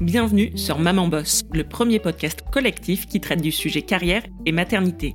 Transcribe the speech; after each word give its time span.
Bienvenue 0.00 0.56
sur 0.56 0.78
Maman 0.78 1.08
Boss, 1.08 1.44
le 1.52 1.62
premier 1.62 1.98
podcast 1.98 2.42
collectif 2.50 3.06
qui 3.06 3.20
traite 3.20 3.42
du 3.42 3.52
sujet 3.52 3.82
carrière 3.82 4.22
et 4.46 4.52
maternité. 4.52 5.14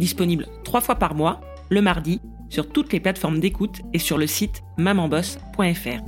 Disponible 0.00 0.48
trois 0.64 0.80
fois 0.80 0.96
par 0.96 1.14
mois, 1.14 1.40
le 1.70 1.80
mardi, 1.80 2.20
sur 2.48 2.68
toutes 2.68 2.92
les 2.92 2.98
plateformes 2.98 3.38
d'écoute 3.38 3.82
et 3.92 4.00
sur 4.00 4.18
le 4.18 4.26
site 4.26 4.64
mamanboss.fr. 4.76 6.02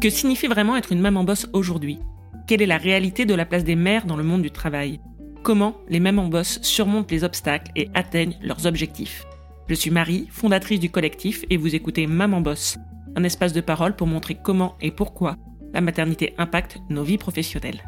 Que 0.00 0.08
signifie 0.08 0.46
vraiment 0.46 0.76
être 0.76 0.92
une 0.92 1.00
maman 1.00 1.24
boss 1.24 1.48
aujourd'hui? 1.52 1.98
Quelle 2.46 2.62
est 2.62 2.66
la 2.66 2.78
réalité 2.78 3.24
de 3.24 3.34
la 3.34 3.44
place 3.44 3.64
des 3.64 3.74
mères 3.74 4.06
dans 4.06 4.16
le 4.16 4.22
monde 4.22 4.42
du 4.42 4.52
travail? 4.52 5.00
Comment 5.42 5.74
les 5.88 5.98
mamans 5.98 6.28
boss 6.28 6.60
surmontent 6.62 7.08
les 7.10 7.24
obstacles 7.24 7.72
et 7.74 7.90
atteignent 7.94 8.38
leurs 8.40 8.66
objectifs? 8.66 9.24
Je 9.66 9.74
suis 9.74 9.90
Marie, 9.90 10.28
fondatrice 10.30 10.78
du 10.78 10.90
collectif, 10.90 11.44
et 11.50 11.56
vous 11.56 11.74
écoutez 11.74 12.06
Maman 12.06 12.40
Boss, 12.40 12.78
un 13.16 13.24
espace 13.24 13.52
de 13.52 13.60
parole 13.60 13.96
pour 13.96 14.06
montrer 14.06 14.36
comment 14.40 14.76
et 14.80 14.92
pourquoi 14.92 15.36
la 15.72 15.80
maternité 15.80 16.34
impacte 16.38 16.78
nos 16.90 17.02
vies 17.02 17.18
professionnelles. 17.18 17.82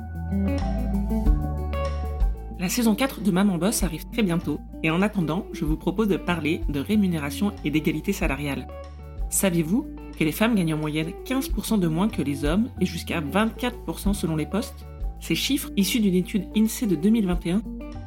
La 2.58 2.68
saison 2.68 2.94
4 2.94 3.20
de 3.20 3.30
Maman 3.30 3.58
Boss 3.58 3.82
arrive 3.82 4.08
très 4.10 4.22
bientôt, 4.22 4.58
et 4.82 4.90
en 4.90 5.02
attendant, 5.02 5.46
je 5.52 5.64
vous 5.64 5.76
propose 5.76 6.08
de 6.08 6.16
parler 6.16 6.62
de 6.68 6.80
rémunération 6.80 7.52
et 7.64 7.70
d'égalité 7.70 8.12
salariale. 8.12 8.66
Saviez-vous 9.28 9.86
que 10.18 10.24
les 10.24 10.32
femmes 10.32 10.54
gagnent 10.54 10.74
en 10.74 10.78
moyenne 10.78 11.12
15% 11.26 11.78
de 11.78 11.88
moins 11.88 12.08
que 12.08 12.22
les 12.22 12.44
hommes 12.44 12.70
et 12.80 12.86
jusqu'à 12.86 13.20
24% 13.20 14.14
selon 14.14 14.36
les 14.36 14.46
postes? 14.46 14.86
Ces 15.20 15.34
chiffres, 15.34 15.70
issus 15.76 16.00
d'une 16.00 16.14
étude 16.14 16.46
INSEE 16.56 16.86
de 16.86 16.96
2021, 16.96 17.62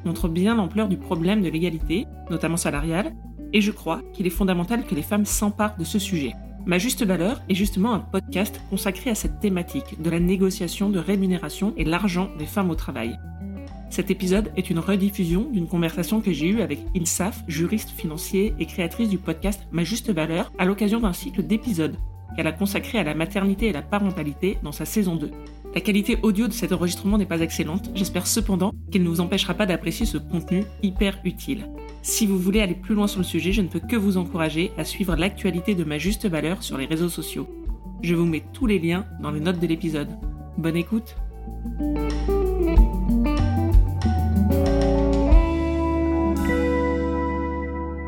montrent 0.06 0.30
bien 0.30 0.56
l'ampleur 0.56 0.88
du 0.88 0.98
problème 0.98 1.42
de 1.42 1.50
l'égalité, 1.50 2.06
notamment 2.30 2.58
salariale, 2.58 3.14
et 3.54 3.62
je 3.62 3.72
crois 3.72 4.02
qu'il 4.14 4.26
est 4.26 4.32
fondamental 4.32 4.86
que 4.86 4.96
les 4.96 5.02
femmes 5.02 5.26
s'emparent 5.26 5.78
de 5.78 5.84
ce 5.84 6.00
sujet. 6.00 6.34
Ma 6.66 6.78
juste 6.78 7.06
valeur 7.06 7.42
est 7.50 7.56
justement 7.56 7.94
un 7.94 8.00
podcast 8.00 8.60
consacré 8.70 9.10
à 9.10 9.16
cette 9.16 9.40
thématique 9.40 10.02
de 10.02 10.10
la 10.10 10.20
négociation 10.20 10.90
de 10.90 11.00
rémunération 11.00 11.74
et 11.78 11.86
l'argent 11.86 12.30
des 12.38 12.46
femmes 12.46 12.70
au 12.70 12.76
travail. 12.76 13.18
Cet 13.90 14.12
épisode 14.12 14.52
est 14.58 14.70
une 14.70 14.80
rediffusion 14.80 15.50
d'une 15.52 15.68
conversation 15.68 16.20
que 16.20 16.34
j'ai 16.34 16.48
eue 16.48 16.62
avec 16.62 16.80
Ilsaf, 16.94 17.44
juriste 17.48 17.90
financier 17.90 18.54
et 18.60 18.66
créatrice 18.66 19.10
du 19.10 19.18
podcast 19.18 19.66
Ma 19.72 19.84
Juste 19.84 20.12
Valeur, 20.12 20.52
à 20.58 20.66
l'occasion 20.66 21.00
d'un 21.00 21.14
cycle 21.14 21.44
d'épisodes 21.44 21.96
qu'elle 22.36 22.48
a 22.48 22.52
consacré 22.52 23.00
à 23.00 23.04
la 23.04 23.16
maternité 23.16 23.68
et 23.68 23.74
la 23.74 23.82
parentalité 23.82 24.58
dans 24.62 24.72
sa 24.72 24.86
saison 24.86 25.16
2. 25.16 25.32
La 25.78 25.82
qualité 25.82 26.18
audio 26.24 26.48
de 26.48 26.54
cet 26.54 26.72
enregistrement 26.72 27.20
n'est 27.20 27.28
pas 27.28 27.42
excellente, 27.42 27.92
j'espère 27.94 28.26
cependant 28.26 28.74
qu'elle 28.92 29.04
ne 29.04 29.10
vous 29.10 29.22
empêchera 29.22 29.54
pas 29.54 29.68
d'apprécier 29.68 30.08
ce 30.08 30.18
contenu 30.18 30.64
hyper 30.82 31.20
utile. 31.24 31.70
Si 32.02 32.26
vous 32.26 32.40
voulez 32.40 32.62
aller 32.62 32.74
plus 32.74 32.96
loin 32.96 33.06
sur 33.06 33.20
le 33.20 33.24
sujet, 33.24 33.52
je 33.52 33.62
ne 33.62 33.68
peux 33.68 33.80
que 33.80 33.96
vous 33.96 34.18
encourager 34.18 34.72
à 34.80 34.84
suivre 34.84 35.16
l'actualité 35.16 35.76
de 35.76 35.84
ma 35.84 36.00
juste 36.00 36.28
valeur 36.28 36.64
sur 36.64 36.80
les 36.80 36.88
réseaux 36.88 37.10
sociaux. 37.10 37.48
Je 38.02 38.16
vous 38.16 38.26
mets 38.26 38.44
tous 38.54 38.66
les 38.66 38.80
liens 38.80 39.06
dans 39.22 39.30
les 39.30 39.40
notes 39.40 39.60
de 39.60 39.68
l'épisode. 39.68 40.10
Bonne 40.58 40.78
écoute 40.78 41.16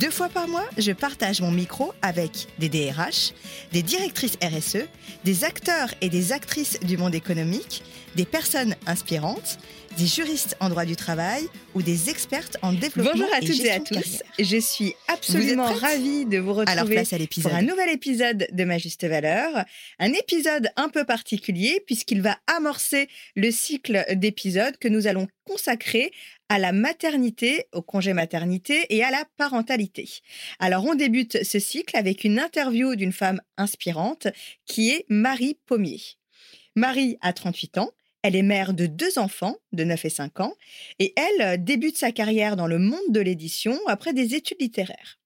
Deux 0.00 0.10
fois 0.10 0.28
par 0.28 0.48
mois, 0.48 0.64
je 0.78 0.92
partage 0.92 1.40
mon 1.40 1.50
micro 1.50 1.92
avec 2.02 2.46
des 2.58 2.68
DRH, 2.68 3.32
des 3.72 3.82
directrices 3.82 4.38
RSE, 4.42 4.86
des 5.24 5.44
acteurs 5.44 5.92
et 6.00 6.08
des 6.08 6.32
actrices 6.32 6.80
du 6.80 6.96
monde 6.96 7.14
économique, 7.14 7.82
des 8.14 8.24
personnes 8.24 8.74
inspirantes, 8.86 9.58
des 9.98 10.06
juristes 10.06 10.56
en 10.60 10.68
droit 10.70 10.84
du 10.84 10.96
travail 10.96 11.46
ou 11.74 11.82
des 11.82 12.08
expertes 12.08 12.56
en 12.62 12.72
développement 12.72 13.12
Bonjour 13.12 13.34
à 13.34 13.38
et 13.38 13.46
toutes 13.46 13.64
et 13.64 13.70
à 13.70 13.80
tous. 13.80 14.22
Je 14.38 14.56
suis 14.56 14.94
absolument 15.08 15.66
ravie 15.72 16.24
de 16.24 16.38
vous 16.38 16.52
Alors 16.52 16.60
retrouver 16.60 16.94
place 16.94 17.12
à 17.12 17.18
pour 17.42 17.54
un 17.54 17.62
nouvel 17.62 17.90
épisode 17.90 18.46
de 18.50 18.64
Ma 18.64 18.78
Juste 18.78 19.04
Valeur. 19.04 19.64
Un 19.98 20.12
épisode 20.12 20.70
un 20.76 20.88
peu 20.88 21.04
particulier 21.04 21.82
puisqu'il 21.86 22.22
va 22.22 22.38
amorcer 22.46 23.08
le 23.36 23.50
cycle 23.50 24.04
d'épisodes 24.14 24.76
que 24.78 24.88
nous 24.88 25.06
allons 25.06 25.28
consacrer 25.44 26.12
à 26.52 26.58
la 26.58 26.72
maternité, 26.72 27.64
au 27.72 27.80
congé 27.80 28.12
maternité 28.12 28.84
et 28.90 29.02
à 29.02 29.10
la 29.10 29.24
parentalité. 29.38 30.06
Alors 30.58 30.84
on 30.84 30.94
débute 30.94 31.42
ce 31.44 31.58
cycle 31.58 31.96
avec 31.96 32.24
une 32.24 32.38
interview 32.38 32.94
d'une 32.94 33.14
femme 33.14 33.40
inspirante 33.56 34.28
qui 34.66 34.90
est 34.90 35.06
Marie 35.08 35.56
Pommier. 35.64 36.02
Marie 36.76 37.16
a 37.22 37.32
38 37.32 37.78
ans. 37.78 37.90
Elle 38.20 38.36
est 38.36 38.42
mère 38.42 38.74
de 38.74 38.84
deux 38.84 39.18
enfants 39.18 39.56
de 39.72 39.82
9 39.82 40.04
et 40.04 40.10
5 40.10 40.40
ans 40.40 40.52
et 40.98 41.14
elle 41.16 41.64
débute 41.64 41.96
sa 41.96 42.12
carrière 42.12 42.54
dans 42.54 42.66
le 42.66 42.78
monde 42.78 43.00
de 43.08 43.20
l'édition 43.20 43.78
après 43.86 44.12
des 44.12 44.34
études 44.34 44.60
littéraires. 44.60 45.21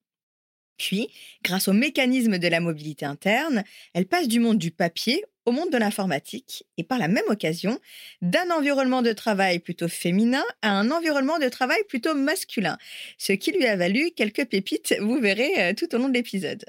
Puis, 0.79 1.09
grâce 1.43 1.69
au 1.69 1.73
mécanisme 1.73 2.39
de 2.39 2.49
la 2.49 2.61
mobilité 2.61 3.05
interne, 3.05 3.65
elle 3.95 4.07
passe 4.07 4.29
du 4.29 4.41
monde 4.41 4.59
du 4.59 4.71
papier 4.71 5.25
au 5.47 5.53
monde 5.53 5.71
de 5.71 5.79
l'informatique 5.79 6.65
et 6.77 6.83
par 6.83 6.99
la 6.99 7.09
même 7.09 7.25
occasion, 7.29 7.79
d'un 8.21 8.51
environnement 8.51 9.01
de 9.01 9.13
travail 9.13 9.61
plutôt 9.61 9.89
féminin 9.89 10.45
à 10.61 10.73
un 10.73 10.91
environnement 10.91 11.39
de 11.39 11.49
travail 11.49 11.79
plutôt 11.89 12.15
masculin, 12.15 12.77
ce 13.17 13.33
qui 13.33 13.53
lui 13.53 13.65
a 13.65 13.77
valu 13.77 14.11
quelques 14.15 14.45
pépites, 14.47 14.97
vous 15.01 15.21
verrez 15.21 15.53
euh, 15.59 15.73
tout 15.73 15.95
au 15.95 15.99
long 15.99 16.09
de 16.09 16.15
l'épisode. 16.15 16.65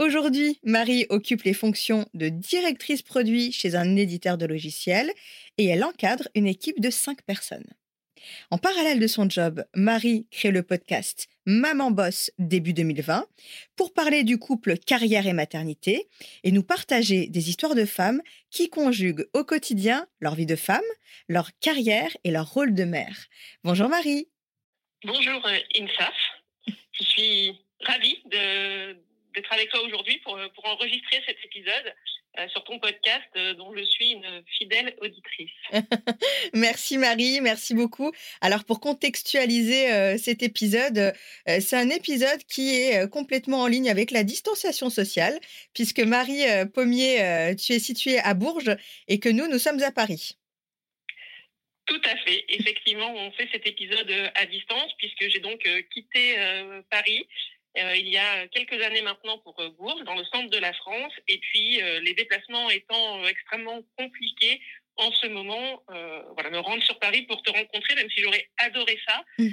Aujourd'hui, 0.00 0.58
Marie 0.64 1.06
occupe 1.10 1.42
les 1.42 1.52
fonctions 1.52 2.06
de 2.14 2.30
directrice 2.30 3.02
produit 3.02 3.52
chez 3.52 3.74
un 3.74 3.96
éditeur 3.96 4.38
de 4.38 4.46
logiciels 4.46 5.12
et 5.58 5.66
elle 5.66 5.84
encadre 5.84 6.26
une 6.34 6.46
équipe 6.46 6.80
de 6.80 6.90
cinq 6.90 7.22
personnes. 7.22 7.66
En 8.50 8.58
parallèle 8.58 9.00
de 9.00 9.06
son 9.06 9.28
job, 9.28 9.64
Marie 9.74 10.26
crée 10.30 10.50
le 10.50 10.62
podcast 10.62 11.28
Maman 11.46 11.90
Boss 11.90 12.30
début 12.38 12.72
2020 12.72 13.26
pour 13.76 13.92
parler 13.92 14.24
du 14.24 14.38
couple 14.38 14.76
carrière 14.76 15.26
et 15.26 15.32
maternité 15.32 16.08
et 16.44 16.52
nous 16.52 16.62
partager 16.62 17.26
des 17.28 17.48
histoires 17.48 17.74
de 17.74 17.84
femmes 17.84 18.22
qui 18.50 18.68
conjuguent 18.68 19.26
au 19.34 19.44
quotidien 19.44 20.06
leur 20.20 20.34
vie 20.34 20.46
de 20.46 20.56
femme, 20.56 20.80
leur 21.28 21.50
carrière 21.60 22.16
et 22.24 22.30
leur 22.30 22.52
rôle 22.52 22.74
de 22.74 22.84
mère. 22.84 23.26
Bonjour 23.64 23.88
Marie. 23.88 24.28
Bonjour 25.04 25.46
euh, 25.46 25.58
Insaf, 25.78 26.14
je 26.66 27.04
suis 27.04 27.58
ravie 27.80 28.22
d'être 28.26 29.52
avec 29.52 29.70
toi 29.70 29.82
aujourd'hui 29.82 30.18
pour, 30.18 30.36
euh, 30.36 30.48
pour 30.54 30.66
enregistrer 30.66 31.22
cet 31.26 31.36
épisode 31.44 31.94
euh, 32.38 32.48
sur 32.48 32.62
ton 32.62 32.78
podcast 32.78 33.26
euh, 33.34 33.54
dont 33.54 33.74
je 33.76 33.82
suis 33.82 34.12
une 34.12 34.44
fidèle 34.58 34.94
auditrice. 35.00 35.50
Merci 36.54 36.96
Marie, 36.96 37.40
merci 37.40 37.74
beaucoup. 37.74 38.12
Alors 38.40 38.64
pour 38.64 38.78
contextualiser 38.78 39.92
euh, 39.92 40.16
cet 40.16 40.44
épisode, 40.44 41.12
c'est 41.46 41.76
un 41.76 41.90
épisode 41.90 42.40
qui 42.44 42.76
est 42.76 43.10
complètement 43.10 43.62
en 43.62 43.66
ligne 43.66 43.90
avec 43.90 44.12
la 44.12 44.22
distanciation 44.22 44.90
sociale, 44.90 45.40
puisque 45.74 45.98
Marie 45.98 46.44
Pommier, 46.72 47.54
tu 47.56 47.72
es 47.72 47.78
située 47.80 48.20
à 48.20 48.34
Bourges 48.34 48.76
et 49.08 49.18
que 49.18 49.28
nous, 49.28 49.48
nous 49.48 49.58
sommes 49.58 49.82
à 49.82 49.90
Paris. 49.90 50.36
Tout 51.86 52.00
à 52.04 52.16
fait, 52.18 52.44
effectivement, 52.48 53.12
on 53.12 53.32
fait 53.32 53.48
cet 53.50 53.66
épisode 53.66 54.12
à 54.36 54.46
distance 54.46 54.92
puisque 54.98 55.28
j'ai 55.28 55.40
donc 55.40 55.68
quitté 55.92 56.36
euh, 57.78 57.96
il 57.96 58.08
y 58.08 58.18
a 58.18 58.48
quelques 58.48 58.80
années 58.82 59.02
maintenant 59.02 59.38
pour 59.38 59.54
Bourges, 59.78 60.04
dans 60.04 60.16
le 60.16 60.24
centre 60.24 60.50
de 60.50 60.58
la 60.58 60.72
France. 60.72 61.12
Et 61.28 61.38
puis, 61.38 61.80
les 62.02 62.14
déplacements 62.14 62.68
étant 62.70 63.24
extrêmement 63.26 63.80
compliqués, 63.96 64.60
en 64.96 65.12
ce 65.12 65.28
moment, 65.28 65.82
voilà, 66.34 66.50
me 66.50 66.58
rendre 66.58 66.82
sur 66.82 66.98
Paris 66.98 67.22
pour 67.22 67.42
te 67.42 67.50
rencontrer, 67.50 67.94
même 67.94 68.10
si 68.10 68.20
j'aurais 68.20 68.48
adoré 68.58 68.98
ça, 69.06 69.24
mmh. 69.38 69.48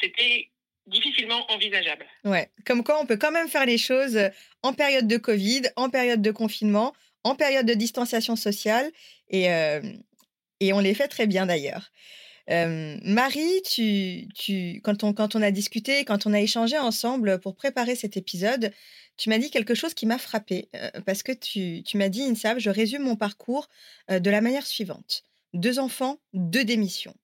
c'était 0.00 0.50
difficilement 0.86 1.50
envisageable. 1.52 2.06
Ouais, 2.24 2.50
comme 2.66 2.82
quoi 2.82 3.00
on 3.00 3.06
peut 3.06 3.16
quand 3.16 3.30
même 3.30 3.48
faire 3.48 3.66
les 3.66 3.78
choses 3.78 4.18
en 4.62 4.72
période 4.72 5.06
de 5.06 5.16
Covid, 5.16 5.62
en 5.76 5.90
période 5.90 6.22
de 6.22 6.30
confinement, 6.32 6.92
en 7.24 7.36
période 7.36 7.66
de 7.66 7.74
distanciation 7.74 8.36
sociale, 8.36 8.90
et, 9.30 9.46
et 10.60 10.72
on 10.72 10.80
les 10.80 10.94
fait 10.94 11.08
très 11.08 11.26
bien 11.26 11.46
d'ailleurs. 11.46 11.90
Marie, 12.48 13.62
tu, 13.62 14.28
tu, 14.34 14.80
quand, 14.82 15.04
on, 15.04 15.42
a 15.42 15.50
discuté, 15.50 16.04
quand 16.04 16.26
on 16.26 16.32
a 16.32 16.40
échangé 16.40 16.78
ensemble 16.78 17.40
pour 17.40 17.54
préparer 17.54 17.94
cet 17.94 18.16
épisode, 18.16 18.72
tu 19.16 19.28
m'as 19.28 19.38
dit 19.38 19.50
quelque 19.50 19.74
chose 19.74 19.94
qui 19.94 20.06
m'a 20.06 20.18
frappé 20.18 20.68
parce 21.06 21.22
que 21.22 21.32
tu, 21.32 21.82
tu 21.84 21.96
m'as 21.96 22.08
dit, 22.08 22.22
Insab, 22.22 22.58
je 22.58 22.70
résume 22.70 23.02
mon 23.02 23.16
parcours 23.16 23.68
de 24.08 24.30
la 24.30 24.40
manière 24.40 24.66
suivante. 24.66 25.24
Deux 25.54 25.78
enfants, 25.78 26.18
deux 26.32 26.64
démissions. 26.64 27.14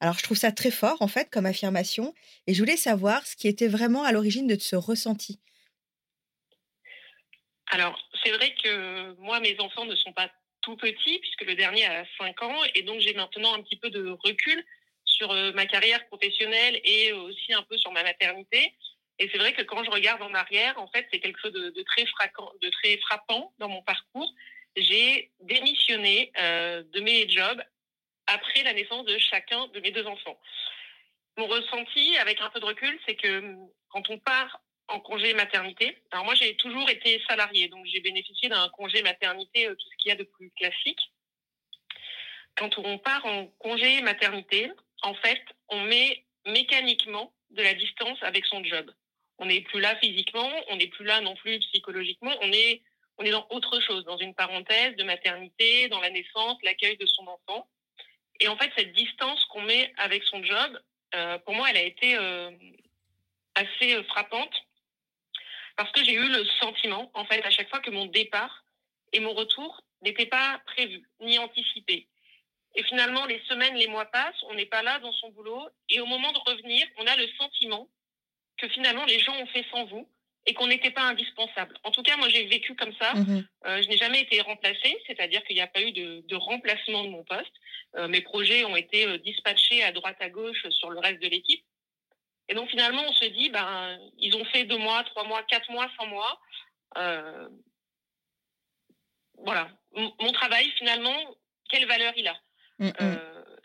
Alors, 0.00 0.16
je 0.18 0.22
trouve 0.22 0.38
ça 0.38 0.50
très 0.50 0.70
fort, 0.70 0.96
en 1.00 1.08
fait, 1.08 1.28
comme 1.30 1.44
affirmation, 1.44 2.14
et 2.46 2.54
je 2.54 2.58
voulais 2.58 2.78
savoir 2.78 3.26
ce 3.26 3.36
qui 3.36 3.48
était 3.48 3.68
vraiment 3.68 4.02
à 4.02 4.12
l'origine 4.12 4.46
de 4.46 4.58
ce 4.58 4.74
ressenti. 4.74 5.38
Alors, 7.66 7.96
c'est 8.24 8.30
vrai 8.30 8.54
que 8.64 9.12
moi, 9.20 9.40
mes 9.40 9.58
enfants 9.60 9.84
ne 9.84 9.94
sont 9.94 10.12
pas 10.12 10.30
tout 10.62 10.76
petits, 10.76 11.18
puisque 11.18 11.42
le 11.42 11.54
dernier 11.54 11.84
a 11.86 12.04
5 12.18 12.42
ans, 12.42 12.62
et 12.74 12.82
donc 12.82 13.00
j'ai 13.00 13.14
maintenant 13.14 13.54
un 13.54 13.62
petit 13.62 13.76
peu 13.76 13.90
de 13.90 14.10
recul 14.10 14.64
sur 15.04 15.30
euh, 15.30 15.52
ma 15.52 15.66
carrière 15.66 16.06
professionnelle 16.06 16.80
et 16.84 17.12
aussi 17.12 17.52
un 17.52 17.62
peu 17.62 17.76
sur 17.76 17.92
ma 17.92 18.02
maternité. 18.02 18.74
Et 19.18 19.28
c'est 19.30 19.38
vrai 19.38 19.52
que 19.52 19.62
quand 19.62 19.84
je 19.84 19.90
regarde 19.90 20.22
en 20.22 20.32
arrière, 20.32 20.78
en 20.78 20.88
fait, 20.88 21.06
c'est 21.12 21.20
quelque 21.20 21.38
chose 21.40 21.52
de, 21.52 21.82
très, 21.82 22.06
frappant, 22.06 23.52
dans 23.58 23.68
mon 23.68 23.82
parcours. 23.82 24.32
J'ai 24.76 25.30
démissionné 25.40 26.32
euh, 26.40 26.82
de 26.92 27.00
mes 27.00 27.28
jobs 27.28 27.62
après 28.26 28.62
la 28.62 28.72
naissance 28.72 29.04
de 29.04 29.18
chacun 29.18 29.66
de 29.68 29.80
mes 29.80 29.90
deux 29.90 30.06
enfants. 30.06 30.40
Mon 31.36 31.46
ressenti, 31.46 32.16
avec 32.16 32.40
un 32.40 32.48
peu 32.50 32.60
de 32.60 32.64
recul, 32.64 32.98
c'est 33.06 33.16
que 33.16 33.56
quand 33.90 34.08
on 34.08 34.18
part 34.18 34.60
en 34.90 35.00
congé 35.00 35.34
maternité, 35.34 35.96
alors 36.10 36.24
moi 36.24 36.34
j'ai 36.34 36.56
toujours 36.56 36.88
été 36.90 37.22
salariée, 37.28 37.68
donc 37.68 37.86
j'ai 37.86 38.00
bénéficié 38.00 38.48
d'un 38.48 38.68
congé 38.70 39.02
maternité, 39.02 39.68
euh, 39.68 39.74
tout 39.74 39.86
ce 39.90 39.96
qu'il 39.96 40.08
y 40.10 40.12
a 40.12 40.16
de 40.16 40.24
plus 40.24 40.50
classique. 40.50 41.00
Quand 42.56 42.76
on 42.78 42.98
part 42.98 43.24
en 43.24 43.46
congé 43.58 44.02
maternité, 44.02 44.70
en 45.02 45.14
fait, 45.14 45.42
on 45.68 45.80
met 45.84 46.24
mécaniquement 46.46 47.32
de 47.50 47.62
la 47.62 47.74
distance 47.74 48.18
avec 48.22 48.44
son 48.46 48.62
job. 48.64 48.90
On 49.38 49.46
n'est 49.46 49.62
plus 49.62 49.80
là 49.80 49.96
physiquement, 49.96 50.50
on 50.68 50.76
n'est 50.76 50.88
plus 50.88 51.04
là 51.04 51.20
non 51.20 51.34
plus 51.36 51.58
psychologiquement, 51.60 52.32
on 52.42 52.52
est, 52.52 52.82
on 53.18 53.24
est 53.24 53.30
dans 53.30 53.46
autre 53.50 53.80
chose, 53.80 54.04
dans 54.04 54.18
une 54.18 54.34
parenthèse 54.34 54.96
de 54.96 55.04
maternité, 55.04 55.88
dans 55.88 56.00
la 56.00 56.10
naissance, 56.10 56.58
l'accueil 56.62 56.96
de 56.96 57.06
son 57.06 57.26
enfant. 57.26 57.68
Et 58.40 58.48
en 58.48 58.56
fait, 58.56 58.70
cette 58.76 58.92
distance 58.92 59.44
qu'on 59.46 59.62
met 59.62 59.92
avec 59.96 60.24
son 60.24 60.42
job, 60.42 60.80
euh, 61.14 61.38
pour 61.38 61.54
moi, 61.54 61.70
elle 61.70 61.76
a 61.76 61.82
été 61.82 62.16
euh, 62.16 62.50
assez 63.54 64.02
frappante 64.04 64.54
parce 65.76 65.90
que 65.92 66.04
j'ai 66.04 66.14
eu 66.14 66.28
le 66.28 66.44
sentiment, 66.60 67.10
en 67.14 67.24
fait, 67.24 67.44
à 67.44 67.50
chaque 67.50 67.68
fois 67.68 67.80
que 67.80 67.90
mon 67.90 68.06
départ 68.06 68.64
et 69.12 69.20
mon 69.20 69.34
retour 69.34 69.82
n'étaient 70.02 70.26
pas 70.26 70.60
prévus 70.66 71.08
ni 71.20 71.38
anticipés. 71.38 72.06
Et 72.76 72.82
finalement, 72.84 73.26
les 73.26 73.40
semaines, 73.48 73.74
les 73.74 73.88
mois 73.88 74.06
passent, 74.06 74.42
on 74.48 74.54
n'est 74.54 74.66
pas 74.66 74.82
là 74.82 74.98
dans 75.00 75.12
son 75.12 75.30
boulot, 75.30 75.68
et 75.88 76.00
au 76.00 76.06
moment 76.06 76.32
de 76.32 76.38
revenir, 76.38 76.86
on 76.98 77.06
a 77.06 77.16
le 77.16 77.26
sentiment 77.38 77.88
que 78.56 78.68
finalement 78.68 79.04
les 79.06 79.18
gens 79.18 79.34
ont 79.34 79.46
fait 79.46 79.64
sans 79.70 79.84
vous 79.86 80.08
et 80.46 80.54
qu'on 80.54 80.68
n'était 80.68 80.90
pas 80.90 81.02
indispensable. 81.02 81.76
En 81.84 81.90
tout 81.90 82.02
cas, 82.02 82.16
moi, 82.16 82.28
j'ai 82.28 82.46
vécu 82.46 82.74
comme 82.74 82.94
ça. 82.94 83.14
Mmh 83.14 83.44
euh, 83.66 83.82
je 83.82 83.88
n'ai 83.88 83.98
jamais 83.98 84.22
été 84.22 84.40
remplacée, 84.40 84.96
c'est-à-dire 85.06 85.44
qu'il 85.44 85.54
n'y 85.54 85.62
a 85.62 85.66
pas 85.66 85.82
eu 85.82 85.92
de, 85.92 86.34
remplacement 86.34 87.04
de 87.04 87.10
mon 87.10 87.22
poste. 87.24 87.52
Euh, 87.96 88.08
mes 88.08 88.22
projets 88.22 88.64
ont 88.64 88.76
été 88.76 89.06
euh, 89.06 89.18
dispatchés 89.18 89.82
à 89.82 89.92
droite 89.92 90.16
à 90.20 90.30
gauche 90.30 90.66
sur 90.70 90.88
le 90.90 90.98
reste 90.98 91.20
de 91.20 91.28
l'équipe. 91.28 91.62
Et 92.50 92.54
donc, 92.54 92.68
finalement, 92.68 93.02
on 93.08 93.12
se 93.14 93.24
dit, 93.26 93.48
ben, 93.48 93.98
ils 94.18 94.36
ont 94.36 94.44
fait 94.44 94.64
deux 94.64 94.76
mois, 94.76 95.02
trois 95.04 95.24
mois, 95.24 95.42
quatre 95.44 95.70
mois 95.70 95.88
sans 95.98 96.06
moi. 96.06 96.38
voilà. 99.38 99.70
mon 99.94 100.32
travail, 100.32 100.70
finalement, 100.76 101.16
quelle 101.70 101.86
valeur 101.86 102.12
il 102.16 102.28
a? 102.28 102.36
Mmh 102.78 102.90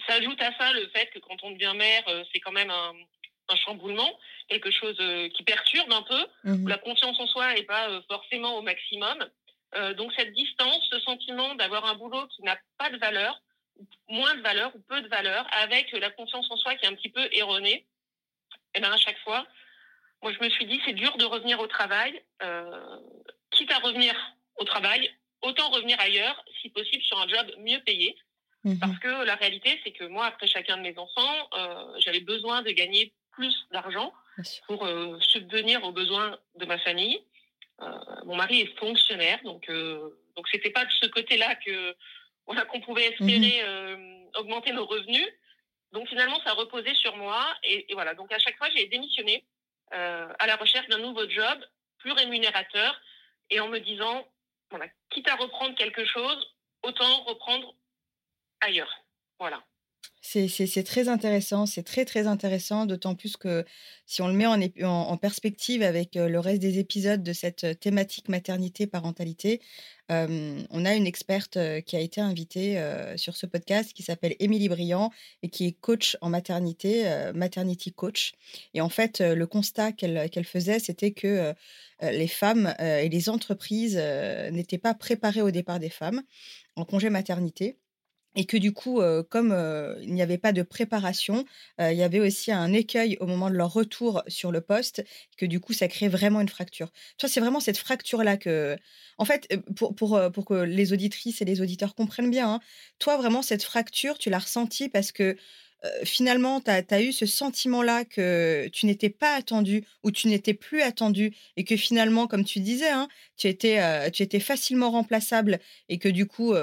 Ça 0.07 0.13
ajoute 0.15 0.41
à 0.41 0.55
ça 0.57 0.71
le 0.71 0.87
fait 0.89 1.07
que 1.07 1.19
quand 1.19 1.43
on 1.43 1.51
devient 1.51 1.73
mère, 1.75 2.03
c'est 2.31 2.39
quand 2.39 2.51
même 2.51 2.69
un, 2.69 2.93
un 3.49 3.55
chamboulement, 3.55 4.09
quelque 4.49 4.71
chose 4.71 4.95
euh, 4.99 5.29
qui 5.29 5.43
perturbe 5.43 5.91
un 5.91 6.01
peu, 6.03 6.27
où 6.45 6.49
mmh 6.51 6.67
la 6.67 6.77
confiance 6.77 7.19
en 7.19 7.27
soi 7.27 7.53
n'est 7.53 7.63
pas 7.63 7.89
euh, 7.89 8.01
forcément 8.09 8.57
au 8.57 8.61
maximum. 8.61 9.17
Euh, 9.75 9.93
donc 9.93 10.13
cette 10.15 10.33
distance, 10.33 10.81
ce 10.91 10.99
sentiment 11.01 11.55
d'avoir 11.55 11.85
un 11.85 11.95
boulot 11.95 12.27
qui 12.27 12.43
n'a 12.43 12.57
pas 12.77 12.89
de 12.89 12.97
valeur, 12.97 13.41
moins 14.07 14.35
de 14.35 14.41
valeur 14.41 14.71
ou 14.75 14.79
peu 14.79 15.01
de 15.01 15.07
valeur, 15.07 15.45
avec 15.63 15.91
la 15.91 16.09
confiance 16.11 16.49
en 16.49 16.57
soi 16.57 16.75
qui 16.75 16.85
est 16.85 16.89
un 16.89 16.95
petit 16.95 17.09
peu 17.09 17.27
erronée, 17.31 17.85
et 18.75 18.79
eh 18.79 18.81
bien 18.81 18.91
à 18.91 18.97
chaque 18.97 19.17
fois, 19.19 19.47
moi 20.21 20.31
je 20.33 20.43
me 20.43 20.49
suis 20.49 20.65
dit 20.65 20.81
c'est 20.85 20.93
dur 20.93 21.15
de 21.17 21.25
revenir 21.25 21.59
au 21.59 21.67
travail, 21.67 22.21
quitte 23.51 23.71
à 23.71 23.79
revenir 23.79 24.13
au 24.57 24.65
travail, 24.65 25.09
autant 25.41 25.69
revenir 25.69 25.99
ailleurs, 25.99 26.43
si 26.61 26.69
possible 26.69 27.01
sur 27.03 27.19
un 27.19 27.27
job 27.27 27.51
mieux 27.59 27.79
payé. 27.85 28.15
Mmh 28.63 28.79
Parce 28.79 28.97
que 28.99 29.25
la 29.25 29.35
réalité, 29.35 29.79
c'est 29.83 29.91
que 29.91 30.05
moi, 30.05 30.25
après 30.25 30.47
chacun 30.47 30.77
de 30.77 30.81
mes 30.81 30.97
enfants, 30.97 31.49
j'avais 31.99 32.19
besoin 32.19 32.63
de 32.63 32.71
gagner 32.71 33.13
plus 33.35 33.67
d'argent 33.71 34.13
pour 34.67 34.85
euh, 34.85 35.17
subvenir 35.19 35.83
aux 35.83 35.91
besoins 35.91 36.37
de 36.55 36.65
ma 36.65 36.77
famille. 36.79 37.19
Euh, 37.81 37.91
mon 38.25 38.35
mari 38.35 38.61
est 38.61 38.79
fonctionnaire, 38.79 39.39
donc 39.43 39.69
euh, 39.69 40.17
donc 40.35 40.47
c'était 40.49 40.69
pas 40.69 40.85
de 40.85 40.91
ce 41.01 41.07
côté-là 41.07 41.55
que 41.55 41.95
voilà 42.45 42.63
qu'on 42.65 42.81
pouvait 42.81 43.07
espérer 43.07 43.61
mhm. 43.97 44.29
augmenter 44.37 44.71
nos 44.71 44.85
revenus. 44.85 45.27
Donc 45.91 46.07
finalement, 46.09 46.39
ça 46.43 46.53
reposait 46.53 46.95
sur 46.95 47.15
moi 47.15 47.45
et, 47.63 47.87
voilà. 47.93 48.13
Donc 48.13 48.31
à 48.31 48.39
chaque 48.39 48.57
fois, 48.57 48.69
j'ai 48.75 48.87
démissionné 48.87 49.45
à 49.91 50.47
la 50.47 50.55
recherche 50.55 50.87
d'un 50.87 50.97
nouveau 50.97 51.29
job 51.29 51.65
plus 51.99 52.11
rémunérateur 52.11 52.99
et 53.49 53.59
en 53.59 53.67
me 53.67 53.79
disant 53.79 54.27
voilà, 54.69 54.87
quitte 55.09 55.27
à 55.29 55.35
reprendre 55.35 55.75
quelque 55.75 56.05
chose, 56.05 56.53
autant 56.83 57.23
reprendre 57.23 57.73
ailleurs. 58.61 58.93
Voilà. 59.39 59.63
C'est 60.21 60.83
très 60.83 61.07
intéressant, 61.07 61.65
c'est 61.65 61.83
très 61.83 62.03
très 62.03 62.27
intéressant, 62.27 62.85
d'autant 62.85 63.15
plus 63.15 63.37
que 63.37 63.63
si 64.05 64.21
on 64.21 64.27
le 64.27 64.33
met 64.33 64.45
en, 64.45 64.59
en, 64.83 65.17
perspective 65.17 65.81
avec 65.81 66.15
le 66.15 66.39
reste 66.39 66.61
des 66.61 66.79
épisodes 66.79 67.23
de 67.23 67.31
cette 67.31 67.79
thématique 67.79 68.27
maternité-parentalité, 68.27 69.61
on 70.09 70.85
a 70.85 70.93
une 70.93 71.07
experte 71.07 71.57
qui 71.85 71.95
a 71.95 71.99
été 71.99 72.21
invitée 72.21 72.83
sur 73.15 73.37
ce 73.37 73.45
podcast 73.45 73.93
qui 73.93 74.03
s'appelle 74.03 74.35
Émilie 74.39 74.67
Briand 74.67 75.11
et 75.41 75.49
qui 75.49 75.67
est 75.67 75.71
coach 75.71 76.17
en 76.21 76.29
maternité, 76.29 77.05
maternity 77.33 77.93
coach. 77.93 78.33
Et 78.73 78.81
en 78.81 78.89
fait, 78.89 79.21
le 79.21 79.47
constat 79.47 79.93
qu'elle 79.93 80.45
faisait, 80.45 80.79
c'était 80.79 81.11
que 81.11 81.53
les 82.01 82.27
femmes 82.27 82.75
et 82.79 83.09
les 83.09 83.29
entreprises 83.29 83.97
n'étaient 84.51 84.77
pas 84.79 84.95
préparées 84.95 85.41
au 85.41 85.51
départ 85.51 85.79
des 85.79 85.89
femmes 85.89 86.23
en 86.75 86.83
congé 86.83 87.09
maternité 87.09 87.77
et 88.35 88.45
que 88.45 88.57
du 88.57 88.73
coup, 88.73 89.01
comme 89.29 89.55
il 90.01 90.13
n'y 90.13 90.21
avait 90.21 90.37
pas 90.37 90.51
de 90.51 90.61
préparation, 90.61 91.45
il 91.79 91.93
y 91.93 92.03
avait 92.03 92.19
aussi 92.19 92.51
un 92.51 92.73
écueil 92.73 93.17
au 93.19 93.25
moment 93.27 93.49
de 93.49 93.55
leur 93.55 93.71
retour 93.73 94.23
sur 94.27 94.51
le 94.51 94.61
poste, 94.61 95.03
que 95.37 95.45
du 95.45 95.59
coup, 95.59 95.73
ça 95.73 95.87
crée 95.87 96.07
vraiment 96.07 96.41
une 96.41 96.49
fracture. 96.49 96.91
Toi, 97.17 97.29
c'est 97.29 97.39
vraiment 97.39 97.59
cette 97.59 97.77
fracture-là 97.77 98.37
que, 98.37 98.77
en 99.17 99.25
fait, 99.25 99.47
pour, 99.75 99.95
pour, 99.95 100.19
pour 100.33 100.45
que 100.45 100.53
les 100.53 100.93
auditrices 100.93 101.41
et 101.41 101.45
les 101.45 101.61
auditeurs 101.61 101.95
comprennent 101.95 102.29
bien, 102.31 102.55
hein, 102.55 102.59
toi, 102.99 103.17
vraiment, 103.17 103.41
cette 103.41 103.63
fracture, 103.63 104.17
tu 104.17 104.29
l'as 104.29 104.39
ressentie 104.39 104.89
parce 104.89 105.11
que 105.11 105.37
finalement, 106.03 106.61
tu 106.61 106.71
as, 106.71 107.01
eu 107.01 107.11
ce 107.11 107.25
sentiment-là 107.25 108.05
que 108.05 108.67
tu 108.71 108.85
n'étais 108.85 109.09
pas 109.09 109.35
attendu 109.35 109.85
ou 110.03 110.11
tu 110.11 110.27
n'étais 110.27 110.53
plus 110.53 110.81
attendu 110.81 111.35
et 111.57 111.63
que 111.63 111.75
finalement, 111.77 112.27
comme 112.27 112.43
tu 112.43 112.59
disais, 112.59 112.89
hein, 112.89 113.07
tu, 113.37 113.47
étais, 113.47 114.11
tu 114.11 114.23
étais 114.23 114.39
facilement 114.39 114.91
remplaçable 114.91 115.59
et 115.89 115.97
que 115.97 116.09
du 116.09 116.25
coup, 116.25 116.53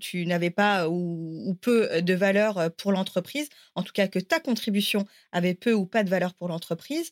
tu 0.00 0.26
n'avais 0.26 0.50
pas 0.50 0.88
ou, 0.88 1.56
peu 1.60 2.02
de 2.02 2.14
valeur 2.14 2.70
pour 2.76 2.92
l'entreprise, 2.92 3.48
en 3.74 3.82
tout 3.82 3.92
cas 3.92 4.08
que 4.08 4.18
ta 4.18 4.40
contribution 4.40 5.06
avait 5.32 5.54
peu 5.54 5.72
ou 5.72 5.86
pas 5.86 6.04
de 6.04 6.10
valeur 6.10 6.34
pour 6.34 6.48
l'entreprise. 6.48 7.10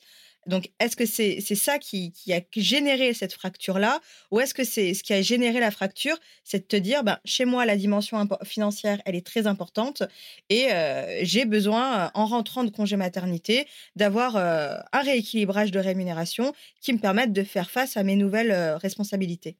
Donc, 0.48 0.70
est-ce 0.80 0.96
que 0.96 1.04
c'est 1.04 1.40
ça 1.54 1.78
qui, 1.78 2.10
a 2.32 2.40
généré 2.56 3.12
cette 3.12 3.34
fracture-là 3.34 4.00
Ou 4.30 4.40
est-ce 4.40 4.54
que 4.54 4.64
c'est 4.64 4.94
ce 4.94 5.02
qui 5.02 5.12
a 5.12 5.20
généré 5.20 5.60
la 5.60 5.70
fracture 5.70 6.16
C'est 6.42 6.60
de 6.60 6.64
te 6.64 6.76
dire, 6.76 7.04
ben, 7.04 7.18
chez 7.26 7.44
moi, 7.44 7.66
la 7.66 7.76
dimension 7.76 8.26
financière, 8.44 8.98
elle 9.04 9.14
est 9.14 9.26
très 9.26 9.46
importante 9.46 10.02
et 10.48 10.72
euh, 10.72 11.20
j'ai 11.22 11.44
besoin, 11.44 12.10
en 12.14 12.24
rentrant 12.24 12.64
de 12.64 12.70
congé 12.70 12.96
maternité, 12.96 13.68
d'avoir 13.94 14.36
euh, 14.36 14.78
un 14.94 15.02
rééquilibrage 15.02 15.70
de 15.70 15.80
rémunération 15.80 16.54
qui 16.80 16.94
me 16.94 16.98
permette 16.98 17.34
de 17.34 17.44
faire 17.44 17.70
face 17.70 17.98
à 17.98 18.02
mes 18.02 18.16
nouvelles 18.16 18.50
euh, 18.50 18.78
responsabilités. 18.78 19.58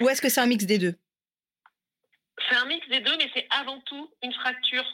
Ou 0.00 0.08
est-ce 0.08 0.22
que 0.22 0.30
c'est 0.30 0.40
un 0.40 0.46
mix 0.46 0.64
des 0.64 0.78
deux? 0.78 0.94
C'est 2.48 2.56
un 2.56 2.64
mix 2.64 2.88
des 2.88 3.00
deux, 3.00 3.16
mais 3.18 3.28
c'est 3.34 3.46
avant 3.50 3.78
tout 3.82 4.10
une 4.22 4.32
fracture 4.32 4.86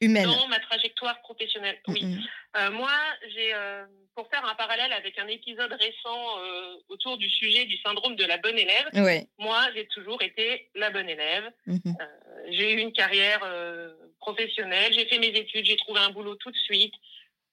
humaine 0.00 0.26
dans 0.26 0.48
ma 0.48 0.60
trajectoire 0.60 1.20
professionnelle. 1.22 1.78
Oui. 1.88 2.18
moi, 2.72 2.92
j'ai 3.34 3.54
pour 4.16 4.28
faire 4.30 4.44
un 4.46 4.54
parallèle 4.54 4.92
avec 4.94 5.18
un 5.18 5.28
épisode 5.28 5.72
récent 5.72 6.38
euh, 6.38 6.76
autour 6.88 7.18
du 7.18 7.28
sujet 7.28 7.66
du 7.66 7.76
syndrome 7.78 8.16
de 8.16 8.24
la 8.24 8.38
bonne 8.38 8.58
élève, 8.58 8.88
Ouais. 8.94 9.28
moi, 9.38 9.62
j'ai 9.74 9.86
toujours 9.88 10.22
été 10.22 10.70
la 10.74 10.90
bonne 10.90 11.08
élève. 11.08 11.52
Mhm. 11.66 11.80
Euh, 11.86 12.04
j'ai 12.48 12.72
eu 12.72 12.78
une 12.78 12.92
carrière 12.92 13.40
euh, 13.44 13.94
professionnelle, 14.18 14.92
j'ai 14.94 15.04
fait 15.04 15.18
mes 15.18 15.28
études, 15.28 15.66
j'ai 15.66 15.76
trouvé 15.76 16.00
un 16.00 16.10
boulot 16.10 16.34
tout 16.36 16.50
de 16.50 16.56
suite. 16.56 16.94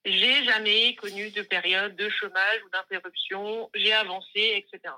J'ai 0.06 0.44
jamais 0.46 0.96
connu 0.96 1.32
de 1.32 1.42
période 1.42 1.96
de 1.98 2.10
chômage 2.10 2.60
ou 2.66 2.70
d'interruption. 2.70 3.70
J'ai 3.74 3.94
avancé, 3.94 4.54
etc. 4.56 4.94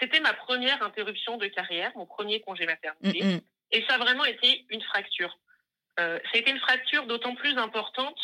C'était 0.00 0.20
ma 0.20 0.32
première 0.32 0.82
interruption 0.82 1.36
de 1.36 1.46
carrière, 1.46 1.92
mon 1.96 2.06
premier 2.06 2.40
congé 2.40 2.66
maternité. 2.66 3.42
Et 3.72 3.84
ça 3.88 3.94
a 3.94 3.98
vraiment 3.98 4.24
été 4.24 4.64
une 4.70 4.82
fracture. 4.82 5.38
Euh, 6.00 6.18
ça 6.24 6.30
a 6.34 6.38
été 6.38 6.50
une 6.50 6.58
fracture 6.60 7.06
d'autant 7.06 7.34
plus 7.34 7.56
importante 7.58 8.18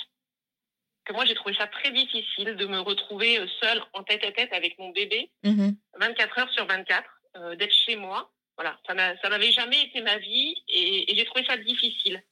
que 1.04 1.12
moi, 1.12 1.24
j'ai 1.24 1.34
trouvé 1.34 1.54
ça 1.54 1.66
très 1.66 1.90
difficile 1.90 2.54
de 2.56 2.66
me 2.66 2.78
retrouver 2.78 3.38
euh, 3.38 3.46
seule 3.60 3.82
en 3.92 4.04
tête 4.04 4.24
à 4.24 4.30
tête 4.32 4.52
avec 4.52 4.78
mon 4.78 4.90
bébé, 4.90 5.30
Mhm. 5.42 5.76
24 5.98 6.38
heures 6.38 6.52
sur 6.52 6.66
24, 6.66 7.08
euh, 7.36 7.56
d'être 7.56 7.74
chez 7.74 7.96
moi. 7.96 8.30
Voilà, 8.56 8.78
ça 8.86 8.94
n'a- 8.94 9.16
ça 9.20 9.28
n'avait 9.28 9.50
jamais 9.50 9.82
été 9.82 10.00
ma 10.02 10.18
vie 10.18 10.54
et, 10.68 11.10
et 11.10 11.16
j'ai 11.16 11.24
trouvé 11.24 11.44
ça 11.46 11.56
difficile. 11.56 12.22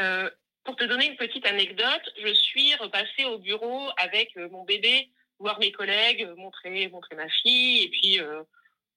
Euh, 0.00 0.28
pour 0.64 0.74
te 0.74 0.82
donner 0.84 1.06
une 1.06 1.16
petite 1.16 1.46
anecdote, 1.46 2.12
je 2.20 2.32
suis 2.34 2.74
repassée 2.76 3.24
au 3.26 3.38
bureau 3.38 3.88
avec 3.98 4.36
euh, 4.36 4.48
mon 4.50 4.64
bébé, 4.64 5.10
voir 5.38 5.60
mes 5.60 5.70
collègues, 5.70 6.26
montrer, 6.36 6.88
montrer 6.88 7.14
ma 7.14 7.28
fille, 7.28 7.84
et 7.84 7.88
puis 7.90 8.18
euh, 8.20 8.42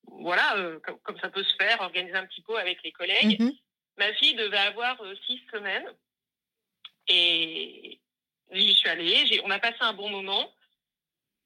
voilà, 0.08 0.56
comme, 0.84 0.98
comme 1.02 1.20
ça 1.20 1.30
peut 1.30 1.44
se 1.44 1.56
faire, 1.58 1.82
organiser 1.82 2.16
un 2.16 2.26
petit 2.26 2.42
pot 2.42 2.56
avec 2.56 2.82
les 2.84 2.92
collègues. 2.94 3.40
Mhm. 3.40 3.52
Ma 4.00 4.14
fille 4.14 4.34
devait 4.36 4.58
avoir 4.58 5.00
euh, 5.02 5.14
six 5.28 5.42
semaines 5.52 5.88
et 7.10 8.00
j'y 8.52 8.74
suis 8.74 8.88
allée. 8.88 9.42
On 9.44 9.52
a 9.52 9.60
passé 9.60 9.78
un 9.82 9.94
bon 9.94 10.10
moment. 10.10 10.50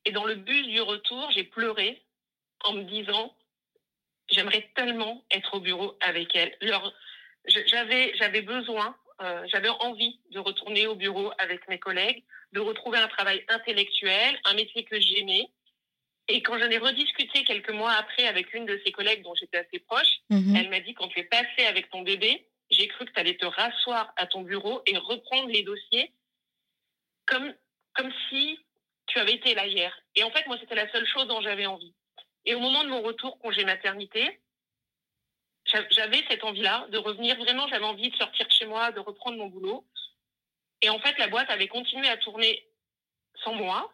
Et 0.05 0.11
dans 0.11 0.25
le 0.25 0.35
bus 0.35 0.67
du 0.67 0.79
retour, 0.79 1.31
j'ai 1.31 1.45
pleuré 1.45 1.99
en 2.63 2.73
me 2.73 2.83
disant 2.83 3.35
j'aimerais 4.29 4.69
tellement 4.75 5.23
être 5.31 5.55
au 5.55 5.61
bureau 5.61 5.97
avec 5.99 6.35
elle. 6.35 6.55
J'avais 7.47 8.41
besoin, 8.41 8.95
euh, 9.21 9.47
j'avais 9.47 9.69
envie 9.69 10.19
de 10.29 10.39
retourner 10.39 10.85
au 10.85 10.95
bureau 10.95 11.31
avec 11.39 11.67
mes 11.69 11.79
collègues, 11.79 12.23
de 12.51 12.59
retrouver 12.59 12.99
un 12.99 13.07
travail 13.07 13.43
intellectuel, 13.47 14.39
un 14.45 14.53
métier 14.53 14.83
que 14.83 14.99
j'aimais. 14.99 15.49
Et 16.29 16.41
quand 16.41 16.57
j'en 16.57 16.69
ai 16.69 16.77
rediscuté 16.77 17.43
quelques 17.43 17.71
mois 17.71 17.91
après 17.93 18.27
avec 18.27 18.53
une 18.53 18.65
de 18.65 18.79
ses 18.85 18.91
collègues 18.91 19.23
dont 19.23 19.35
j'étais 19.35 19.57
assez 19.57 19.79
proche, 19.79 20.19
Mhm. 20.29 20.55
elle 20.55 20.69
m'a 20.69 20.79
dit 20.79 20.93
quand 20.93 21.07
tu 21.09 21.19
es 21.19 21.23
passé 21.25 21.65
avec 21.67 21.89
ton 21.89 22.01
bébé, 22.01 22.47
j'ai 22.71 22.87
cru 22.87 23.05
que 23.05 23.11
tu 23.11 23.19
allais 23.19 23.35
te 23.37 23.45
rasseoir 23.45 24.13
à 24.15 24.25
ton 24.25 24.41
bureau 24.41 24.81
et 24.85 24.97
reprendre 24.97 25.49
les 25.49 25.63
dossiers 25.63 26.13
comme, 27.25 27.53
comme 27.93 28.11
si 28.29 28.59
tu 29.07 29.19
avais 29.19 29.33
été 29.33 29.53
là 29.53 29.67
hier. 29.67 29.97
Et 30.15 30.23
en 30.23 30.31
fait, 30.31 30.47
moi, 30.47 30.57
c'était 30.59 30.75
la 30.75 30.89
seule 30.91 31.05
chose 31.07 31.27
dont 31.27 31.41
j'avais 31.41 31.65
envie. 31.65 31.93
Et 32.45 32.55
au 32.55 32.59
moment 32.59 32.83
de 32.83 32.89
mon 32.89 33.01
retour 33.01 33.37
congé 33.39 33.63
maternité, 33.65 34.39
j'a- 35.65 35.87
j'avais 35.89 36.23
cette 36.29 36.43
envie-là 36.43 36.87
de 36.89 36.97
revenir. 36.97 37.35
Vraiment, 37.37 37.67
j'avais 37.67 37.85
envie 37.85 38.09
de 38.09 38.15
sortir 38.15 38.47
de 38.47 38.51
chez 38.51 38.65
moi, 38.65 38.91
de 38.91 38.99
reprendre 38.99 39.37
mon 39.37 39.47
boulot. 39.47 39.85
Et 40.81 40.89
en 40.89 40.99
fait, 40.99 41.17
la 41.17 41.27
boîte 41.27 41.49
avait 41.49 41.67
continué 41.67 42.07
à 42.07 42.17
tourner 42.17 42.65
sans 43.43 43.53
moi. 43.53 43.91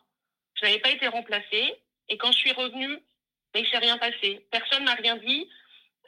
Je 0.55 0.65
n'avais 0.65 0.79
pas 0.79 0.89
été 0.91 1.07
remplacée. 1.07 1.81
Et 2.09 2.17
quand 2.17 2.31
je 2.31 2.37
suis 2.37 2.51
revenue, 2.51 2.99
mais 3.53 3.61
il 3.61 3.67
s'est 3.67 3.77
rien 3.77 3.97
passé. 3.97 4.45
Personne 4.51 4.83
m'a 4.83 4.95
rien 4.95 5.15
dit. 5.17 5.47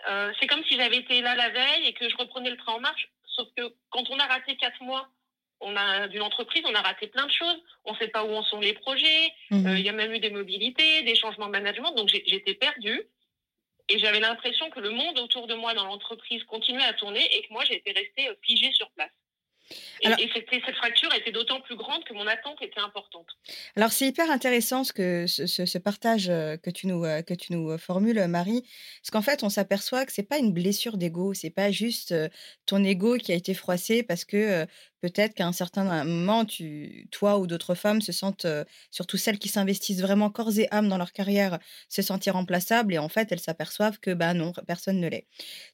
Euh, 0.09 0.31
c'est 0.39 0.47
comme 0.47 0.63
si 0.65 0.75
j'avais 0.75 0.97
été 0.97 1.21
là 1.21 1.35
la 1.35 1.49
veille 1.49 1.85
et 1.85 1.93
que 1.93 2.09
je 2.09 2.17
reprenais 2.17 2.49
le 2.49 2.57
train 2.57 2.73
en 2.73 2.79
marche. 2.79 3.09
Sauf 3.25 3.47
que 3.55 3.73
quand 3.89 4.09
on 4.09 4.19
a 4.19 4.25
raté 4.25 4.57
quatre 4.57 4.81
mois 4.81 5.09
on 5.61 5.75
a 5.75 6.07
d'une 6.07 6.21
entreprise, 6.21 6.63
on 6.65 6.73
a 6.73 6.81
raté 6.81 7.07
plein 7.07 7.25
de 7.25 7.31
choses. 7.31 7.61
On 7.85 7.93
ne 7.93 7.97
sait 7.97 8.07
pas 8.07 8.23
où 8.23 8.33
en 8.33 8.43
sont 8.43 8.59
les 8.59 8.73
projets. 8.73 9.31
Mhm. 9.51 9.67
Euh, 9.67 9.77
Il 9.79 9.85
y 9.85 9.89
a 9.89 9.93
même 9.93 10.13
eu 10.13 10.19
des 10.19 10.31
mobilités, 10.31 11.03
des 11.03 11.15
changements 11.15 11.45
de 11.47 11.51
management. 11.51 11.91
Donc 11.93 12.09
j'étais 12.09 12.55
perdue. 12.55 13.03
Et 13.89 13.99
j'avais 13.99 14.19
l'impression 14.19 14.69
que 14.69 14.79
le 14.79 14.91
monde 14.91 15.19
autour 15.19 15.47
de 15.47 15.53
moi 15.53 15.73
dans 15.73 15.85
l'entreprise 15.85 16.43
continuait 16.45 16.83
à 16.83 16.93
tourner 16.93 17.23
et 17.35 17.41
que 17.43 17.51
moi 17.53 17.63
j'étais 17.65 17.91
restée 17.91 18.29
euh, 18.29 18.35
figée 18.41 18.71
sur 18.73 18.89
place. 18.91 19.11
Et, 20.01 20.07
Alors- 20.07 20.19
et 20.19 20.29
c'était- 20.33 20.61
cette 20.65 20.75
fracture 20.75 21.13
était 21.13 21.31
d'autant 21.31 21.61
plus 21.61 21.75
grande 21.75 22.03
que 22.03 22.13
mon 22.13 22.27
attente 22.27 22.61
était 22.61 22.79
importante. 22.79 23.27
Alors 23.75 23.91
c'est 23.91 24.07
hyper 24.07 24.29
intéressant 24.31 24.83
ce 24.83 24.93
que 24.93 25.25
ce, 25.27 25.45
ce- 25.47 25.77
partage 25.77 26.29
euh, 26.29 26.57
que 26.57 26.69
tu 26.69 26.87
nous 26.87 27.03
euh, 27.05 27.21
que 27.21 27.33
tu 27.33 27.53
nous 27.53 27.71
euh, 27.71 27.77
formules 27.77 28.25
Marie 28.27 28.61
parce 29.01 29.11
qu'en 29.11 29.21
fait 29.21 29.43
on 29.43 29.49
s'aperçoit 29.49 30.05
que 30.05 30.11
c'est 30.11 30.23
pas 30.23 30.37
une 30.37 30.53
blessure 30.53 30.97
d'ego 30.97 31.33
c'est 31.33 31.49
pas 31.49 31.71
juste 31.71 32.13
ton 32.65 32.83
ego 32.83 33.17
qui 33.17 33.31
a 33.31 33.35
été 33.35 33.53
froissé 33.53 34.03
parce 34.03 34.25
que 34.25 34.65
peut-être 35.01 35.33
qu'à 35.33 35.47
un 35.47 35.51
certain 35.51 36.03
moment 36.05 36.45
tu 36.45 37.07
toi 37.11 37.39
ou 37.39 37.47
d'autres 37.47 37.75
femmes 37.75 38.01
se 38.01 38.11
sentent 38.11 38.47
surtout 38.91 39.17
celles 39.17 39.39
qui 39.39 39.49
s'investissent 39.49 40.01
vraiment 40.01 40.29
corps 40.29 40.57
et 40.57 40.67
âme 40.71 40.87
dans 40.89 40.97
leur 40.97 41.11
carrière 41.13 41.59
se 41.89 42.01
sentir 42.01 42.33
remplaçables 42.33 42.93
et 42.93 42.97
en 42.97 43.09
fait 43.09 43.31
elles 43.31 43.39
s'aperçoivent 43.39 43.99
que 43.99 44.13
bah 44.13 44.33
non 44.33 44.53
personne 44.67 44.99
ne 44.99 45.07
l'est. 45.09 45.27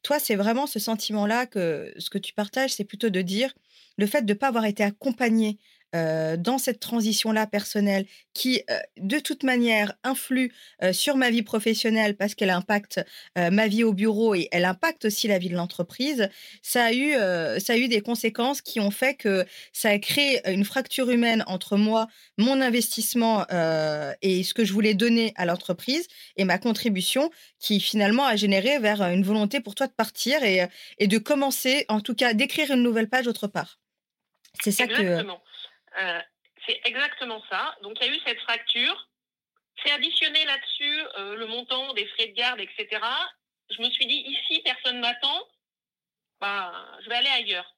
Toi 0.04 0.20
c'est 0.20 0.36
vraiment 0.36 0.68
ce 0.68 0.80
sentiment 0.80 1.28
là 1.28 1.46
que 1.46 1.94
ce 1.98 2.10
que 2.10 2.18
tu 2.18 2.34
partages 2.34 2.74
c'est 2.74 2.86
plutôt 2.86 3.10
de 3.10 3.22
dire 3.22 3.54
le 3.98 4.08
fait 4.08 4.22
de 4.24 4.34
ne 4.34 4.38
pas 4.38 4.48
avoir 4.48 4.66
été 4.66 4.84
accompagné 4.84 5.60
euh, 5.96 6.36
dans 6.36 6.58
cette 6.58 6.82
transition-là 6.82 7.48
personnelle 7.48 8.06
qui, 8.34 8.62
euh, 8.70 8.78
de 8.98 9.20
toute 9.20 9.44
manière, 9.44 9.94
influe 10.04 10.54
euh, 10.84 10.92
sur 10.92 11.16
ma 11.16 11.30
vie 11.30 11.44
professionnelle 11.44 12.18
parce 12.18 12.36
qu'elle 12.36 12.50
impacte 12.50 13.00
ma 13.36 13.68
vie 13.68 13.84
au 13.84 13.94
bureau 13.94 14.36
et 14.36 14.50
elle 14.52 14.66
impacte 14.66 15.06
aussi 15.06 15.28
la 15.28 15.38
vie 15.38 15.50
de 15.50 15.56
l'entreprise, 15.56 16.30
ça, 16.62 16.86
a 16.86 16.94
eu, 16.94 17.14
ça 17.60 17.74
a 17.74 17.78
eu 17.78 17.88
des 17.88 18.02
conséquences 18.02 18.62
qui 18.62 18.80
ont 18.80 18.92
fait 18.92 19.14
que 19.14 19.46
ça 19.74 19.90
a 19.90 20.00
créé 20.00 20.42
une 20.52 20.66
fracture 20.66 21.10
humaine 21.10 21.44
entre 21.48 21.78
moi, 21.78 22.08
mon 22.38 22.60
investissement 22.62 23.46
et 24.22 24.44
ce 24.44 24.54
que 24.54 24.66
je 24.66 24.74
voulais 24.74 24.94
donner 24.94 25.34
à 25.36 25.46
l'entreprise 25.46 26.08
et 26.36 26.46
ma 26.46 26.58
contribution 26.58 27.30
qui 27.60 27.80
finalement 27.80 28.26
a 28.26 28.36
généré 28.36 28.80
vers 28.80 29.02
une 29.02 29.24
volonté 29.24 29.62
pour 29.62 29.76
toi 29.76 29.88
de 29.88 29.94
partir 29.94 30.40
et, 30.44 31.08
de 31.08 31.18
commencer, 31.18 31.86
en 31.90 32.02
tout 32.02 32.16
cas, 32.16 32.34
d'écrire 32.34 32.72
une 32.72 32.84
nouvelle 32.84 33.10
page 33.10 33.28
autre 33.28 33.48
part. 33.48 33.80
C'est 34.62 34.72
ça 34.72 34.88
que... 34.88 35.24
Euh, 35.98 36.22
c'est 36.66 36.80
exactement 36.86 37.42
ça. 37.50 37.76
Donc 37.82 37.98
il 38.02 38.08
y 38.08 38.10
a 38.10 38.14
eu 38.14 38.20
cette 38.26 38.40
fracture. 38.42 39.08
C'est 39.84 39.92
additionné 39.92 40.44
là-dessus 40.46 41.02
euh, 41.18 41.36
le 41.36 41.46
montant 41.48 41.94
des 41.94 42.08
frais 42.08 42.28
de 42.28 42.34
garde, 42.34 42.60
etc. 42.60 42.88
Je 43.70 43.82
me 43.82 43.90
suis 43.92 44.06
dit, 44.08 44.26
ici, 44.28 44.62
personne 44.64 45.00
m'attend, 45.00 45.48
bah, 46.40 46.74
je 47.04 47.10
vais 47.10 47.16
aller 47.16 47.30
ailleurs. 47.30 47.76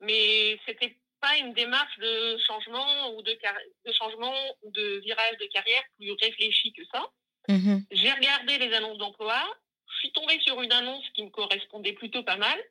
Mais 0.00 0.58
c'était 0.66 0.96
pas 1.20 1.36
une 1.38 1.54
démarche 1.54 1.98
de 1.98 2.38
changement 2.46 3.10
ou 3.14 3.22
de, 3.22 3.32
car- 3.34 3.56
de 3.86 3.92
changement 3.92 4.34
ou 4.62 4.70
de 4.70 5.00
virage 5.04 5.36
de 5.38 5.46
carrière 5.46 5.82
plus 5.96 6.12
réfléchi 6.12 6.72
que 6.72 6.82
ça. 6.92 7.10
Mhm. 7.48 7.84
J'ai 7.90 8.12
regardé 8.12 8.58
les 8.58 8.72
annonces 8.74 8.98
d'emploi. 8.98 9.42
Je 9.90 9.96
suis 9.98 10.12
tombée 10.12 10.38
sur 10.40 10.60
une 10.62 10.72
annonce 10.72 11.08
qui 11.14 11.22
me 11.22 11.30
correspondait 11.30 11.92
plutôt 11.94 12.22
pas 12.22 12.36
mal. 12.36 12.62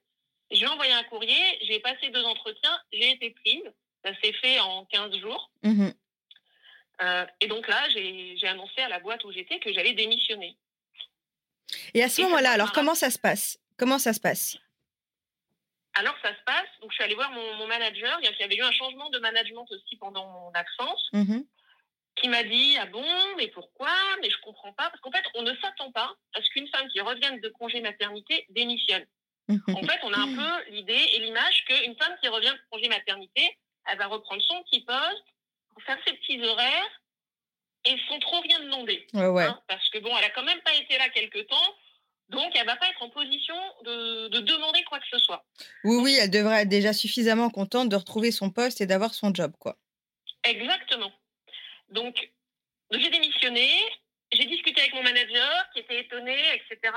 J'ai 0.52 0.68
envoyé 0.68 0.94
un 0.94 1.04
courrier, 1.04 1.58
j'ai 1.62 1.80
passé 1.80 2.10
deux 2.10 2.24
entretiens, 2.24 2.80
j'ai 2.92 3.12
été 3.12 3.32
prise. 3.32 3.64
Ça 4.04 4.12
s'est 4.22 4.34
fait 4.34 4.60
en 4.60 4.86
15 4.86 5.16
jours. 5.18 5.52
Mhm. 5.64 5.94
Euh, 7.02 7.26
et 7.42 7.48
donc 7.48 7.68
là, 7.68 7.90
j'ai 7.90 8.48
annoncé 8.48 8.82
à 8.82 8.90
la 8.90 9.00
boîte 9.00 9.24
où 9.24 9.32
j'étais 9.32 9.60
que 9.60 9.74
j'allais 9.74 9.94
démissionner. 9.94 10.58
Et 11.94 12.04
à 12.04 12.10
ce 12.10 12.22
moment-là, 12.22 12.52
alors 12.52 12.72
comment 12.72 12.96
ça 12.96 13.10
se 13.10 13.18
passe? 13.18 13.58
Comment 13.78 13.98
ça 14.00 14.14
se 14.14 14.20
passe? 14.20 14.58
Alors 15.96 16.16
ça 16.24 16.30
se 16.36 16.44
passe, 16.46 16.68
donc 16.82 16.92
je 16.92 16.96
suis 16.96 17.04
allée 17.04 17.16
voir 17.16 17.32
mon, 17.32 17.56
mon 17.56 17.68
manager. 17.68 18.20
Il 18.22 18.30
y 18.40 18.44
avait 18.44 18.56
eu 18.56 18.62
un 18.64 18.72
changement 18.72 19.10
de 19.10 19.20
management 19.20 19.66
aussi 19.72 19.96
pendant 19.98 20.26
mon 20.28 20.52
absence, 20.54 21.10
Mhm. 21.14 21.46
qui 22.16 22.28
m'a 22.30 22.44
dit 22.44 22.78
ah 22.80 22.86
bon, 22.88 23.06
mais 23.38 23.48
pourquoi? 23.50 23.92
Mais 24.22 24.30
je 24.30 24.38
comprends 24.42 24.74
pas, 24.74 24.90
parce 24.90 25.00
qu'en 25.02 25.12
fait, 25.12 25.24
on 25.36 25.44
ne 25.44 25.56
s'attend 25.58 25.92
pas 25.92 26.16
à 26.34 26.42
ce 26.42 26.50
qu'une 26.50 26.68
femme 26.70 26.88
qui 26.90 27.00
revienne 27.00 27.40
de 27.42 27.50
congé 27.50 27.80
maternité 27.82 28.46
démissionne. 28.50 29.06
En 29.50 29.84
fait, 29.84 30.00
on 30.04 30.14
a 30.14 30.20
un 30.20 30.34
peu 30.36 30.72
l'idée 30.72 30.94
et 31.14 31.20
l'image 31.20 31.66
qu'une 31.66 31.96
femme 31.98 32.16
qui 32.22 32.28
revient 32.30 32.48
de 32.54 32.62
congé 32.72 32.88
maternité, 32.88 33.58
elle 33.90 33.98
va 33.98 34.08
reprendre 34.08 34.42
son 34.42 34.62
petit 34.64 34.82
poste, 34.82 35.24
faire 35.86 35.98
ses 36.06 36.14
petits 36.14 36.42
horaires 36.44 37.02
et 37.86 37.96
sans 38.08 38.20
trop 38.20 38.40
rien 38.42 38.60
demander. 38.62 39.08
Ouais, 39.14 39.28
ouais. 39.28 39.44
hein, 39.44 39.62
parce 39.68 39.90
que 39.90 40.00
bon, 40.00 40.16
elle 40.18 40.24
a 40.26 40.30
quand 40.30 40.44
même 40.44 40.62
pas 40.62 40.74
été 40.74 40.98
là 40.98 41.10
quelque 41.10 41.40
temps, 41.40 41.76
donc 42.30 42.52
elle 42.56 42.66
va 42.66 42.78
pas 42.78 42.90
être 42.90 43.02
en 43.04 43.10
position 43.10 43.56
de, 43.84 44.30
de 44.30 44.40
demander 44.40 44.84
quoi 44.86 45.00
que 45.00 45.08
ce 45.12 45.20
soit. 45.20 45.46
Oui, 45.84 45.98
oui, 46.02 46.18
elle 46.20 46.32
devrait 46.32 46.62
être 46.62 46.70
déjà 46.70 46.94
suffisamment 46.94 47.50
contente 47.50 47.90
de 47.90 47.96
retrouver 47.96 48.32
son 48.32 48.50
poste 48.50 48.82
et 48.82 48.86
d'avoir 48.86 49.14
son 49.14 49.34
job, 49.34 49.54
quoi. 49.60 49.78
Exactement. 50.44 51.12
Donc, 51.90 52.32
j'ai 52.92 53.10
démissionné, 53.10 53.70
j'ai 54.32 54.46
discuté 54.46 54.82
avec 54.82 54.94
mon 54.94 55.04
manager 55.04 55.70
qui 55.74 55.80
était 55.80 56.02
étonné, 56.02 56.38
etc. 56.56 56.94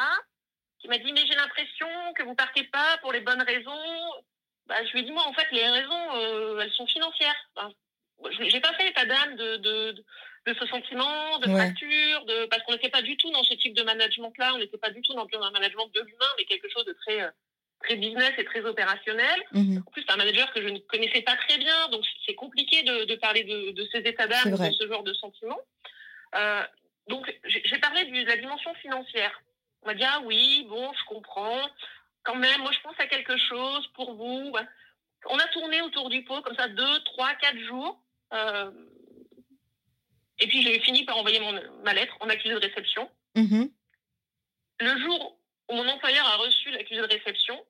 Qui 0.78 0.88
m'a 0.88 0.98
dit 0.98 1.12
mais 1.12 1.26
j'ai 1.26 1.34
l'impression 1.34 1.88
que 2.14 2.22
vous 2.22 2.34
partez 2.34 2.64
pas 2.64 2.98
pour 2.98 3.12
les 3.12 3.20
bonnes 3.20 3.42
raisons. 3.42 4.12
Bah, 4.66 4.76
je 4.84 4.92
lui 4.92 5.00
ai 5.00 5.02
dit 5.04 5.12
moi 5.12 5.24
en 5.26 5.32
fait 5.32 5.46
les 5.52 5.68
raisons 5.68 6.16
euh, 6.16 6.60
elles 6.60 6.72
sont 6.72 6.86
financières. 6.86 7.36
Enfin, 7.54 7.72
je 8.30 8.44
j'ai 8.48 8.60
pas 8.60 8.72
fait 8.74 8.88
état 8.88 9.04
d'âme 9.04 9.36
de, 9.36 9.56
de, 9.56 10.04
ce 10.58 10.66
sentiment, 10.66 11.38
de 11.38 11.48
Ouais. 11.48 11.54
fracture, 11.54 12.24
de 12.24 12.46
parce 12.46 12.62
qu'on 12.62 12.72
n'était 12.72 12.88
pas 12.88 13.02
du 13.02 13.16
tout 13.16 13.30
dans 13.30 13.42
ce 13.44 13.54
type 13.54 13.74
de 13.74 13.82
management 13.82 14.32
là, 14.38 14.54
on 14.54 14.58
n'était 14.58 14.78
pas 14.78 14.90
du 14.90 15.02
tout 15.02 15.14
dans 15.14 15.26
un 15.42 15.50
management 15.50 15.88
de 15.94 16.00
l'humain, 16.00 16.32
mais 16.38 16.44
quelque 16.44 16.68
chose 16.68 16.84
de 16.84 16.92
très 16.92 17.22
euh, 17.22 17.30
très 17.82 17.96
business 17.96 18.32
et 18.38 18.44
très 18.44 18.64
opérationnel. 18.64 19.42
Mmh 19.52 19.78
En 19.86 19.90
plus, 19.90 20.02
c'est 20.02 20.12
un 20.12 20.16
manager 20.16 20.52
que 20.52 20.62
je 20.62 20.68
ne 20.68 20.78
connaissais 20.78 21.22
pas 21.22 21.36
très 21.36 21.58
bien, 21.58 21.88
donc 21.88 22.04
c'est 22.26 22.34
compliqué 22.34 22.82
de, 22.82 23.04
de 23.04 23.14
parler 23.16 23.44
de, 23.44 23.72
de, 23.72 23.88
ces 23.92 23.98
états 23.98 24.26
d'âme, 24.26 24.50
de 24.52 24.72
ce 24.72 24.88
genre 24.88 25.02
de 25.02 25.12
sentiments. 25.14 25.60
Euh, 26.34 26.62
donc, 27.08 27.32
j'ai 27.44 27.78
parlé 27.78 28.04
de 28.04 28.26
la 28.26 28.36
dimension 28.36 28.74
financière. 28.74 29.40
On 29.82 29.86
m'a 29.86 29.94
dit, 29.94 30.02
ah 30.04 30.20
oui, 30.24 30.66
bon, 30.68 30.92
je 30.92 31.04
comprends. 31.04 31.60
Quand 32.26 32.34
même, 32.34 32.60
moi, 32.60 32.72
je 32.72 32.80
pense 32.80 32.98
à 32.98 33.06
quelque 33.06 33.36
chose 33.38 33.86
pour 33.94 34.14
vous. 34.14 34.52
On 35.30 35.38
a 35.38 35.46
tourné 35.48 35.80
autour 35.82 36.10
du 36.10 36.24
pot, 36.24 36.42
comme 36.42 36.56
ça, 36.56 36.66
deux, 36.68 37.04
trois, 37.04 37.32
quatre 37.36 37.58
jours. 37.60 38.02
Euh, 38.32 38.70
et 40.40 40.48
puis, 40.48 40.60
j'ai 40.62 40.80
fini 40.80 41.04
par 41.04 41.16
envoyer 41.18 41.38
mon, 41.38 41.52
ma 41.84 41.94
lettre 41.94 42.16
en 42.20 42.28
accusé 42.28 42.52
de 42.54 42.60
réception. 42.60 43.08
Mmh 43.36 43.66
Le 44.80 44.98
jour 44.98 45.38
où 45.70 45.74
mon 45.74 45.88
employeur 45.88 46.26
a 46.26 46.36
reçu 46.36 46.70
l'accusé 46.72 47.00
de 47.00 47.06
réception, 47.06 47.64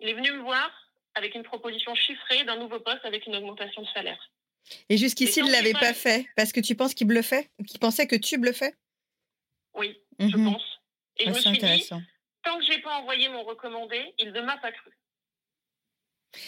il 0.00 0.08
est 0.08 0.14
venu 0.14 0.32
me 0.32 0.42
voir 0.42 0.70
avec 1.14 1.34
une 1.36 1.44
proposition 1.44 1.94
chiffrée 1.94 2.42
d'un 2.44 2.56
nouveau 2.56 2.80
poste 2.80 3.04
avec 3.04 3.24
une 3.26 3.36
augmentation 3.36 3.82
de 3.82 3.88
salaire. 3.94 4.30
Et 4.88 4.96
jusqu'ici, 4.96 5.40
il 5.40 5.46
ne 5.46 5.52
l'avait 5.52 5.72
pas 5.74 5.94
fait 5.94 6.26
parce 6.36 6.52
que 6.52 6.58
tu 6.60 6.74
penses 6.74 6.94
qu'il 6.94 7.06
bluffait? 7.06 7.50
Qu'il 7.68 7.78
pensait 7.78 8.08
que 8.08 8.16
tu 8.16 8.36
bluffais? 8.38 8.74
Oui, 9.74 9.96
je 10.18 10.36
Mhm. 10.36 10.52
pense. 10.52 10.62
Et 11.18 11.24
Ah, 11.26 11.30
je 11.30 11.30
me 11.30 11.34
C'est 11.34 11.40
suis 11.50 11.50
dit, 11.58 11.64
intéressant. 11.64 12.02
tant 12.42 12.58
que 12.58 12.64
j'ai 12.64 12.73
pas 12.84 12.96
envoyé 13.00 13.28
mon 13.28 13.42
recommandé, 13.42 14.14
il 14.18 14.32
ne 14.32 14.42
m'a 14.42 14.58
pas 14.58 14.70
cru. 14.72 14.92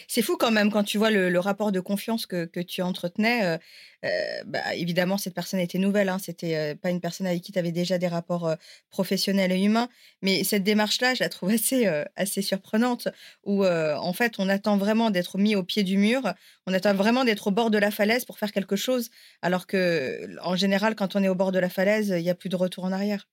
C'est 0.09 0.23
fou 0.23 0.37
quand 0.37 0.51
même 0.51 0.73
quand 0.73 0.83
tu 0.83 0.99
vois 0.99 1.11
le, 1.13 1.29
le 1.31 1.39
rapport 1.39 1.71
de 1.71 1.81
confiance 1.81 2.27
que, 2.27 2.45
que 2.45 2.61
tu 2.61 2.83
entretenais. 2.83 3.45
euh, 3.45 3.59
euh, 4.05 4.43
bah, 4.45 4.75
évidemment, 4.75 5.17
cette 5.17 5.35
personne 5.35 5.61
était 5.61 5.79
nouvelle. 5.79 6.09
Hein, 6.09 6.19
C'était 6.19 6.57
euh, 6.57 6.75
pas 6.75 6.91
une 6.91 7.01
personne 7.01 7.27
avec 7.27 7.43
qui 7.43 7.53
tu 7.53 7.59
avais 7.59 7.71
déjà 7.73 7.97
des 7.99 8.09
rapports 8.09 8.49
euh, 8.49 8.57
professionnels 8.91 9.53
et 9.53 9.63
humains. 9.63 9.89
Mais 10.23 10.43
cette 10.45 10.65
démarche-là, 10.65 11.15
je 11.15 11.23
la 11.23 11.29
trouve 11.29 11.51
assez, 11.51 11.87
assez 12.17 12.43
surprenante. 12.43 13.09
Où 13.45 13.65
en 13.65 14.13
fait, 14.13 14.35
on 14.39 14.49
attend 14.49 14.77
vraiment 14.77 15.11
d'être 15.11 15.39
mis 15.39 15.55
au 15.57 15.63
pied 15.63 15.85
du 15.85 15.99
mur. 15.99 16.23
On 16.67 16.73
attend 16.75 16.95
vraiment 16.95 17.25
d'être 17.25 17.47
au 17.47 17.53
bord 17.53 17.71
de 17.71 17.79
la 17.79 17.91
falaise 17.93 18.25
pour 18.25 18.39
faire 18.39 18.53
quelque 18.53 18.77
chose. 18.77 19.11
Alors 19.43 19.67
que, 19.67 20.29
en 20.43 20.57
général, 20.57 20.97
quand 20.97 21.17
on 21.17 21.23
est 21.23 21.29
au 21.29 21.35
bord 21.37 21.53
de 21.53 21.61
la 21.61 21.69
falaise, 21.69 22.09
il 22.09 22.23
n'y 22.23 22.31
a 22.31 22.35
plus 22.35 22.49
de 22.49 22.57
retour 22.57 22.85
en 22.85 22.93
arrière. 22.93 23.29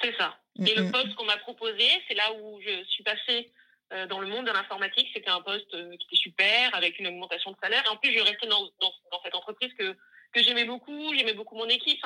C'est 0.00 0.14
ça. 0.16 0.36
Mm, 0.58 0.66
Et 0.66 0.74
le 0.74 0.82
mm. 0.84 0.92
poste 0.92 1.14
qu'on 1.14 1.24
m'a 1.24 1.36
proposé, 1.38 1.88
c'est 2.08 2.14
là 2.14 2.32
où 2.32 2.60
je 2.60 2.84
suis 2.84 3.02
passée 3.04 3.52
euh, 3.92 4.06
dans 4.06 4.20
le 4.20 4.26
monde 4.26 4.46
de 4.46 4.52
l'informatique. 4.52 5.08
C'était 5.14 5.30
un 5.30 5.40
poste 5.40 5.72
euh, 5.74 5.96
qui 5.96 6.06
était 6.06 6.16
super, 6.16 6.74
avec 6.74 6.98
une 6.98 7.06
augmentation 7.06 7.52
de 7.52 7.56
salaire. 7.62 7.82
Et 7.86 7.88
en 7.88 7.96
plus, 7.96 8.12
je 8.12 8.20
restais 8.22 8.46
dans, 8.48 8.62
dans, 8.80 8.92
dans 9.10 9.22
cette 9.22 9.34
entreprise 9.34 9.72
que, 9.78 9.96
que 10.32 10.42
j'aimais 10.42 10.64
beaucoup. 10.64 11.14
J'aimais 11.16 11.32
beaucoup 11.34 11.56
mon 11.56 11.68
équipe. 11.68 12.04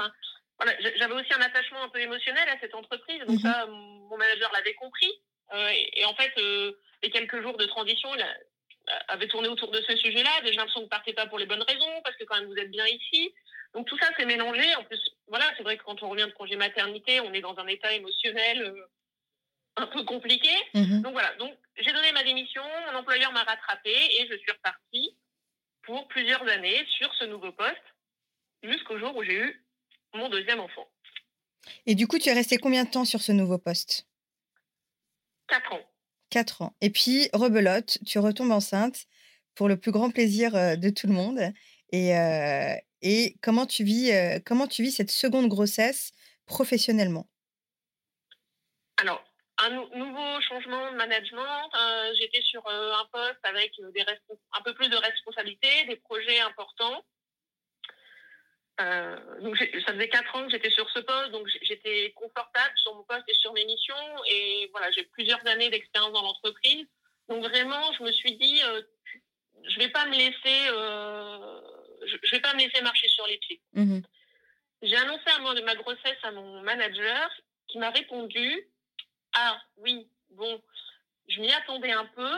Voilà, 0.58 0.72
J'avais 0.96 1.14
aussi 1.14 1.32
un 1.34 1.40
attachement 1.40 1.82
un 1.82 1.88
peu 1.88 1.98
émotionnel 2.00 2.48
à 2.48 2.58
cette 2.60 2.74
entreprise. 2.74 3.18
Donc 3.20 3.30
Mhm. 3.30 3.38
ça, 3.40 3.66
mon 3.66 4.16
manager 4.16 4.50
l'avait 4.52 4.74
compris. 4.74 5.10
Euh, 5.54 5.68
et, 5.70 6.00
et 6.00 6.04
en 6.04 6.14
fait, 6.14 6.32
les 7.02 7.10
quelques 7.10 7.40
jours 7.42 7.56
de 7.56 7.66
transition, 7.66 8.14
il 8.14 8.22
a- 8.22 8.36
avait 9.08 9.28
tourné 9.28 9.48
autour 9.48 9.70
de 9.70 9.80
ce 9.80 9.96
sujet-là. 9.96 10.30
J'ai 10.44 10.52
l'impression 10.52 10.80
que 10.80 10.84
vous 10.84 10.88
partez 10.90 11.12
pas 11.14 11.26
pour 11.26 11.38
les 11.38 11.46
bonnes 11.46 11.62
raisons, 11.62 12.00
parce 12.04 12.16
que 12.16 12.24
quand 12.24 12.36
même 12.36 12.46
vous 12.46 12.56
êtes 12.56 12.70
bien 12.70 12.86
ici. 12.86 13.32
Donc 13.74 13.86
tout 13.86 13.98
ça 13.98 14.08
s'est 14.16 14.26
mélangé. 14.26 14.74
En 14.76 14.84
plus, 14.84 15.00
voilà, 15.28 15.44
c'est 15.56 15.62
vrai 15.62 15.76
que 15.78 15.84
quand 15.84 16.02
on 16.02 16.10
revient 16.10 16.26
de 16.26 16.32
congé 16.32 16.56
maternité, 16.56 17.20
on 17.20 17.32
est 17.32 17.40
dans 17.40 17.56
un 17.58 17.66
état 17.66 17.92
émotionnel 17.92 18.62
euh, 18.62 18.86
un 19.76 19.86
peu 19.86 20.04
compliqué. 20.04 20.50
Mhm. 20.74 21.02
Donc 21.02 21.12
voilà, 21.12 21.34
donc 21.36 21.56
j'ai 21.76 21.92
donné 21.92 22.12
ma 22.12 22.22
démission, 22.22 22.62
mon 22.90 22.98
employeur 22.98 23.32
m'a 23.32 23.42
rattrapé 23.42 23.90
et 23.90 24.28
je 24.30 24.36
suis 24.36 24.52
repartie 24.52 25.16
pour 25.82 26.06
plusieurs 26.08 26.46
années 26.48 26.86
sur 26.98 27.12
ce 27.14 27.24
nouveau 27.24 27.52
poste 27.52 27.82
jusqu'au 28.62 28.98
jour 28.98 29.16
où 29.16 29.24
j'ai 29.24 29.34
eu 29.34 29.66
mon 30.14 30.28
deuxième 30.28 30.60
enfant. 30.60 30.88
Et 31.86 31.94
du 31.94 32.06
coup, 32.06 32.18
tu 32.18 32.28
es 32.28 32.32
resté 32.32 32.58
combien 32.58 32.84
de 32.84 32.90
temps 32.90 33.04
sur 33.04 33.22
ce 33.22 33.32
nouveau 33.32 33.58
poste? 33.58 34.06
Quatre 35.48 35.72
ans. 35.72 35.90
Quatre 36.30 36.62
ans. 36.62 36.76
Et 36.80 36.90
puis, 36.90 37.28
rebelote, 37.32 37.98
tu 38.06 38.18
retombes 38.18 38.52
enceinte 38.52 39.06
pour 39.54 39.68
le 39.68 39.76
plus 39.76 39.92
grand 39.92 40.10
plaisir 40.10 40.54
euh, 40.54 40.76
de 40.76 40.90
tout 40.90 41.06
le 41.06 41.12
monde. 41.12 41.40
Et, 41.90 42.16
euh, 42.16 42.74
et 43.02 43.36
comment, 43.42 43.66
tu 43.66 43.84
vis, 43.84 44.12
comment 44.46 44.66
tu 44.66 44.82
vis 44.82 44.92
cette 44.92 45.10
seconde 45.10 45.48
grossesse 45.48 46.12
professionnellement? 46.46 47.28
Alors, 48.96 49.22
un 49.58 49.70
nou- 49.70 49.88
nouveau 49.94 50.40
changement 50.40 50.90
de 50.92 50.96
management. 50.96 51.70
J'étais 52.18 52.42
sur 52.42 52.66
un 52.66 53.04
poste 53.12 53.40
avec 53.44 53.72
un 53.78 54.62
peu 54.62 54.74
plus 54.74 54.88
de 54.88 54.96
responsabilités, 54.96 55.84
des 55.86 55.96
projets 55.96 56.40
importants. 56.40 57.04
Donc 58.78 59.56
ça 59.56 59.92
faisait 59.92 60.08
quatre 60.08 60.34
ans 60.34 60.44
que 60.44 60.50
j'étais 60.50 60.70
sur 60.70 60.88
ce 60.90 60.98
poste, 61.00 61.30
donc 61.30 61.46
j'étais 61.62 62.12
confortable 62.16 62.72
sur 62.76 62.94
mon 62.96 63.04
poste 63.04 63.24
et 63.28 63.34
sur 63.34 63.52
mes 63.52 63.64
missions. 63.64 64.24
Et 64.28 64.68
voilà, 64.72 64.90
j'ai 64.90 65.04
plusieurs 65.04 65.46
années 65.46 65.70
d'expérience 65.70 66.12
dans 66.12 66.22
l'entreprise. 66.22 66.86
Donc 67.28 67.44
vraiment, 67.44 67.92
je 67.92 68.02
me 68.02 68.10
suis 68.10 68.36
dit, 68.36 68.60
je 69.68 69.78
vais 69.78 69.90
pas 69.90 70.06
me 70.06 70.16
laisser, 70.16 70.70
je, 72.06 72.16
je 72.22 72.30
vais 72.32 72.40
pas 72.40 72.54
me 72.54 72.60
laisser 72.60 72.82
marcher 72.82 73.08
sur 73.08 73.26
les 73.26 73.38
pieds. 73.38 73.60
Mhm. 73.74 74.02
J'ai 74.82 74.96
annoncé 74.96 75.22
à 75.36 75.38
moi 75.40 75.54
de 75.54 75.60
ma 75.62 75.74
grossesse 75.76 76.18
à 76.22 76.32
mon 76.32 76.60
manager 76.62 77.30
qui 77.68 77.78
m'a 77.78 77.90
répondu 77.90 78.66
Ah 79.34 79.60
oui, 79.78 80.08
bon, 80.30 80.60
je 81.28 81.40
m'y 81.40 81.50
attendais 81.52 81.92
un 81.92 82.06
peu. 82.06 82.30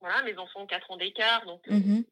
Voilà, 0.00 0.22
mes 0.22 0.36
enfants 0.38 0.62
ont 0.62 0.66
4 0.66 0.90
ans 0.90 0.96
d'écart, 0.96 1.44
donc 1.44 1.60
euh, 1.68 1.72
Mhm. 1.72 2.04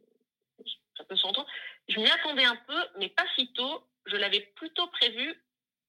ça 0.96 1.04
peut 1.04 1.16
s'entendre. 1.16 1.46
Je 1.88 1.98
m'y 1.98 2.10
attendais 2.10 2.44
un 2.44 2.56
peu, 2.66 2.80
mais 2.98 3.08
pas 3.08 3.24
si 3.36 3.50
tôt. 3.54 3.82
Je 4.06 4.16
l'avais 4.16 4.40
plutôt 4.56 4.86
prévu 4.88 5.34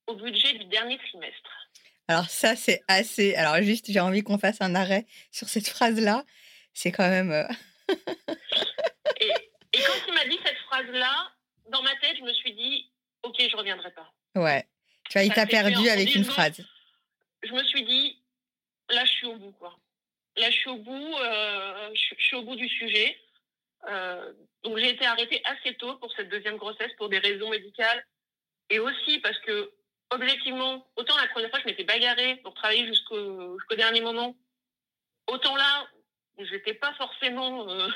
au 0.08 0.16
budget 0.16 0.54
du 0.54 0.66
dernier 0.66 0.98
trimestre. 0.98 1.68
Alors 2.08 2.30
ça, 2.30 2.56
c'est 2.56 2.82
assez... 2.88 3.36
Alors 3.36 3.62
juste, 3.62 3.92
j'ai 3.92 4.00
envie 4.00 4.24
qu'on 4.24 4.40
fasse 4.40 4.62
un 4.62 4.76
arrêt 4.76 5.06
sur 5.32 5.48
cette 5.50 5.68
phrase-là. 5.68 6.24
C'est 6.74 6.92
quand 6.92 7.08
même... 7.08 7.32
euh, 7.90 7.94
Et, 9.22 9.28
et 9.74 9.82
quand 9.82 9.94
il 10.08 10.09
m'a 10.20 10.30
dit 10.30 10.40
cette 10.44 10.58
phrase-là, 10.58 11.32
dans 11.70 11.82
ma 11.84 11.96
tête, 11.98 12.18
je 12.18 12.24
me 12.24 12.34
suis 12.34 12.54
dit 12.54 12.92
Ok, 13.24 13.36
je 13.40 13.56
reviendrai 13.56 13.92
pas. 13.92 14.12
Ouais. 14.36 14.66
Tu 15.10 15.14
vois, 15.14 15.24
il 15.24 15.34
t'a 15.34 15.46
perdu 15.46 15.90
en 15.90 15.94
avec 15.94 16.14
une 16.16 16.24
phrase. 16.24 16.62
je 17.44 17.52
me 17.52 17.64
suis 17.64 17.84
dit, 17.84 18.22
là, 18.90 19.04
je 19.06 19.12
suis 19.12 19.26
au 19.28 19.36
bout, 19.36 19.52
quoi. 19.54 19.78
Là, 20.38 20.50
je 20.50 20.56
suis 20.56 20.70
au 20.70 20.78
bout, 20.78 21.16
euh, 21.18 21.90
je, 21.94 22.16
je 22.18 22.24
suis 22.24 22.36
au 22.36 22.44
bout 22.44 22.56
du 22.56 22.70
sujet. 22.70 23.18
Euh, 23.90 24.34
donc, 24.64 24.78
j'ai 24.78 24.90
été 24.90 25.06
arrêtée 25.06 25.42
assez 25.46 25.76
tôt 25.76 25.96
pour 25.98 26.12
cette 26.14 26.30
deuxième 26.30 26.58
grossesse 26.58 26.94
pour 26.98 27.10
des 27.10 27.20
raisons 27.20 27.50
médicales 27.50 28.06
et 28.70 28.80
aussi 28.80 29.20
parce 29.20 29.38
que, 29.40 29.72
objectivement, 30.12 30.88
autant 30.96 31.18
la 31.18 31.28
première 31.28 31.50
fois, 31.50 31.60
je 31.60 31.66
m'étais 31.66 31.84
bagarrée 31.84 32.38
pour 32.38 32.54
travailler 32.54 32.86
jusqu'au 32.88 33.58
jusqu'au 33.58 33.76
dernier 33.76 34.02
moment, 34.02 34.36
autant 35.28 35.56
là, 35.56 35.88
j'étais 36.38 36.74
pas 36.76 36.94
forcément. 36.94 37.68
euh, 37.70 37.90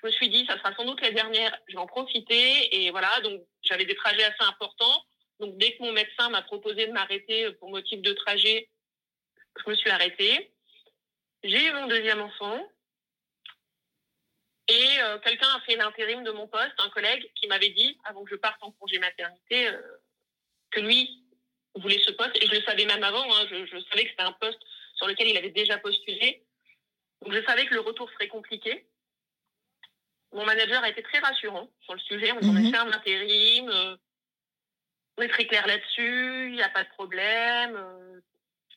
je 0.00 0.06
me 0.06 0.12
suis 0.12 0.28
dit, 0.28 0.46
ça 0.46 0.56
sera 0.58 0.74
sans 0.74 0.84
doute 0.84 1.00
la 1.00 1.10
dernière, 1.10 1.56
je 1.66 1.72
vais 1.74 1.78
en 1.78 1.86
profiter. 1.86 2.76
Et 2.76 2.90
voilà, 2.90 3.20
donc 3.22 3.42
j'avais 3.62 3.84
des 3.84 3.96
trajets 3.96 4.24
assez 4.24 4.44
importants. 4.44 5.04
Donc, 5.40 5.56
dès 5.58 5.76
que 5.76 5.82
mon 5.82 5.92
médecin 5.92 6.28
m'a 6.30 6.42
proposé 6.42 6.86
de 6.86 6.92
m'arrêter 6.92 7.52
pour 7.54 7.70
motif 7.70 8.00
de 8.02 8.12
trajet, 8.12 8.68
je 9.56 9.70
me 9.70 9.74
suis 9.74 9.90
arrêtée. 9.90 10.52
J'ai 11.44 11.66
eu 11.66 11.72
mon 11.72 11.86
deuxième 11.86 12.20
enfant. 12.20 12.60
Et 14.68 15.00
euh, 15.00 15.18
quelqu'un 15.20 15.48
a 15.48 15.60
fait 15.60 15.76
l'intérim 15.76 16.24
de 16.24 16.30
mon 16.30 16.46
poste, 16.46 16.74
un 16.78 16.90
collègue 16.90 17.30
qui 17.36 17.46
m'avait 17.46 17.70
dit, 17.70 17.98
avant 18.04 18.24
que 18.24 18.30
je 18.30 18.36
parte 18.36 18.62
en 18.62 18.72
congé 18.72 18.98
maternité, 18.98 19.68
euh, 19.68 19.80
que 20.70 20.80
lui 20.80 21.24
voulait 21.74 22.02
ce 22.04 22.12
poste. 22.12 22.36
Et 22.42 22.46
je 22.46 22.54
le 22.54 22.62
savais 22.62 22.84
même 22.84 23.02
avant, 23.02 23.24
hein, 23.34 23.46
je, 23.50 23.64
je 23.64 23.78
savais 23.90 24.04
que 24.04 24.10
c'était 24.10 24.22
un 24.22 24.32
poste 24.32 24.60
sur 24.96 25.06
lequel 25.06 25.28
il 25.28 25.36
avait 25.38 25.50
déjà 25.50 25.78
postulé. 25.78 26.44
Donc 27.22 27.32
je 27.32 27.42
savais 27.44 27.66
que 27.66 27.74
le 27.74 27.80
retour 27.80 28.10
serait 28.10 28.28
compliqué. 28.28 28.86
Mon 30.32 30.44
manager 30.44 30.82
a 30.82 30.88
été 30.90 31.02
très 31.02 31.18
rassurant 31.20 31.68
sur 31.80 31.94
le 31.94 32.00
sujet. 32.00 32.32
On 32.32 32.42
Mhm. 32.42 32.56
a 32.66 32.70
fait 32.70 32.76
un 32.76 32.92
intérim. 32.92 33.68
euh, 33.70 33.96
on 35.16 35.22
est 35.22 35.28
très 35.28 35.46
clair 35.46 35.66
là-dessus. 35.66 36.48
Il 36.50 36.54
n'y 36.54 36.62
a 36.62 36.68
pas 36.68 36.84
de 36.84 36.88
problème. 36.90 37.74
euh, 37.76 38.20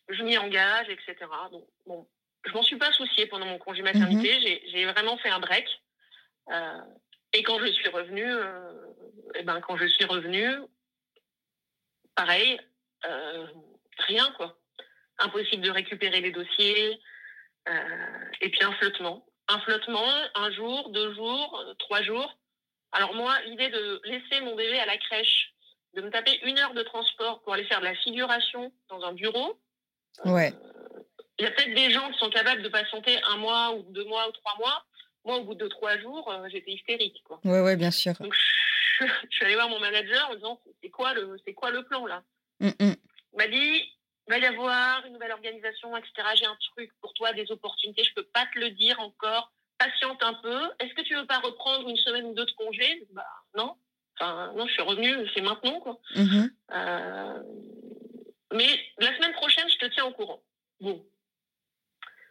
je 0.09 0.23
m'y 0.23 0.37
engage, 0.37 0.89
etc. 0.89 1.15
Donc, 1.51 1.65
bon, 1.85 2.07
je 2.45 2.51
m'en 2.53 2.63
suis 2.63 2.77
pas 2.77 2.91
souciée 2.93 3.27
pendant 3.27 3.45
mon 3.45 3.57
congé 3.59 3.81
maternité. 3.81 4.41
J'ai- 4.41 4.63
J'ai 4.69 4.85
vraiment 4.85 5.17
fait 5.17 5.29
un 5.29 5.39
break. 5.39 5.67
Euh, 6.51 6.81
et 7.33 7.43
quand 7.43 7.59
je 7.59 7.67
suis 7.71 7.87
revenue, 7.89 8.25
euh, 8.29 8.73
eh 9.35 9.43
ben, 9.43 9.61
quand 9.61 9.77
je 9.77 9.85
suis 9.85 10.03
revenue, 10.05 10.51
pareil, 12.15 12.59
rien 14.07 14.31
quoi. 14.37 14.57
Impossible 15.19 15.63
de 15.63 15.71
récupérer 15.71 16.21
les 16.21 16.31
dossiers. 16.31 16.99
et 18.41 18.49
puis 18.49 18.63
un 18.63 18.71
flottement. 18.73 19.23
Un 19.53 19.59
flottement, 19.59 20.07
un 20.35 20.51
jour, 20.51 20.89
deux 20.91 21.13
jours, 21.13 21.59
euh, 21.67 21.73
trois 21.79 22.01
jours. 22.03 22.37
Alors 22.93 23.13
moi, 23.15 23.33
l'idée 23.47 23.69
de 23.69 24.01
laisser 24.05 24.39
mon 24.41 24.55
bébé 24.55 24.79
à 24.79 24.85
la 24.85 24.97
crèche, 24.97 25.53
de 25.93 26.01
me 26.01 26.09
taper 26.09 26.39
une 26.43 26.57
heure 26.57 26.73
de 26.73 26.83
transport 26.83 27.41
pour 27.41 27.53
aller 27.53 27.65
faire 27.65 27.79
de 27.81 27.85
la 27.85 27.95
figuration 27.95 28.71
dans 28.89 29.03
un 29.03 29.11
bureau, 29.13 29.59
Ouais. 30.25 30.53
il 31.37 31.43
y 31.43 31.47
a 31.47 31.51
peut-être 31.51 31.73
des 31.73 31.91
gens 31.91 32.09
qui 32.11 32.17
sont 32.19 32.29
capables 32.29 32.61
de 32.61 32.69
patienter 32.69 33.17
un 33.23 33.37
mois 33.37 33.73
ou 33.73 33.83
deux 33.91 34.05
mois 34.05 34.27
ou 34.29 34.31
trois 34.31 34.55
mois. 34.57 34.85
Moi, 35.25 35.35
au 35.37 35.43
bout 35.43 35.55
de 35.55 35.67
trois 35.67 35.97
jours, 35.99 36.31
euh, 36.31 36.47
j'étais 36.49 36.71
hystérique. 36.71 37.21
Quoi. 37.25 37.39
Ouais, 37.43 37.59
ouais, 37.61 37.75
bien 37.75 37.91
sûr. 37.91 38.13
Donc, 38.21 38.33
je, 38.33 39.05
je 39.29 39.35
suis 39.35 39.45
allée 39.45 39.55
voir 39.55 39.67
mon 39.69 39.79
manager 39.79 40.29
en 40.29 40.35
disant 40.35 40.61
c'est 40.81 40.89
quoi 40.89 41.13
le, 41.13 41.37
c'est 41.45 41.53
quoi 41.53 41.71
le 41.71 41.83
plan 41.83 42.05
là? 42.05 42.23
Mm, 42.61 42.69
mm. 42.79 42.95
Il 43.33 43.37
m'a 43.37 43.47
dit 43.47 43.83
va 44.31 44.39
y 44.39 44.45
avoir 44.45 45.05
une 45.05 45.13
nouvelle 45.13 45.31
organisation, 45.31 45.95
etc. 45.97 46.13
J'ai 46.35 46.45
un 46.45 46.57
truc 46.73 46.91
pour 47.01 47.13
toi, 47.13 47.33
des 47.33 47.51
opportunités, 47.51 48.03
je 48.03 48.13
peux 48.13 48.23
pas 48.23 48.45
te 48.53 48.59
le 48.59 48.71
dire 48.71 48.99
encore. 48.99 49.51
Patiente 49.77 50.21
un 50.23 50.35
peu. 50.35 50.71
Est-ce 50.79 50.93
que 50.93 51.01
tu 51.01 51.15
veux 51.15 51.25
pas 51.25 51.39
reprendre 51.39 51.89
une 51.89 51.97
semaine 51.97 52.25
ou 52.25 52.33
deux 52.33 52.45
de 52.45 52.51
congé? 52.51 53.07
Bah 53.11 53.25
non. 53.55 53.75
Enfin, 54.19 54.53
non, 54.55 54.67
je 54.67 54.73
suis 54.73 54.81
revenue, 54.83 55.27
c'est 55.33 55.41
maintenant, 55.41 55.79
quoi. 55.79 55.99
Mhm. 56.15 56.51
Euh, 56.71 57.43
mais 58.53 58.67
la 58.99 59.15
semaine 59.15 59.33
prochaine, 59.33 59.67
je 59.69 59.77
te 59.77 59.85
tiens 59.87 60.05
au 60.05 60.11
courant. 60.11 60.43
Bon. 60.79 61.03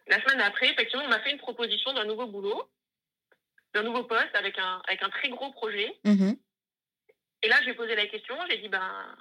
La 0.07 0.23
semaine 0.23 0.41
après, 0.41 0.71
effectivement, 0.71 1.05
on 1.05 1.09
m'a 1.09 1.21
fait 1.21 1.33
une 1.33 1.39
proposition 1.39 1.93
d'un 1.93 2.05
nouveau 2.05 2.27
boulot, 2.27 2.71
d'un 3.75 3.83
nouveau 3.83 4.05
poste 4.05 4.35
avec 4.35 4.59
un, 4.59 4.81
avec 4.87 5.03
un 5.03 5.11
très 5.11 5.29
gros 5.29 5.51
projet. 5.51 5.93
Mhm. 6.05 6.37
Et 7.43 7.49
là, 7.49 7.57
j'ai 7.65 7.75
posé 7.75 7.95
la 7.95 8.07
question, 8.07 8.37
j'ai 8.49 8.59
dit, 8.59 8.69
ben, 8.69 9.17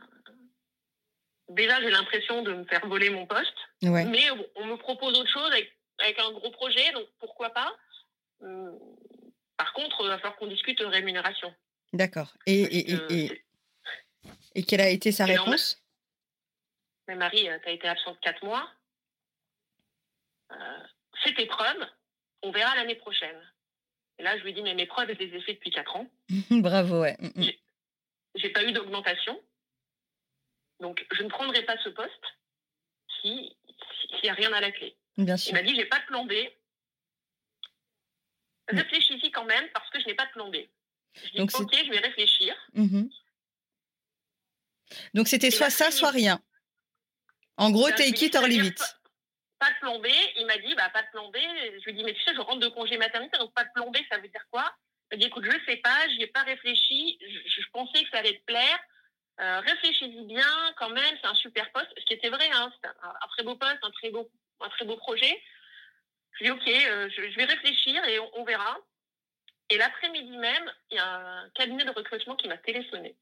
déjà, 1.49 1.79
j'ai 1.81 1.89
l'impression 1.89 2.41
de 2.43 2.53
me 2.53 2.65
faire 2.65 2.85
voler 2.87 3.09
mon 3.09 3.25
poste, 3.25 3.55
Ouais. 3.83 4.05
mais 4.05 4.25
on 4.55 4.65
me 4.65 4.75
propose 4.75 5.17
autre 5.17 5.29
chose 5.31 5.51
avec, 5.51 5.71
avec 5.99 6.19
un 6.19 6.31
gros 6.31 6.51
projet, 6.51 6.91
donc 6.93 7.07
pourquoi 7.19 7.49
pas 7.51 7.75
Hum, 8.41 8.79
Par 9.57 9.73
contre, 9.73 9.97
il 10.01 10.07
va 10.07 10.17
falloir 10.17 10.37
qu'on 10.37 10.47
discute 10.47 10.79
de 10.79 10.85
rémunération. 10.85 11.53
D'accord. 11.91 12.33
Et, 12.45 12.61
et, 12.61 12.93
et, 13.09 13.43
et, 14.55 14.63
quelle 14.63 14.79
a 14.81 14.89
été 14.89 15.11
sa 15.11 15.25
réponse? 15.25 15.83
Mais 17.07 17.15
Marie, 17.15 17.49
tu 17.63 17.69
as 17.69 17.71
été 17.71 17.87
absente 17.87 18.17
quatre 18.21 18.43
mois. 18.45 18.69
Euh, 20.51 20.55
fais 21.23 21.33
tes 21.33 21.45
preuves, 21.47 21.85
on 22.43 22.51
verra 22.51 22.75
l'année 22.75 22.95
prochaine. 22.95 23.37
Et 24.19 24.23
là, 24.23 24.37
je 24.37 24.43
lui 24.43 24.53
dis, 24.53 24.61
mais 24.61 24.73
mes 24.75 24.85
preuves, 24.85 25.09
je 25.13 25.19
les 25.23 25.35
ai 25.35 25.41
fait 25.41 25.53
depuis 25.53 25.71
quatre 25.71 25.95
ans. 25.95 26.07
Bravo, 26.51 27.01
ouais. 27.01 27.17
Mhm. 27.19 27.51
J'ai 28.35 28.49
pas 28.49 28.63
eu 28.63 28.71
d'augmentation. 28.71 29.41
Donc, 30.79 31.05
je 31.11 31.23
ne 31.23 31.29
prendrai 31.29 31.63
pas 31.63 31.77
ce 31.83 31.89
poste 31.89 32.23
si- 33.21 33.55
s'il 34.11 34.21
n'y 34.23 34.29
a 34.29 34.33
rien 34.33 34.51
à 34.53 34.61
la 34.61 34.71
clé. 34.71 34.95
Bien 35.17 35.35
Il 35.35 35.39
sûr. 35.39 35.53
m'a 35.53 35.61
dit, 35.63 35.75
j'ai 35.75 35.85
pas 35.85 35.99
de 35.99 36.05
plan 36.05 36.25
B. 36.25 36.33
Mm. 38.71 38.77
Réfléchis-y 38.77 39.31
quand 39.31 39.45
même 39.45 39.67
parce 39.73 39.89
que 39.89 39.99
je 39.99 40.05
n'ai 40.05 40.13
pas 40.15 40.25
de 40.27 40.31
plan 40.31 40.49
B. 40.49 40.55
Je 41.15 41.29
dis, 41.31 41.37
Donc, 41.37 41.51
ok, 41.59 41.73
je 41.85 41.89
vais 41.89 41.99
réfléchir. 41.99 42.55
Mhm. 42.73 43.09
Donc 45.13 45.27
c'était 45.27 45.51
soit 45.51 45.69
ça, 45.69 45.91
soit 45.91 46.11
rien. 46.11 46.39
En 47.57 47.71
gros, 47.71 47.89
je 47.89 47.93
take 47.95 48.25
it 48.25 48.35
or 48.35 48.47
leave 48.47 48.65
it. 48.65 48.77
Pas, 48.77 49.67
pas 49.67 49.71
de 49.73 49.79
plan 49.79 49.99
B. 49.99 50.07
Il 50.37 50.45
m'a 50.45 50.57
dit, 50.57 50.73
bah, 50.75 50.89
pas 50.89 51.03
de 51.03 51.09
plan 51.11 51.29
B. 51.29 51.35
Je 51.37 51.85
lui 51.85 51.93
dis, 51.93 52.03
mais 52.03 52.13
tu 52.13 52.21
sais, 52.23 52.33
je 52.33 52.39
rentre 52.39 52.59
de 52.59 52.69
congé 52.69 52.97
maternité, 52.97 53.37
donc 53.37 53.53
pas 53.53 53.65
de 53.65 53.69
plan 53.75 53.89
B, 53.91 53.97
ça 54.09 54.17
veut 54.17 54.27
dire 54.29 54.45
quoi? 54.51 54.73
Il 55.11 55.15
m'a 55.15 55.21
dit, 55.21 55.27
écoute, 55.27 55.43
je 55.45 55.51
ne 55.51 55.65
sais 55.65 55.77
pas, 55.77 56.07
j'y 56.09 56.21
ai 56.23 56.27
pas 56.27 56.43
réfléchi. 56.43 57.17
Je, 57.21 57.61
je 57.61 57.67
pensais 57.73 58.03
que 58.03 58.09
ça 58.11 58.19
allait 58.19 58.37
te 58.39 58.43
plaire. 58.45 58.79
Euh, 59.39 59.59
réfléchis-y 59.61 60.25
bien, 60.25 60.73
quand 60.77 60.89
même, 60.89 61.17
c'est 61.21 61.27
un 61.27 61.35
super 61.35 61.71
poste. 61.71 61.91
Ce 61.97 62.05
qui 62.05 62.13
était 62.13 62.29
vrai, 62.29 62.49
hein, 62.53 62.71
c'était 62.75 62.89
un, 63.03 63.09
un 63.09 63.27
très 63.29 63.43
beau 63.43 63.55
poste, 63.55 63.77
un 63.83 63.91
très 63.91 64.09
beau, 64.11 64.29
un 64.59 64.69
très 64.69 64.85
beau 64.85 64.97
projet. 64.97 65.41
Je 66.33 66.43
lui 66.43 66.45
dis, 66.45 66.51
ok, 66.51 66.67
euh, 66.67 67.09
je, 67.09 67.29
je 67.31 67.35
vais 67.37 67.45
réfléchir 67.45 68.03
et 68.05 68.19
on, 68.19 68.29
on 68.39 68.43
verra. 68.43 68.77
Et 69.69 69.77
l'après-midi 69.77 70.35
même, 70.37 70.71
il 70.91 70.95
y 70.95 70.99
a 70.99 71.17
un 71.17 71.49
cabinet 71.51 71.85
de 71.85 71.91
recrutement 71.91 72.35
qui 72.35 72.47
m'a 72.47 72.57
téléphoné. 72.57 73.15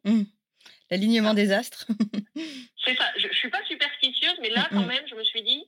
L'alignement 0.90 1.34
des 1.34 1.52
astres. 1.52 1.86
C'est 2.86 2.96
ça. 2.96 3.12
Je, 3.18 3.28
je 3.28 3.34
suis 3.38 3.50
pas 3.50 3.64
superstitieuse, 3.66 4.38
mais 4.42 4.50
là, 4.50 4.68
quand 4.72 4.82
Mhm. 4.82 4.88
même, 4.88 5.08
je 5.08 5.16
me 5.16 5.24
suis 5.24 5.44
dit, 5.44 5.66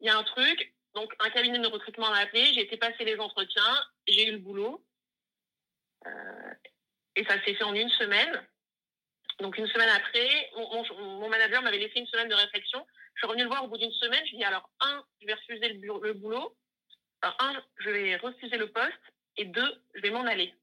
il 0.00 0.06
y 0.06 0.10
a 0.10 0.16
un 0.16 0.22
truc. 0.24 0.72
Donc, 0.94 1.12
un 1.20 1.30
cabinet 1.30 1.58
de 1.58 1.66
recrutement 1.66 2.08
m'a 2.10 2.18
appelé, 2.18 2.52
j'ai 2.54 2.62
été 2.62 2.76
passer 2.76 3.04
les 3.04 3.18
entretiens, 3.18 3.84
j'ai 4.08 4.28
eu 4.28 4.32
le 4.32 4.38
boulot. 4.38 4.84
Euh, 6.06 6.54
et 7.16 7.24
ça 7.24 7.42
s'est 7.44 7.54
fait 7.54 7.64
en 7.64 7.74
une 7.74 7.90
semaine. 7.90 8.42
Donc, 9.40 9.58
une 9.58 9.66
semaine 9.66 9.88
après, 9.88 10.50
mon, 10.56 10.70
mon- 10.74 11.20
mon 11.20 11.28
manager 11.28 11.62
m'avait 11.62 11.78
laissé 11.78 11.98
une 11.98 12.06
semaine 12.06 12.28
de 12.28 12.34
réflexion. 12.34 12.86
Je 13.14 13.20
suis 13.20 13.26
revenue 13.26 13.42
le 13.42 13.48
voir 13.48 13.64
au 13.64 13.68
bout 13.68 13.78
d'une 13.78 13.92
semaine. 13.92 14.20
Je 14.26 14.30
lui 14.30 14.36
ai 14.36 14.38
dit, 14.38 14.44
alors, 14.44 14.68
un, 14.80 15.04
je 15.20 15.26
vais 15.26 15.34
refuser 15.34 15.68
le, 15.68 16.12
boulot. 16.14 16.56
Enfin, 17.22 17.34
un, 17.40 17.62
je 17.78 17.90
vais 17.90 18.16
refuser 18.16 18.56
le 18.56 18.70
poste. 18.70 18.92
Et 19.36 19.44
deux, 19.46 19.82
je 19.94 20.00
vais 20.00 20.10
m'en 20.10 20.24
aller. 20.24 20.54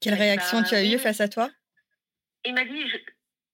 Quelle 0.00 0.14
réaction 0.14 0.60
bah, 0.60 0.66
tu 0.68 0.74
as 0.74 0.80
oui, 0.80 0.92
eu 0.92 0.96
oui. 0.96 0.98
face 1.02 1.20
à 1.20 1.28
toi? 1.28 1.50
Il 2.46 2.54
m'a 2.54 2.64
dit, 2.64 2.88
je- 2.88 2.98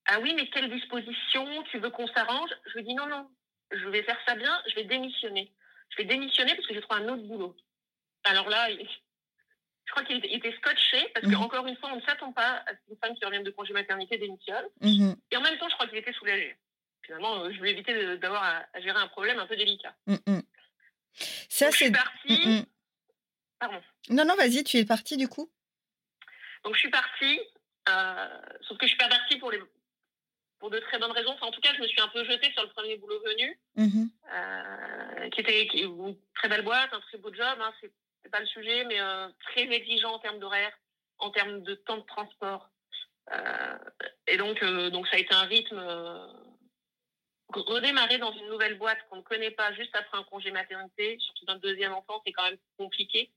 ah 0.06 0.20
oui, 0.20 0.34
mais 0.34 0.48
quelle 0.50 0.70
disposition 0.70 1.62
Tu 1.70 1.78
veux 1.78 1.90
qu'on 1.90 2.06
s'arrange? 2.08 2.50
Je 2.66 2.72
lui 2.74 2.80
ai 2.80 2.84
dit, 2.84 2.94
non, 2.94 3.06
non, 3.06 3.28
je 3.72 3.88
vais 3.88 4.02
faire 4.02 4.18
ça 4.26 4.34
bien, 4.34 4.60
je 4.68 4.74
vais 4.76 4.84
démissionner. 4.84 5.52
Je 5.90 5.96
vais 5.98 6.04
démissionner 6.04 6.54
parce 6.54 6.66
que 6.66 6.74
j'ai 6.74 6.80
trouvé 6.80 7.02
un 7.02 7.08
autre 7.08 7.22
boulot. 7.24 7.56
Alors 8.24 8.48
là, 8.48 8.68
je 9.90 9.94
crois 9.94 10.04
qu'il 10.04 10.24
était, 10.24 10.52
scotché 10.56 11.08
parce 11.14 11.26
Mhm. 11.26 11.34
qu'encore 11.34 11.66
une 11.66 11.76
fois, 11.76 11.90
on 11.92 11.96
ne 11.96 12.00
s'attend 12.02 12.32
pas 12.32 12.62
à 12.66 12.70
ce 12.74 12.86
qu'une 12.86 12.96
femme 12.98 13.14
qui 13.16 13.24
revient 13.24 13.42
de 13.42 13.50
congé 13.50 13.72
maternité 13.72 14.18
démissionne. 14.18 14.64
Mhm, 14.80 15.16
Et 15.32 15.36
en 15.36 15.40
même 15.40 15.58
temps, 15.58 15.68
je 15.68 15.74
crois 15.74 15.88
qu'il 15.88 15.98
était 15.98 16.12
soulagé. 16.12 16.56
Finalement, 17.02 17.42
euh, 17.42 17.50
je 17.52 17.58
voulais 17.58 17.72
éviter 17.72 18.16
d'avoir 18.18 18.44
à, 18.44 18.64
à 18.72 18.80
gérer 18.80 18.98
un 19.00 19.08
problème 19.08 19.38
un 19.40 19.46
peu 19.48 19.56
délicat. 19.56 19.94
mhm. 20.06 20.42
Ça, 21.48 21.66
Donc, 21.66 21.72
je 21.72 21.76
suis 21.76 21.90
partie. 21.90 22.46
Mhm. 22.48 22.66
Pardon. 23.58 23.82
Non, 24.10 24.24
non, 24.24 24.36
vas-y, 24.36 24.62
tu 24.64 24.76
es 24.76 24.84
parti 24.84 25.16
du 25.16 25.26
coup. 25.28 25.50
Donc, 26.64 26.74
je 26.74 26.80
suis 26.80 26.90
partie. 26.90 27.40
euh, 27.88 28.40
sauf 28.62 28.78
que 28.78 28.86
je 28.86 28.90
suis 28.90 28.98
pas 28.98 29.08
partie 29.08 29.38
pour, 29.38 29.50
les, 29.50 29.58
pour 30.60 30.70
de 30.70 30.78
très 30.78 30.98
bonnes 30.98 31.10
raisons. 31.10 31.32
Enfin, 31.32 31.46
en 31.46 31.50
tout 31.50 31.60
cas, 31.62 31.74
je 31.74 31.80
me 31.80 31.88
suis 31.88 32.00
un 32.00 32.08
peu 32.08 32.24
jetée 32.24 32.52
sur 32.52 32.62
le 32.62 32.68
premier 32.70 32.96
boulot 32.96 33.20
venu. 33.24 33.58
Mhm, 33.74 34.08
euh, 34.32 35.28
qui 35.30 35.40
était 35.40 35.64
une 35.78 36.16
très 36.36 36.48
belle 36.48 36.62
boîte, 36.62 36.90
un 36.92 37.00
très 37.00 37.18
beau 37.18 37.32
job, 37.34 37.58
hein, 37.60 37.72
c'est 37.80 37.90
c'est 38.22 38.30
pas 38.30 38.40
le 38.40 38.46
sujet, 38.46 38.84
mais 38.84 39.00
euh, 39.00 39.28
très 39.50 39.62
exigeant 39.62 40.12
en 40.14 40.18
termes 40.18 40.38
d'horaire, 40.38 40.72
en 41.18 41.30
termes 41.30 41.62
de 41.62 41.74
temps 41.74 41.98
de 41.98 42.06
transport. 42.06 42.68
Euh, 43.32 43.78
et 44.26 44.36
donc, 44.36 44.62
euh, 44.62 44.90
donc 44.90 45.06
ça 45.08 45.16
a 45.16 45.20
été 45.20 45.34
un 45.34 45.44
rythme. 45.44 45.80
redémarrer 47.52 48.18
dans 48.18 48.32
une 48.32 48.48
nouvelle 48.48 48.78
boîte 48.78 48.98
qu'on 49.08 49.16
ne 49.16 49.22
connaît 49.22 49.50
pas 49.50 49.72
juste 49.72 49.94
après 49.94 50.18
un 50.18 50.24
congé 50.24 50.50
maternité, 50.50 51.18
surtout 51.20 51.46
d'un 51.46 51.56
deuxième 51.56 51.92
enfant, 51.92 52.22
c'est 52.24 52.32
quand 52.32 52.44
même 52.44 52.58
compliqué. 52.78 53.30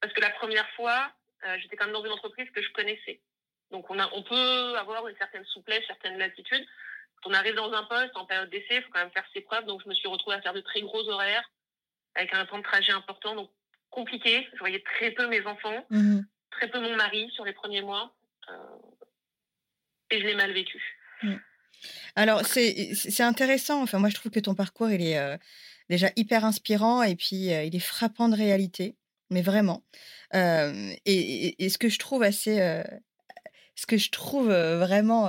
Parce 0.00 0.12
que 0.12 0.20
la 0.20 0.30
première 0.30 0.68
fois, 0.70 1.12
j'étais 1.58 1.76
quand 1.76 1.84
même 1.84 1.94
dans 1.94 2.04
une 2.04 2.12
entreprise 2.12 2.50
que 2.50 2.62
je 2.62 2.70
connaissais. 2.72 3.20
Donc 3.70 3.88
on, 3.90 3.98
a, 3.98 4.08
on 4.12 4.22
peut 4.22 4.76
avoir 4.78 5.06
une 5.06 5.16
certaine 5.16 5.44
souplesse, 5.46 5.86
certaine 5.86 6.18
latitude. 6.18 6.66
Quand 7.22 7.30
on 7.30 7.34
arrive 7.34 7.54
dans 7.54 7.72
un 7.72 7.84
poste 7.84 8.16
en 8.16 8.24
période 8.24 8.50
d'essai, 8.50 8.76
il 8.76 8.82
faut 8.82 8.90
quand 8.90 9.00
même 9.00 9.12
faire 9.12 9.28
ses 9.32 9.42
preuves. 9.42 9.66
Donc 9.66 9.82
je 9.84 9.88
me 9.88 9.94
suis 9.94 10.08
retrouvée 10.08 10.36
à 10.36 10.42
faire 10.42 10.54
de 10.54 10.60
très 10.60 10.80
gros 10.80 11.08
horaires, 11.08 11.48
avec 12.14 12.34
un 12.34 12.46
temps 12.46 12.58
de 12.58 12.64
trajet 12.64 12.92
important, 12.92 13.36
donc 13.36 13.50
compliqué. 13.90 14.46
Je 14.54 14.58
voyais 14.58 14.82
très 14.96 15.10
peu 15.12 15.28
mes 15.28 15.44
enfants, 15.46 15.84
mhm. 15.90 16.26
très 16.50 16.68
peu 16.70 16.80
mon 16.80 16.96
mari 16.96 17.28
sur 17.34 17.44
les 17.44 17.52
premiers 17.52 17.82
mois. 17.82 18.14
euh, 18.48 18.54
et 20.12 20.20
je 20.20 20.26
l'ai 20.26 20.34
mal 20.34 20.52
vécu. 20.52 20.80
Alors, 22.16 22.44
c'est 22.44 23.20
intéressant. 23.20 23.82
Enfin, 23.82 23.98
moi, 23.98 24.08
je 24.08 24.14
trouve 24.16 24.32
que 24.32 24.40
ton 24.40 24.54
parcours, 24.54 24.90
il 24.90 25.00
est 25.02 25.18
euh, 25.18 25.36
déjà 25.88 26.10
hyper 26.16 26.44
inspirant 26.44 27.02
et 27.02 27.14
puis 27.16 27.52
euh, 27.52 27.62
il 27.64 27.74
est 27.76 27.78
frappant 27.80 28.28
de 28.28 28.34
réalité, 28.36 28.96
mais 29.30 29.40
vraiment. 29.42 29.84
Et, 30.34 30.38
et- 31.06 31.64
et 31.64 31.68
ce 31.68 31.78
que 31.78 31.88
je 31.88 31.98
trouve 31.98 32.22
assez, 32.24 32.56
ce 33.76 33.86
que 33.86 33.96
je 33.96 34.10
trouve 34.10 34.48
vraiment 34.48 35.28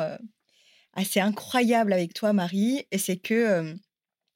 assez 0.93 1.19
incroyable 1.19 1.93
avec 1.93 2.13
toi, 2.13 2.33
Marie, 2.33 2.85
c'est 2.97 3.17
que 3.17 3.75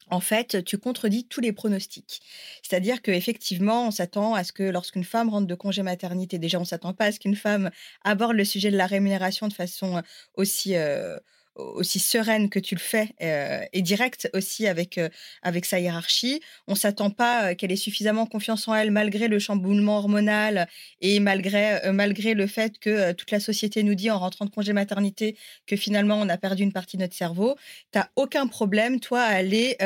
en 0.09 0.19
fait, 0.19 0.63
tu 0.65 0.77
contredis 0.77 1.27
tous 1.27 1.41
les 1.41 1.51
pronostics. 1.53 2.21
C'est-à-dire 2.61 3.01
qu'effectivement, 3.01 3.87
on 3.87 3.91
s'attend 3.91 4.33
à 4.35 4.43
ce 4.43 4.51
que 4.53 4.63
lorsqu'une 4.63 5.03
femme 5.03 5.29
rentre 5.29 5.47
de 5.47 5.55
congé 5.55 5.81
maternité, 5.83 6.37
déjà, 6.39 6.57
on 6.57 6.61
ne 6.61 6.65
s'attend 6.65 6.93
pas 6.93 7.05
à 7.05 7.11
ce 7.11 7.19
qu'une 7.19 7.35
femme 7.35 7.71
aborde 8.03 8.35
le 8.35 8.45
sujet 8.45 8.71
de 8.71 8.77
la 8.77 8.87
rémunération 8.87 9.47
de 9.47 9.53
façon 9.53 10.01
aussi, 10.35 10.75
euh, 10.75 11.17
aussi 11.55 11.99
sereine 11.99 12.49
que 12.49 12.59
tu 12.59 12.75
le 12.75 12.79
fais 12.79 13.09
euh, 13.21 13.63
et 13.73 13.81
directe 13.81 14.29
aussi 14.33 14.67
avec, 14.67 14.97
euh, 14.97 15.09
avec 15.41 15.65
sa 15.65 15.79
hiérarchie. 15.79 16.41
On 16.67 16.73
ne 16.73 16.77
s'attend 16.77 17.09
pas 17.09 17.51
euh, 17.51 17.55
qu'elle 17.55 17.71
ait 17.71 17.75
suffisamment 17.77 18.25
confiance 18.25 18.67
en 18.67 18.75
elle 18.75 18.91
malgré 18.91 19.27
le 19.27 19.39
chamboulement 19.39 19.97
hormonal 19.97 20.67
et 21.01 21.19
malgré, 21.19 21.91
malgré 21.91 22.33
le 22.33 22.47
fait 22.47 22.77
que 22.79 23.13
toute 23.13 23.31
la 23.31 23.39
société 23.39 23.83
nous 23.83 23.95
dit 23.95 24.11
en 24.11 24.19
rentrant 24.19 24.45
de 24.45 24.51
congé 24.51 24.73
maternité 24.73 25.37
que 25.65 25.75
finalement 25.75 26.19
on 26.19 26.29
a 26.29 26.37
perdu 26.37 26.63
une 26.63 26.73
partie 26.73 26.97
de 26.97 27.03
notre 27.03 27.15
cerveau. 27.15 27.55
Tu 27.91 27.99
n'as 27.99 28.09
aucun 28.15 28.47
problème, 28.47 28.99
toi, 28.99 29.21
à 29.21 29.35
aller, 29.35 29.77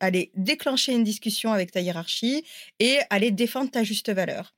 aller 0.00 0.30
déclencher 0.34 0.92
une 0.92 1.04
discussion 1.04 1.52
avec 1.52 1.72
ta 1.72 1.80
hiérarchie 1.80 2.44
et 2.78 2.98
aller 3.10 3.30
défendre 3.30 3.70
ta 3.70 3.82
juste 3.82 4.10
valeur. 4.10 4.54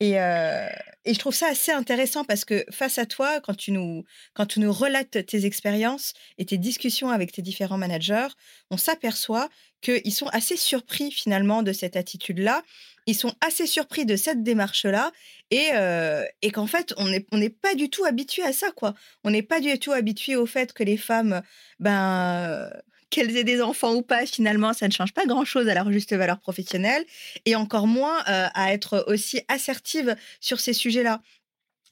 Et, 0.00 0.20
euh, 0.20 0.68
et 1.04 1.14
je 1.14 1.18
trouve 1.18 1.34
ça 1.34 1.48
assez 1.48 1.72
intéressant 1.72 2.24
parce 2.24 2.44
que 2.44 2.64
face 2.70 2.98
à 2.98 3.06
toi, 3.06 3.40
quand 3.40 3.56
tu 3.56 3.72
nous, 3.72 4.04
quand 4.34 4.46
tu 4.46 4.60
nous 4.60 4.72
relates 4.72 5.26
tes 5.26 5.44
expériences 5.44 6.12
et 6.38 6.44
tes 6.44 6.58
discussions 6.58 7.10
avec 7.10 7.32
tes 7.32 7.42
différents 7.42 7.78
managers, 7.78 8.28
on 8.70 8.76
s'aperçoit 8.76 9.48
qu'ils 9.80 10.12
sont 10.12 10.28
assez 10.28 10.56
surpris 10.56 11.10
finalement 11.10 11.62
de 11.62 11.72
cette 11.72 11.96
attitude-là. 11.96 12.62
Ils 13.06 13.14
sont 13.14 13.34
assez 13.40 13.66
surpris 13.66 14.04
de 14.06 14.16
cette 14.16 14.42
démarche-là 14.42 15.12
et, 15.50 15.70
euh, 15.72 16.24
et 16.42 16.50
qu'en 16.50 16.66
fait, 16.66 16.94
on 16.98 17.06
n'est 17.06 17.26
on 17.32 17.40
pas 17.48 17.74
du 17.74 17.88
tout 17.90 18.04
habitué 18.04 18.42
à 18.42 18.52
ça, 18.52 18.70
quoi. 18.70 18.94
On 19.24 19.30
n'est 19.30 19.42
pas 19.42 19.60
du 19.60 19.76
tout 19.78 19.92
habitué 19.92 20.36
au 20.36 20.46
fait 20.46 20.72
que 20.72 20.84
les 20.84 20.96
femmes, 20.98 21.42
ben, 21.80 22.70
qu'elles 23.10 23.36
aient 23.36 23.44
des 23.44 23.62
enfants 23.62 23.94
ou 23.94 24.02
pas, 24.02 24.26
finalement, 24.26 24.72
ça 24.72 24.86
ne 24.86 24.92
change 24.92 25.12
pas 25.12 25.26
grand-chose 25.26 25.68
à 25.68 25.74
leur 25.74 25.90
juste 25.92 26.14
valeur 26.14 26.40
professionnelle 26.40 27.04
et 27.44 27.56
encore 27.56 27.86
moins 27.86 28.18
euh, 28.28 28.48
à 28.54 28.72
être 28.72 29.04
aussi 29.08 29.40
assertive 29.48 30.16
sur 30.40 30.60
ces 30.60 30.72
sujets-là. 30.72 31.22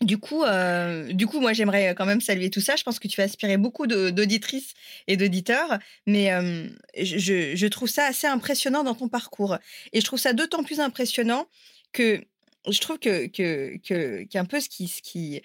du 0.02 0.18
coup, 0.18 0.44
euh, 0.44 1.10
du 1.12 1.26
coup, 1.26 1.40
moi, 1.40 1.52
j'aimerais 1.54 1.94
quand 1.94 2.04
même 2.04 2.20
saluer 2.20 2.50
tout 2.50 2.60
ça. 2.60 2.76
Je 2.76 2.82
pense 2.82 2.98
que 2.98 3.08
tu 3.08 3.16
vas 3.16 3.24
inspirer 3.24 3.56
beaucoup 3.56 3.86
d'auditrices 3.86 4.74
et 5.06 5.16
d'auditeurs, 5.16 5.78
mais 6.06 6.32
euh, 6.32 6.68
je, 6.96 7.66
trouve 7.68 7.88
ça 7.88 8.04
assez 8.04 8.26
impressionnant 8.26 8.84
dans 8.84 8.94
ton 8.94 9.08
parcours. 9.08 9.56
Et 9.92 10.00
je 10.00 10.04
trouve 10.04 10.18
ça 10.18 10.34
d'autant 10.34 10.62
plus 10.64 10.80
impressionnant 10.80 11.46
que 11.92 12.22
je 12.68 12.80
trouve 12.80 12.98
que, 12.98 13.26
que, 13.26 14.24
qu'un 14.24 14.44
peu 14.44 14.60
ce 14.60 14.68
qui, 14.68 14.88
ce 14.88 15.00
qui, 15.00 15.40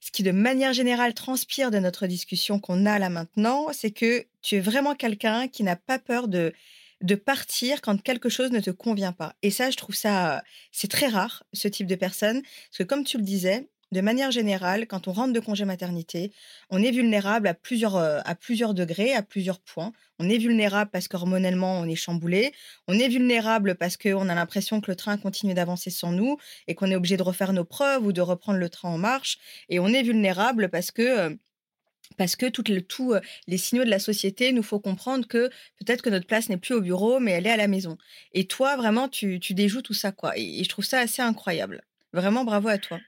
ce 0.00 0.10
qui 0.10 0.22
de 0.22 0.32
manière 0.32 0.72
générale 0.72 1.14
transpire 1.14 1.70
de 1.70 1.78
notre 1.78 2.06
discussion 2.06 2.58
qu'on 2.58 2.86
a 2.86 2.98
là 2.98 3.10
maintenant, 3.10 3.68
c'est 3.72 3.90
que 3.90 4.24
tu 4.42 4.56
es 4.56 4.60
vraiment 4.60 4.94
quelqu'un 4.94 5.48
qui 5.48 5.62
n'a 5.62 5.76
pas 5.76 5.98
peur 5.98 6.28
de 6.28 6.52
de 7.02 7.14
partir 7.14 7.80
quand 7.80 8.02
quelque 8.02 8.28
chose 8.28 8.50
ne 8.50 8.60
te 8.60 8.70
convient 8.70 9.12
pas. 9.12 9.34
Et 9.42 9.50
ça, 9.50 9.70
je 9.70 9.76
trouve 9.76 9.94
ça, 9.94 10.42
c'est 10.70 10.90
très 10.90 11.08
rare, 11.08 11.44
ce 11.52 11.66
type 11.68 11.86
de 11.86 11.94
personne, 11.94 12.42
parce 12.42 12.78
que 12.78 12.82
comme 12.82 13.04
tu 13.04 13.16
le 13.16 13.22
disais, 13.22 13.68
de 13.92 14.00
manière 14.00 14.30
générale, 14.30 14.86
quand 14.86 15.08
on 15.08 15.12
rentre 15.12 15.32
de 15.32 15.40
congé 15.40 15.64
maternité, 15.64 16.32
on 16.70 16.80
est 16.82 16.92
vulnérable 16.92 17.48
à 17.48 17.54
plusieurs, 17.54 17.96
euh, 17.96 18.20
à 18.24 18.36
plusieurs 18.36 18.72
degrés, 18.72 19.14
à 19.14 19.22
plusieurs 19.22 19.60
points. 19.60 19.92
On 20.20 20.28
est 20.28 20.38
vulnérable 20.38 20.90
parce 20.92 21.08
qu'hormonellement, 21.08 21.80
on 21.80 21.86
est 21.86 21.96
chamboulé. 21.96 22.52
On 22.86 22.98
est 22.98 23.08
vulnérable 23.08 23.74
parce 23.74 23.96
qu'on 23.96 24.28
a 24.28 24.34
l'impression 24.34 24.80
que 24.80 24.90
le 24.90 24.96
train 24.96 25.16
continue 25.16 25.54
d'avancer 25.54 25.90
sans 25.90 26.12
nous 26.12 26.36
et 26.68 26.74
qu'on 26.76 26.90
est 26.90 26.94
obligé 26.94 27.16
de 27.16 27.22
refaire 27.22 27.52
nos 27.52 27.64
preuves 27.64 28.06
ou 28.06 28.12
de 28.12 28.20
reprendre 28.20 28.58
le 28.58 28.68
train 28.68 28.90
en 28.90 28.98
marche. 28.98 29.38
Et 29.68 29.80
on 29.80 29.88
est 29.88 30.02
vulnérable 30.02 30.68
parce 30.68 30.90
que... 30.90 31.02
Euh, 31.02 31.34
parce 32.16 32.34
que 32.34 32.46
tous 32.46 33.12
euh, 33.12 33.20
les 33.46 33.56
signaux 33.56 33.84
de 33.84 33.88
la 33.88 34.00
société 34.00 34.52
nous 34.52 34.64
faut 34.64 34.80
comprendre 34.80 35.28
que 35.28 35.48
peut-être 35.78 36.02
que 36.02 36.10
notre 36.10 36.26
place 36.26 36.48
n'est 36.48 36.56
plus 36.56 36.74
au 36.74 36.80
bureau, 36.80 37.20
mais 37.20 37.30
elle 37.30 37.46
est 37.46 37.52
à 37.52 37.56
la 37.56 37.68
maison. 37.68 37.98
Et 38.32 38.46
toi, 38.46 38.76
vraiment, 38.76 39.08
tu, 39.08 39.38
déjoues 39.38 39.80
tout 39.80 39.94
ça, 39.94 40.10
quoi. 40.10 40.36
et 40.36 40.64
je 40.64 40.68
trouve 40.68 40.84
ça 40.84 40.98
assez 40.98 41.22
incroyable. 41.22 41.82
Vraiment, 42.12 42.44
bravo 42.44 42.66
à 42.68 42.78
toi. 42.78 42.98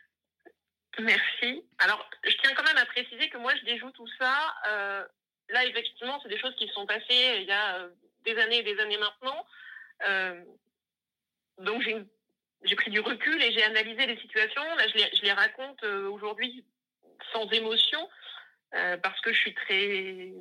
Merci. 0.98 1.64
Alors, 1.78 2.08
je 2.24 2.36
tiens 2.42 2.52
quand 2.54 2.64
même 2.64 2.76
à 2.76 2.86
préciser 2.86 3.28
que 3.28 3.38
moi, 3.38 3.54
je 3.56 3.64
déjoue 3.64 3.90
tout 3.92 4.08
ça. 4.18 4.54
Euh, 4.68 5.04
là, 5.48 5.64
effectivement, 5.64 6.20
c'est 6.22 6.28
des 6.28 6.38
choses 6.38 6.54
qui 6.56 6.68
sont 6.68 6.86
passées 6.86 7.38
il 7.40 7.44
y 7.44 7.52
a 7.52 7.76
euh, 7.76 7.88
des 8.24 8.36
années 8.38 8.58
et 8.58 8.62
des 8.62 8.78
années 8.78 8.98
maintenant. 8.98 9.46
Euh, 10.06 10.42
donc, 11.58 11.82
j'ai 12.64 12.76
pris 12.76 12.90
du 12.90 13.00
recul 13.00 13.42
et 13.42 13.52
j'ai 13.52 13.62
analysé 13.64 14.06
les 14.06 14.18
situations. 14.18 14.62
Là, 14.76 14.86
je 14.88 14.94
les, 14.94 15.16
je 15.16 15.22
les 15.22 15.32
raconte 15.32 15.82
aujourd'hui 15.82 16.64
sans 17.32 17.48
émotion 17.50 18.08
parce 19.02 19.20
que 19.20 19.32
je 19.32 19.38
suis 19.38 19.54
très, 19.54 20.32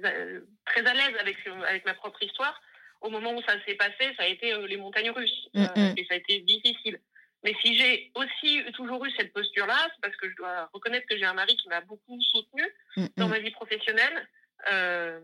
très 0.65 0.85
à 0.85 0.93
l'aise 0.93 1.15
avec, 1.19 1.37
avec 1.67 1.85
ma 1.85 1.93
propre 1.93 2.23
histoire. 2.23 2.61
Au 3.01 3.09
moment 3.09 3.33
où 3.33 3.41
ça 3.41 3.55
s'est 3.65 3.75
passé, 3.75 4.13
ça 4.15 4.23
a 4.23 4.27
été 4.27 4.55
les 4.67 4.77
montagnes 4.77 5.11
russes 5.11 5.49
mm, 5.53 5.63
mm. 5.63 5.93
et 5.97 6.05
ça 6.05 6.13
a 6.13 6.17
été 6.17 6.39
difficile. 6.39 6.99
Mais 7.43 7.55
si 7.61 7.75
j'ai 7.75 8.11
aussi 8.15 8.63
toujours 8.73 9.03
eu 9.05 9.11
cette 9.17 9.33
posture-là, 9.33 9.87
c'est 9.89 10.01
parce 10.01 10.15
que 10.17 10.29
je 10.29 10.35
dois 10.35 10.69
reconnaître 10.73 11.07
que 11.07 11.17
j'ai 11.17 11.25
un 11.25 11.33
mari 11.33 11.57
qui 11.57 11.69
m'a 11.69 11.81
beaucoup 11.81 12.21
soutenue 12.21 12.67
mm, 12.97 13.05
dans 13.17 13.27
mm. 13.27 13.31
ma 13.31 13.39
vie 13.39 13.51
professionnelle 13.51 14.27
euh, 14.71 15.19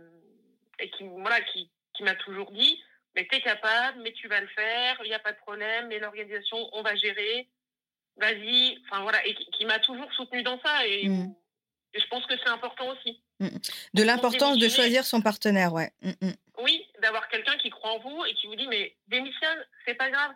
et 0.79 0.89
qui, 0.91 1.03
voilà, 1.03 1.39
qui, 1.41 1.69
qui 1.93 2.03
m'a 2.03 2.15
toujours 2.15 2.51
dit 2.51 2.79
mais 3.17 3.25
t'es 3.25 3.41
capable, 3.41 3.99
mais 4.03 4.11
tu 4.13 4.27
vas 4.27 4.39
le 4.39 4.47
faire, 4.47 4.99
il 5.03 5.07
n'y 5.07 5.15
a 5.15 5.19
pas 5.19 5.31
de 5.31 5.37
problème, 5.37 5.87
mais 5.87 5.97
l'organisation, 5.97 6.57
on 6.73 6.83
va 6.83 6.95
gérer, 6.95 7.49
vas-y, 8.17 8.77
enfin 8.85 9.01
voilà, 9.01 9.25
et 9.25 9.33
qui, 9.33 9.65
m'a 9.65 9.79
toujours 9.79 10.11
soutenue 10.13 10.43
dans 10.43 10.61
ça. 10.61 10.85
Et, 10.85 11.09
mm. 11.09 11.33
et 11.95 11.99
je 11.99 12.07
pense 12.09 12.23
que 12.27 12.35
c'est 12.37 12.49
important 12.49 12.87
aussi. 12.89 13.19
De 13.95 14.03
l'importance 14.03 14.59
de 14.59 14.69
choisir 14.69 15.03
son 15.03 15.21
partenaire, 15.21 15.73
ouais. 15.73 15.91
Oui, 16.61 16.85
d'avoir 17.01 17.27
quelqu'un 17.29 17.57
qui 17.57 17.71
croit 17.71 17.93
en 17.93 17.99
vous 17.99 18.25
et 18.25 18.35
qui 18.35 18.45
vous 18.45 18.55
dit 18.55 18.67
mais 18.67 18.95
démissionne, 19.07 19.65
c'est 19.85 19.95
pas 19.95 20.11
grave 20.11 20.31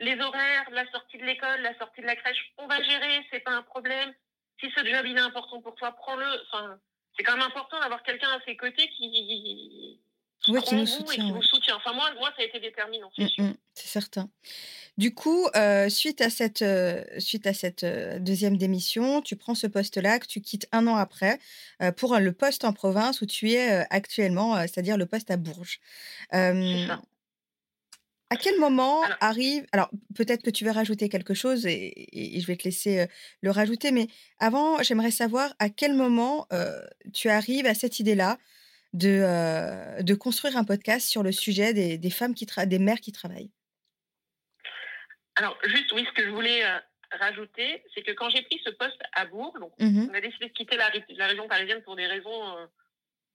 les 0.00 0.18
horaires, 0.18 0.68
la 0.72 0.90
sortie 0.90 1.18
de 1.18 1.24
l'école, 1.24 1.60
la 1.60 1.76
sortie 1.78 2.00
de 2.00 2.06
la 2.06 2.16
crèche, 2.16 2.52
on 2.58 2.66
va 2.66 2.82
gérer, 2.82 3.24
c'est 3.30 3.40
pas 3.40 3.52
un 3.52 3.62
problème. 3.62 4.12
Si 4.58 4.70
ce 4.76 4.84
job 4.84 5.06
il 5.06 5.16
est 5.16 5.20
important 5.20 5.60
pour 5.60 5.74
toi, 5.74 5.92
prends-le. 5.92 6.26
Enfin, 6.46 6.78
c'est 7.16 7.22
quand 7.22 7.36
même 7.36 7.46
important 7.46 7.78
d'avoir 7.80 8.02
quelqu'un 8.02 8.30
à 8.30 8.40
ses 8.46 8.56
côtés 8.56 8.88
qui, 8.88 9.10
qui, 9.10 10.00
qui 10.44 10.74
nous 10.74 10.86
soutient, 10.86 11.24
qui 11.24 11.32
vous 11.32 11.42
soutient. 11.42 11.76
Enfin, 11.76 11.92
moi, 11.92 12.10
moi, 12.18 12.30
ça 12.36 12.42
a 12.42 12.46
été 12.46 12.60
déterminant, 12.60 13.10
c'est 13.16 13.24
mmh, 13.38 13.54
c'est 13.74 13.88
certain. 13.88 14.30
Du 14.96 15.14
coup, 15.14 15.46
euh, 15.54 15.88
suite 15.88 16.20
à 16.20 16.30
cette, 16.30 16.62
euh, 16.62 17.04
suite 17.18 17.46
à 17.46 17.54
cette 17.54 17.84
euh, 17.84 18.18
deuxième 18.18 18.56
démission, 18.56 19.22
tu 19.22 19.36
prends 19.36 19.54
ce 19.54 19.66
poste-là 19.66 20.18
que 20.18 20.26
tu 20.26 20.40
quittes 20.40 20.68
un 20.72 20.86
an 20.86 20.96
après 20.96 21.38
pour 21.96 22.18
le 22.18 22.32
poste 22.32 22.64
en 22.64 22.72
province 22.72 23.20
où 23.20 23.26
tu 23.26 23.52
es 23.52 23.86
actuellement, 23.90 24.56
c'est-à-dire 24.60 24.98
le 24.98 25.06
poste 25.06 25.30
à 25.30 25.36
Bourges. 25.36 25.80
c'est 26.30 26.86
ça. 26.86 27.00
À 28.30 28.36
quel 28.36 28.58
moment 28.58 29.02
arrive 29.20 29.66
alors 29.72 29.90
peut-être 30.14 30.42
que 30.42 30.50
tu 30.50 30.64
vas 30.64 30.72
rajouter 30.72 31.08
quelque 31.08 31.34
chose 31.34 31.66
et 31.66 32.38
je 32.40 32.46
vais 32.46 32.56
te 32.56 32.64
laisser, 32.64 33.06
le 33.42 33.50
rajouter, 33.50 33.90
mais 33.90 34.06
avant, 34.38 34.82
j'aimerais 34.82 35.10
savoir 35.10 35.52
à 35.58 35.68
quel 35.68 35.94
moment, 35.94 36.46
tu 37.12 37.28
arrives 37.28 37.66
à 37.66 37.74
cette 37.74 37.98
idée-là 38.00 38.38
de, 38.92 40.02
de 40.02 40.14
construire 40.14 40.56
un 40.56 40.64
podcast 40.64 41.08
sur 41.08 41.22
le 41.22 41.32
sujet 41.32 41.74
des 41.74 41.98
des 41.98 42.10
femmes 42.10 42.34
qui 42.34 42.46
des 42.66 42.78
mères 42.78 43.00
qui 43.00 43.12
travaillent? 43.12 43.50
Alors 45.36 45.58
juste, 45.64 45.92
oui, 45.92 46.06
ce 46.06 46.12
que 46.12 46.24
je 46.24 46.30
voulais, 46.30 46.62
rajouter, 47.12 47.82
c'est 47.94 48.02
que 48.02 48.12
quand 48.12 48.30
j'ai 48.30 48.42
pris 48.42 48.60
ce 48.64 48.70
poste 48.70 49.00
à 49.12 49.26
Bourg, 49.26 49.56
mmh 49.80 50.06
on 50.08 50.14
a 50.14 50.20
décidé 50.20 50.46
de 50.46 50.52
quitter 50.52 50.76
la 50.76 50.90
la 51.08 51.26
région 51.26 51.48
parisienne 51.48 51.82
pour 51.82 51.96
des 51.96 52.06
raisons, 52.06 52.68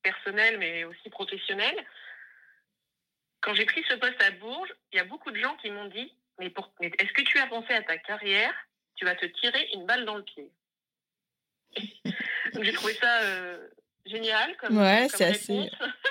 personnelles, 0.06 0.58
mais 0.58 0.84
aussi 0.84 1.10
professionnelles. 1.10 1.84
Quand 3.46 3.54
j'ai 3.54 3.66
pris 3.66 3.86
ce 3.88 3.94
poste 3.94 4.22
à 4.24 4.32
Bourges, 4.32 4.74
il 4.92 4.96
y 4.96 5.00
a 5.00 5.04
beaucoup 5.04 5.30
de 5.30 5.38
gens 5.38 5.56
qui 5.58 5.70
m'ont 5.70 5.86
dit 5.86 6.12
Mais, 6.40 6.52
est-ce 6.82 7.14
que 7.14 7.22
tu 7.22 7.38
as 7.38 7.46
pensé 7.46 7.74
à 7.74 7.84
ta 7.84 7.96
carrière? 8.00 8.52
Tu 8.96 9.06
vas 9.06 9.14
te 9.14 9.28
tirer 9.28 9.70
une 9.76 9.86
balle 9.86 10.04
dans 10.06 10.16
le 10.16 10.24
pied. 10.24 10.50
J'ai 12.60 12.74
trouvé 12.74 12.96
ça 12.96 13.22
euh, 13.22 13.68
génial 14.08 14.58
comme, 14.58 14.78
ouais, 14.78 15.08
c'est 15.10 15.26
assez. 15.26 15.70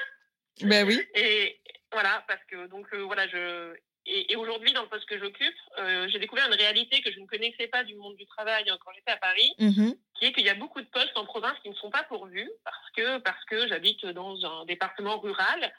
ben 0.62 0.86
oui. 0.86 1.02
Et 1.16 1.60
voilà, 1.90 2.24
parce 2.28 2.44
que 2.44 2.68
donc 2.68 2.86
euh, 2.94 3.02
voilà, 3.02 3.26
je 3.26 3.74
et, 4.06 4.36
aujourd'hui 4.36 4.72
dans 4.72 4.82
le 4.82 4.88
poste 4.88 5.06
que 5.06 5.18
j'occupe, 5.18 5.54
euh, 5.78 6.06
j'ai 6.08 6.20
découvert 6.20 6.46
une 6.46 6.54
réalité 6.54 7.00
que 7.02 7.10
je 7.10 7.18
ne 7.18 7.26
connaissais 7.26 7.66
pas 7.66 7.82
du 7.82 7.96
monde 7.96 8.14
du 8.14 8.26
travail 8.26 8.68
hein, 8.68 8.78
quand 8.84 8.92
j'étais 8.94 9.10
à 9.10 9.16
Paris, 9.16 9.54
mmh 9.58 9.92
qui 10.14 10.26
est 10.26 10.32
qu'il 10.32 10.44
y 10.44 10.50
a 10.50 10.54
beaucoup 10.54 10.80
de 10.80 10.86
postes 10.86 11.16
en 11.16 11.24
province 11.24 11.58
qui 11.64 11.70
ne 11.70 11.74
sont 11.74 11.90
pas 11.90 12.04
pourvus 12.04 12.48
parce 12.62 12.90
que 12.96 13.18
parce 13.18 13.44
que 13.46 13.66
j'habite 13.66 14.06
dans 14.06 14.36
un 14.46 14.64
département 14.66 15.18
rural 15.18 15.72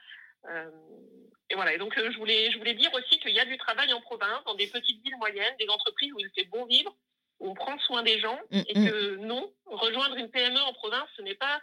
et 1.50 1.56
voilà. 1.56 1.74
Et 1.74 1.78
donc, 1.78 1.98
euh, 1.98 2.12
je, 2.12 2.18
voulais, 2.18 2.52
je 2.52 2.58
voulais 2.58 2.74
dire 2.74 2.92
aussi 2.94 3.20
qu'il 3.20 3.34
y 3.34 3.40
a 3.40 3.46
du 3.46 3.58
travail 3.58 3.92
en 3.94 4.02
province, 4.02 4.44
dans 4.46 4.56
des 4.56 4.68
petites 4.68 5.04
villes 5.04 5.18
moyennes, 5.18 5.54
des 5.60 5.68
entreprises 5.70 6.12
où 6.14 6.20
il 6.20 6.30
fait 6.36 6.46
bon 6.46 6.66
vivre, 6.66 6.96
où 7.40 7.50
on 7.50 7.54
prend 7.54 7.78
soin 7.80 8.04
des 8.04 8.20
gens, 8.20 8.40
mm, 8.52 8.62
et 8.68 8.80
mm. 8.80 8.90
que 8.90 9.16
non, 9.18 9.54
rejoindre 9.66 10.16
une 10.16 10.30
PME 10.30 10.60
en 10.60 10.74
province, 10.74 11.08
ce 11.16 11.22
n'est 11.22 11.36
pas 11.36 11.62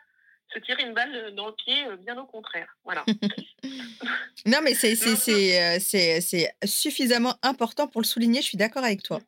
se 0.55 0.59
tirer 0.61 0.83
une 0.83 0.93
balle 0.93 1.35
dans 1.35 1.47
le 1.47 1.55
pied, 1.55 1.87
euh, 1.87 1.97
bien 1.97 2.17
au 2.19 2.27
contraire. 2.27 2.69
Voilà. 2.85 3.05
non, 4.47 4.59
mais 4.63 4.75
c'est 4.75 4.93
euh, 4.93 5.79
c'est 5.81 6.55
suffisamment 6.65 7.35
important 7.43 7.89
pour 7.89 8.03
le 8.03 8.07
souligner, 8.07 8.43
je 8.43 8.47
suis 8.47 8.59
d'accord 8.59 8.85
avec 8.85 9.03
toi. 9.03 9.21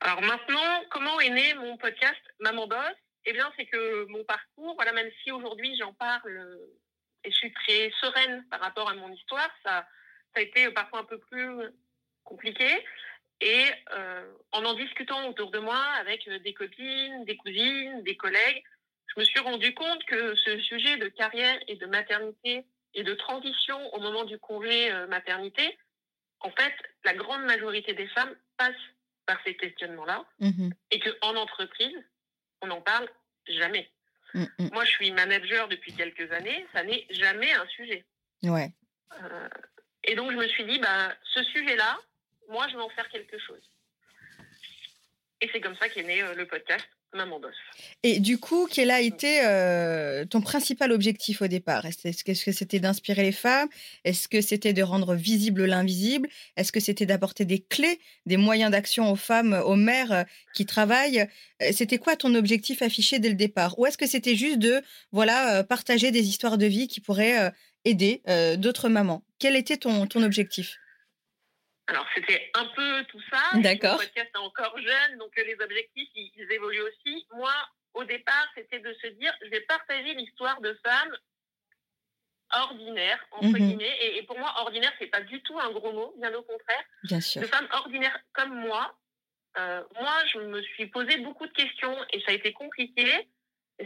Alors 0.00 0.20
maintenant, 0.20 0.84
comment 0.90 1.18
est 1.20 1.30
né 1.30 1.54
mon 1.54 1.78
podcast 1.78 2.20
Maman 2.40 2.66
Boss 2.66 2.94
Eh 3.24 3.32
bien, 3.32 3.50
c'est 3.56 3.64
que 3.64 4.04
mon 4.10 4.22
parcours, 4.24 4.74
voilà, 4.74 4.92
même 4.92 5.10
si 5.22 5.30
aujourd'hui 5.30 5.74
j'en 5.78 5.94
parle 5.94 6.58
et 7.24 7.30
je 7.30 7.36
suis 7.36 7.52
très 7.52 7.90
sereine 8.00 8.44
par 8.50 8.60
rapport 8.60 8.88
à 8.88 8.94
mon 8.94 9.10
histoire. 9.12 9.50
Ça, 9.64 9.86
ça 10.34 10.40
a 10.40 10.40
été 10.40 10.70
parfois 10.70 11.00
un 11.00 11.04
peu 11.04 11.18
plus 11.18 11.50
compliqué. 12.24 12.68
Et 13.40 13.64
euh, 13.92 14.32
en 14.52 14.64
en 14.64 14.74
discutant 14.74 15.28
autour 15.28 15.50
de 15.50 15.58
moi 15.58 15.80
avec 16.00 16.28
des 16.28 16.54
copines, 16.54 17.24
des 17.24 17.36
cousines, 17.36 18.02
des 18.02 18.16
collègues, 18.16 18.62
je 19.08 19.20
me 19.20 19.24
suis 19.24 19.40
rendu 19.40 19.74
compte 19.74 20.02
que 20.04 20.34
ce 20.34 20.58
sujet 20.60 20.96
de 20.96 21.08
carrière 21.08 21.58
et 21.68 21.76
de 21.76 21.86
maternité 21.86 22.64
et 22.94 23.02
de 23.02 23.14
transition 23.14 23.92
au 23.94 24.00
moment 24.00 24.24
du 24.24 24.38
congé 24.38 24.90
euh, 24.92 25.06
maternité, 25.08 25.76
en 26.40 26.50
fait, 26.50 26.74
la 27.04 27.14
grande 27.14 27.44
majorité 27.44 27.92
des 27.94 28.06
femmes 28.08 28.34
passent 28.56 28.74
par 29.26 29.38
ces 29.44 29.56
questionnements-là 29.56 30.24
mmh 30.40 30.70
et 30.90 31.00
qu'en 31.00 31.34
entreprise, 31.36 31.96
on 32.60 32.68
n'en 32.68 32.80
parle 32.80 33.08
jamais. 33.46 33.90
Mm, 34.34 34.44
mm. 34.58 34.68
Moi, 34.72 34.84
je 34.84 34.90
suis 34.90 35.10
manager 35.12 35.68
depuis 35.68 35.94
quelques 35.94 36.30
années, 36.32 36.66
ça 36.72 36.82
n'est 36.82 37.06
jamais 37.10 37.52
un 37.52 37.66
sujet. 37.68 38.04
Ouais. 38.42 38.72
Euh, 39.22 39.48
et 40.04 40.14
donc, 40.16 40.32
je 40.32 40.36
me 40.36 40.46
suis 40.48 40.64
dit, 40.64 40.78
bah, 40.78 41.14
ce 41.32 41.42
sujet-là, 41.44 41.98
moi, 42.48 42.66
je 42.68 42.76
vais 42.76 42.82
en 42.82 42.88
faire 42.90 43.08
quelque 43.08 43.38
chose. 43.38 43.70
Et 45.40 45.48
c'est 45.52 45.60
comme 45.60 45.76
ça 45.76 45.88
qu'est 45.88 46.02
né 46.02 46.22
euh, 46.22 46.34
le 46.34 46.46
podcast 46.46 46.86
Maman. 47.14 47.40
Et 48.02 48.18
du 48.18 48.38
coup, 48.38 48.66
quel 48.70 48.90
a 48.90 49.00
été 49.00 49.40
euh, 49.44 50.24
ton 50.24 50.40
principal 50.40 50.92
objectif 50.92 51.42
au 51.42 51.46
départ? 51.46 51.86
Est-ce 51.86 52.24
que 52.24 52.34
c'était 52.34 52.80
d'inspirer 52.80 53.22
les 53.22 53.32
femmes? 53.32 53.68
Est-ce 54.04 54.28
que 54.28 54.40
c'était 54.40 54.72
de 54.72 54.82
rendre 54.82 55.14
visible 55.14 55.64
l'invisible? 55.64 56.28
Est-ce 56.56 56.72
que 56.72 56.80
c'était 56.80 57.06
d'apporter 57.06 57.44
des 57.44 57.60
clés, 57.60 58.00
des 58.26 58.36
moyens 58.36 58.70
d'action 58.70 59.10
aux 59.10 59.16
femmes, 59.16 59.60
aux 59.64 59.76
mères 59.76 60.12
euh, 60.12 60.24
qui 60.54 60.66
travaillent? 60.66 61.28
Euh, 61.62 61.70
C'était 61.72 61.98
quoi 61.98 62.16
ton 62.16 62.34
objectif 62.34 62.82
affiché 62.82 63.20
dès 63.20 63.28
le 63.28 63.36
départ? 63.36 63.78
Ou 63.78 63.86
est-ce 63.86 63.98
que 63.98 64.06
c'était 64.06 64.36
juste 64.36 64.58
de 64.58 64.82
voilà 65.12 65.64
partager 65.64 66.10
des 66.10 66.28
histoires 66.28 66.58
de 66.58 66.66
vie 66.66 66.88
qui 66.88 67.00
pourraient 67.00 67.52
aider 67.84 68.22
d'autres 68.58 68.88
mamans? 68.88 69.24
Quel 69.38 69.56
était 69.56 69.76
ton, 69.76 70.06
ton 70.06 70.22
objectif? 70.22 70.78
Alors, 71.86 72.06
c'était 72.14 72.50
un 72.54 72.64
peu 72.66 73.04
tout 73.04 73.20
ça. 73.30 73.42
D'accord. 73.60 73.98
Le 73.98 74.04
podcast 74.06 74.30
est 74.34 74.38
encore 74.38 74.78
jeune, 74.78 75.18
donc 75.18 75.32
les 75.36 75.56
objectifs, 75.60 76.08
ils, 76.14 76.32
ils 76.36 76.50
évoluent 76.52 76.80
aussi. 76.82 77.26
Moi, 77.34 77.52
au 77.92 78.04
départ, 78.04 78.48
c'était 78.54 78.78
de 78.80 78.92
se 79.02 79.06
dire, 79.08 79.32
je 79.42 79.50
vais 79.50 79.60
partager 79.62 80.14
l'histoire 80.14 80.60
de 80.62 80.72
femmes 80.84 81.16
ordinaires, 82.52 83.24
entre 83.32 83.48
Mhm. 83.48 83.54
guillemets. 83.58 83.96
Et, 84.00 84.18
et 84.18 84.22
pour 84.22 84.38
moi, 84.38 84.52
ordinaire, 84.60 84.92
c'est 84.98 85.06
pas 85.08 85.20
du 85.20 85.42
tout 85.42 85.58
un 85.58 85.70
gros 85.72 85.92
mot, 85.92 86.14
bien 86.18 86.32
au 86.34 86.42
contraire. 86.42 86.84
Bien 87.04 87.20
sûr. 87.20 87.42
De 87.42 87.46
femmes 87.46 87.68
ordinaires 87.72 88.18
comme 88.32 88.54
moi. 88.60 88.96
Euh, 89.58 89.82
moi, 90.00 90.14
je 90.32 90.38
me 90.38 90.62
suis 90.62 90.86
posé 90.86 91.18
beaucoup 91.18 91.46
de 91.46 91.52
questions 91.52 91.96
et 92.12 92.20
ça 92.20 92.30
a 92.30 92.34
été 92.34 92.52
compliqué. 92.52 93.28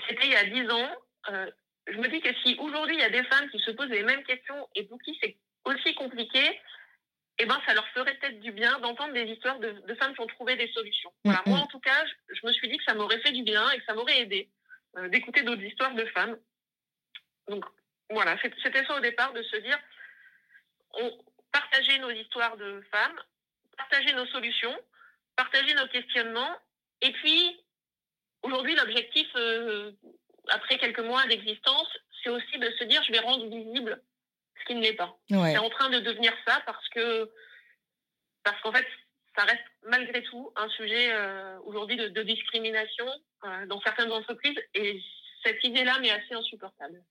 C'était 0.08 0.26
il 0.26 0.32
y 0.32 0.36
a 0.36 0.44
dix 0.44 0.70
ans. 0.70 0.90
Euh, 1.30 1.50
je 1.86 1.96
me 1.98 2.08
dis 2.08 2.20
que 2.20 2.32
si 2.42 2.56
aujourd'hui 2.58 2.96
il 2.96 3.00
y 3.00 3.04
a 3.04 3.10
des 3.10 3.24
femmes 3.24 3.48
qui 3.50 3.58
se 3.60 3.70
posent 3.72 3.88
les 3.90 4.02
mêmes 4.02 4.24
questions 4.24 4.68
et 4.74 4.84
pour 4.84 5.00
qui 5.02 5.18
c'est 5.22 5.36
aussi 5.64 5.94
compliqué, 5.94 6.60
eh 7.38 7.46
ben, 7.46 7.60
ça 7.66 7.74
leur 7.74 7.86
ferait 7.88 8.14
peut-être 8.16 8.40
du 8.40 8.52
bien 8.52 8.78
d'entendre 8.80 9.14
des 9.14 9.24
histoires 9.24 9.58
de, 9.60 9.70
de 9.70 9.94
femmes 9.94 10.14
qui 10.14 10.20
ont 10.20 10.26
trouvé 10.26 10.56
des 10.56 10.70
solutions. 10.72 11.12
Voilà. 11.24 11.42
Mhm. 11.46 11.52
Moi, 11.52 11.60
en 11.60 11.66
tout 11.66 11.80
cas, 11.80 12.04
je, 12.06 12.34
je 12.34 12.46
me 12.46 12.52
suis 12.52 12.68
dit 12.68 12.78
que 12.78 12.84
ça 12.84 12.94
m'aurait 12.94 13.20
fait 13.20 13.32
du 13.32 13.42
bien 13.42 13.68
et 13.70 13.78
que 13.78 13.84
ça 13.84 13.94
m'aurait 13.94 14.20
aidé 14.20 14.48
euh, 14.96 15.08
d'écouter 15.08 15.42
d'autres 15.42 15.62
histoires 15.62 15.94
de 15.94 16.04
femmes. 16.06 16.36
Donc, 17.48 17.64
voilà, 18.10 18.36
c'était 18.42 18.84
ça 18.84 18.96
au 18.96 19.00
départ, 19.00 19.32
de 19.32 19.42
se 19.42 19.56
dire, 19.58 19.78
on, 20.94 21.18
partager 21.52 21.98
nos 21.98 22.10
histoires 22.10 22.56
de 22.56 22.82
femmes, 22.90 23.20
partager 23.76 24.12
nos 24.14 24.26
solutions, 24.26 24.76
partager 25.36 25.74
nos 25.74 25.86
questionnements. 25.88 26.56
Et 27.02 27.12
puis, 27.12 27.60
aujourd'hui, 28.42 28.74
l'objectif, 28.74 29.28
euh, 29.36 29.92
après 30.48 30.78
quelques 30.78 31.00
mois 31.00 31.26
d'existence, 31.26 31.88
c'est 32.22 32.30
aussi 32.30 32.58
de 32.58 32.70
se 32.78 32.84
dire, 32.84 33.02
je 33.04 33.12
vais 33.12 33.20
rendre 33.20 33.46
visible 33.46 34.02
ce 34.60 34.64
qui 34.66 34.74
ne 34.74 34.82
l'est 34.82 34.94
pas. 34.94 35.18
Ouais. 35.30 35.52
C'est 35.52 35.58
en 35.58 35.70
train 35.70 35.90
de 35.90 36.00
devenir 36.00 36.32
ça 36.46 36.62
parce 36.66 36.88
que 36.90 37.30
parce 38.44 38.60
qu'en 38.62 38.72
fait, 38.72 38.86
ça 39.36 39.44
reste 39.44 39.64
malgré 39.86 40.22
tout 40.22 40.50
un 40.56 40.68
sujet 40.70 41.12
euh, 41.12 41.58
aujourd'hui 41.64 41.96
de, 41.96 42.08
de 42.08 42.22
discrimination 42.22 43.06
euh, 43.44 43.66
dans 43.66 43.80
certaines 43.80 44.10
entreprises 44.10 44.58
et 44.74 45.00
cette 45.44 45.62
idée-là 45.62 45.98
m'est 46.00 46.10
assez 46.10 46.34
insupportable. 46.34 47.02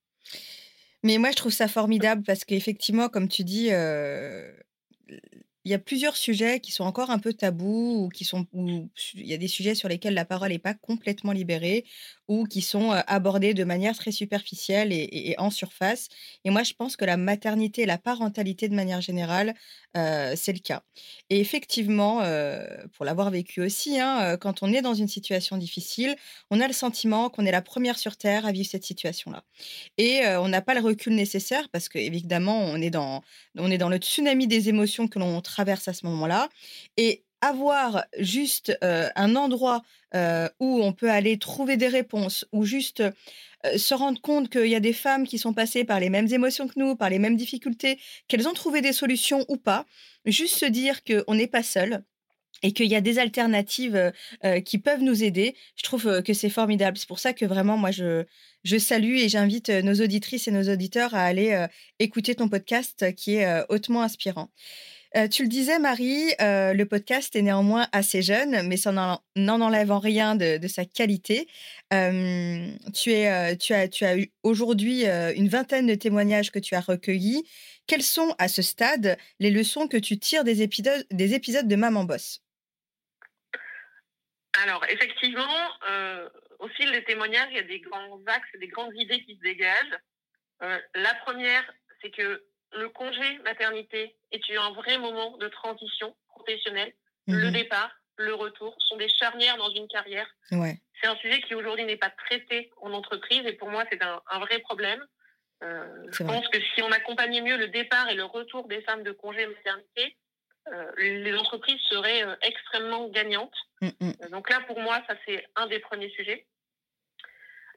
Mais 1.04 1.18
moi, 1.18 1.32
je 1.32 1.36
trouve 1.36 1.54
ça 1.54 1.68
formidable 1.68 2.24
parce 2.24 2.44
qu'effectivement, 2.44 3.08
comme 3.08 3.30
tu 3.30 3.44
dis, 3.44 3.72
euh, 3.72 4.52
il 5.10 5.72
y 5.72 5.74
a 5.74 5.80
plusieurs 5.80 6.18
sujets 6.18 6.60
qui 6.60 6.72
sont 6.72 6.84
encore 6.84 7.12
un 7.12 7.20
peu 7.20 7.34
tabous 7.34 8.06
ou 8.06 8.10
qui 8.10 8.26
sont, 8.26 8.48
ou 8.54 8.90
il 9.14 9.28
y 9.28 9.34
a 9.34 9.38
des 9.38 9.48
sujets 9.48 9.76
sur 9.76 9.90
lesquels 9.90 10.14
la 10.14 10.26
parole 10.26 10.50
n'est 10.50 10.60
pas 10.60 10.74
complètement 10.74 11.32
libérée 11.32 11.86
ou 12.28 12.46
qui 12.46 12.62
sont 12.62 12.92
abordés 12.92 13.54
de 13.54 13.64
manière 13.64 13.96
très 13.98 14.12
superficielle 14.12 14.92
et, 14.92 15.36
en 15.38 15.50
surface. 15.50 16.08
Et 16.44 16.50
moi, 16.50 16.64
je 16.64 16.74
pense 16.74 16.96
que 16.98 17.06
la 17.06 17.18
maternité 17.18 17.84
et 17.84 17.86
la 17.86 17.98
parentalité, 17.98 18.68
de 18.70 18.76
manière 18.76 19.02
générale, 19.02 19.54
c'est 19.96 20.54
le 20.54 20.60
cas. 20.60 20.84
Et 21.30 21.40
effectivement, 21.40 22.22
pour 22.94 23.06
l'avoir 23.06 23.32
vécu 23.32 23.62
aussi, 23.62 24.00
hein, 24.00 24.38
quand 24.38 24.64
on 24.64 24.74
est 24.74 24.82
dans 24.82 24.94
une 24.94 25.08
situation 25.08 25.58
difficile, 25.58 26.16
on 26.52 26.60
a 26.62 26.68
le 26.68 26.74
sentiment 26.74 27.30
qu'on 27.30 27.46
est 27.46 27.52
la 27.52 27.62
première 27.62 27.98
sur 27.98 28.18
Terre 28.18 28.46
à 28.46 28.52
vivre 28.52 28.70
cette 28.70 28.84
situation-là. 28.84 29.44
Et 29.98 30.22
on 30.26 30.48
n'a 30.50 30.62
pas 30.62 30.74
le 30.74 30.82
recul 30.82 31.16
nécessaire 31.16 31.70
parce 31.70 31.90
que 31.90 31.98
évidemment 31.98 32.60
on 32.60 32.82
est 32.82 32.90
dans 32.90 33.24
on 33.58 33.72
est 33.72 33.78
dans 33.78 33.90
le 33.90 33.98
tsunami 33.98 34.48
des 34.48 34.70
émotions 34.70 35.08
que 35.08 35.20
l'on 35.20 35.42
traverse 35.42 35.88
à 35.88 35.94
ce 35.94 36.06
moment-là 36.06 36.50
et 36.98 37.24
avoir 37.42 38.06
juste 38.18 38.78
euh, 38.84 39.10
un 39.16 39.36
endroit 39.36 39.84
euh, 40.16 40.50
où 40.60 40.82
on 40.84 40.94
peut 40.94 41.10
aller 41.10 41.38
trouver 41.38 41.78
des 41.78 41.88
réponses 41.88 42.46
ou 42.52 42.66
juste 42.66 43.02
euh, 43.02 43.78
se 43.78 43.94
rendre 43.94 44.22
compte 44.22 44.50
qu'il 44.50 44.68
y 44.68 44.76
a 44.76 44.80
des 44.80 44.94
femmes 44.94 45.28
qui 45.28 45.38
sont 45.38 45.54
passées 45.54 45.84
par 45.84 46.00
les 46.00 46.10
mêmes 46.10 46.32
émotions 46.32 46.68
que 46.68 46.78
nous, 46.78 46.96
par 46.96 47.10
les 47.10 47.20
mêmes 47.20 47.36
difficultés, 47.36 48.00
qu'elles 48.28 48.48
ont 48.48 48.54
trouvé 48.54 48.82
des 48.82 48.94
solutions 48.94 49.46
ou 49.50 49.58
pas, 49.58 49.86
juste 50.26 50.58
se 50.58 50.66
dire 50.66 51.04
qu'on 51.04 51.36
n'est 51.36 51.48
pas 51.48 51.64
seul 51.64 52.04
et 52.64 52.72
qu'il 52.72 52.88
y 52.88 52.96
a 52.96 53.02
des 53.02 53.20
alternatives 53.20 54.12
qui 54.66 54.80
peuvent 54.80 55.04
nous 55.04 55.24
aider, 55.24 55.56
je 55.76 55.84
trouve 55.84 56.24
que 56.24 56.34
c'est 56.34 56.50
formidable. 56.50 56.98
C'est 56.98 57.08
pour 57.08 57.20
ça 57.20 57.32
que 57.34 57.46
vraiment, 57.46 57.78
moi, 57.78 57.92
je, 57.92 58.26
je 58.64 58.78
salue 58.80 59.18
et 59.18 59.30
j'invite 59.30 59.70
nos 59.70 59.94
auditrices 60.02 60.48
et 60.48 60.52
nos 60.52 60.68
auditeurs 60.68 61.14
à 61.14 61.22
aller 61.22 61.68
écouter 62.00 62.34
ton 62.34 62.50
podcast 62.50 63.14
qui 63.14 63.36
est 63.36 63.64
hautement 63.70 64.02
inspirant. 64.02 64.50
Euh, 65.16 65.28
tu 65.28 65.44
le 65.44 65.48
disais, 65.48 65.80
Marie, 65.80 66.34
euh, 66.42 66.74
le 66.74 66.86
podcast 66.86 67.36
est 67.36 67.42
néanmoins 67.42 67.88
assez 67.92 68.22
jeune, 68.22 68.68
mais 68.68 68.78
ça 68.78 68.92
n'en 68.92 69.62
enlève 69.62 69.92
en 69.92 70.00
rien 70.00 70.36
de, 70.36 70.68
sa 70.68 70.86
qualité. 70.86 71.48
Euh, 71.94 72.68
tu, 72.94 73.14
as, 73.14 73.56
tu 73.56 74.06
as 74.06 74.18
eu 74.18 74.32
aujourd'hui 74.44 75.06
une 75.06 75.48
vingtaine 75.48 75.88
de 75.88 75.96
témoignages 75.96 76.52
que 76.52 76.60
tu 76.60 76.76
as 76.76 76.82
recueillis. 76.82 77.48
Quelles 77.88 78.04
sont, 78.04 78.36
à 78.38 78.48
ce 78.48 78.62
stade, 78.62 79.18
les 79.40 79.52
leçons 79.52 79.88
que 79.88 79.98
tu 79.98 80.20
tires 80.20 80.44
des 80.44 80.62
épisodes, 80.62 81.06
des 81.12 81.34
épisodes 81.34 81.68
de 81.68 81.76
Maman 81.76 82.04
Boss 82.04 82.42
Alors, 84.64 84.84
effectivement, 84.90 85.48
au 86.60 86.68
fil 86.70 86.92
des 86.92 87.04
témoignages, 87.06 87.48
il 87.52 87.58
y 87.58 87.60
a 87.60 87.64
des 87.64 87.80
grands 87.80 88.20
axes 88.28 88.60
des 88.60 88.68
grandes 88.68 88.94
idées 88.96 89.24
qui 89.24 89.36
se 89.38 89.42
dégagent. 89.42 89.98
La 90.96 91.14
première, 91.26 91.64
c'est 92.02 92.12
que 92.12 92.44
le 92.78 92.90
congé 92.90 93.38
maternité 93.40 94.16
est 94.32 94.42
un 94.58 94.72
vrai 94.72 94.98
moment 94.98 95.38
de 95.38 95.48
transition 95.48 96.16
professionnelle. 96.30 96.94
Le 97.28 97.48
Mhm. 97.48 97.52
départ, 97.54 97.92
le 98.18 98.34
retour 98.34 98.76
sont 98.80 98.98
des 98.98 99.10
charnières 99.10 99.58
dans 99.58 99.70
une 99.70 99.88
carrière. 99.88 100.28
Ouais. 100.52 100.78
C'est 101.02 101.08
un 101.08 101.16
sujet 101.18 101.42
qui 101.42 101.54
aujourd'hui 101.56 101.86
n'est 101.86 101.98
pas 101.98 102.10
traité 102.10 102.72
en 102.82 102.92
entreprise 102.94 103.46
et 103.46 103.54
pour 103.54 103.70
moi, 103.70 103.84
c'est 103.92 104.02
un, 104.02 104.22
un 104.32 104.40
vrai 104.40 104.60
problème. 104.60 105.06
Euh, 105.64 106.04
je 106.12 106.24
vrai. 106.24 106.34
pense 106.34 106.48
que 106.50 106.60
si 106.76 106.82
on 106.84 106.92
accompagnait 106.92 107.42
mieux 107.42 107.58
le 107.58 107.68
départ 107.68 108.10
et 108.10 108.16
le 108.16 108.24
retour 108.24 108.68
des 108.68 108.82
femmes 108.82 109.04
de 109.04 109.12
congé 109.12 109.46
maternité, 109.46 110.16
euh, 110.72 110.92
les 110.98 111.36
entreprises 111.36 111.80
seraient 111.90 112.24
euh, 112.24 112.36
extrêmement 112.42 113.08
gagnantes. 113.10 113.56
Mm, 113.82 113.90
mm. 114.00 114.30
Donc 114.32 114.50
là, 114.50 114.60
pour 114.68 114.80
moi, 114.80 115.02
ça 115.08 115.16
c'est 115.26 115.46
un 115.56 115.68
des 115.68 115.80
premiers 115.80 116.10
sujets. 116.12 116.46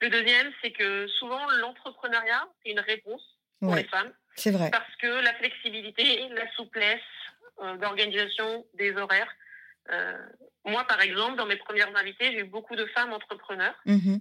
Le 0.01 0.09
deuxième, 0.11 0.53
c'est 0.63 0.73
que 0.73 1.07
souvent 1.19 1.45
l'entrepreneuriat, 1.59 2.49
c'est 2.63 2.71
une 2.71 2.81
réponse 2.81 3.23
pour 3.61 3.71
Ouais, 3.71 3.83
les 3.83 3.89
femmes 3.89 4.13
c'est 4.37 4.51
vrai. 4.51 4.71
parce 4.71 4.95
que 4.97 5.07
la 5.07 5.35
flexibilité, 5.35 6.29
la 6.31 6.51
souplesse 6.53 7.01
euh, 7.63 7.77
d'organisation 7.77 8.67
des 8.75 8.97
horaires. 8.97 9.31
Euh, 9.91 10.19
moi, 10.65 10.85
par 10.85 11.01
exemple, 11.01 11.37
dans 11.37 11.47
mes 11.47 11.57
premières 11.57 11.95
invités, 11.97 12.33
j'ai 12.33 12.41
eu 12.41 12.45
beaucoup 12.45 12.77
de 12.77 12.87
femmes 12.87 13.13
entrepreneurs. 13.13 13.75
Mhm. 13.87 14.21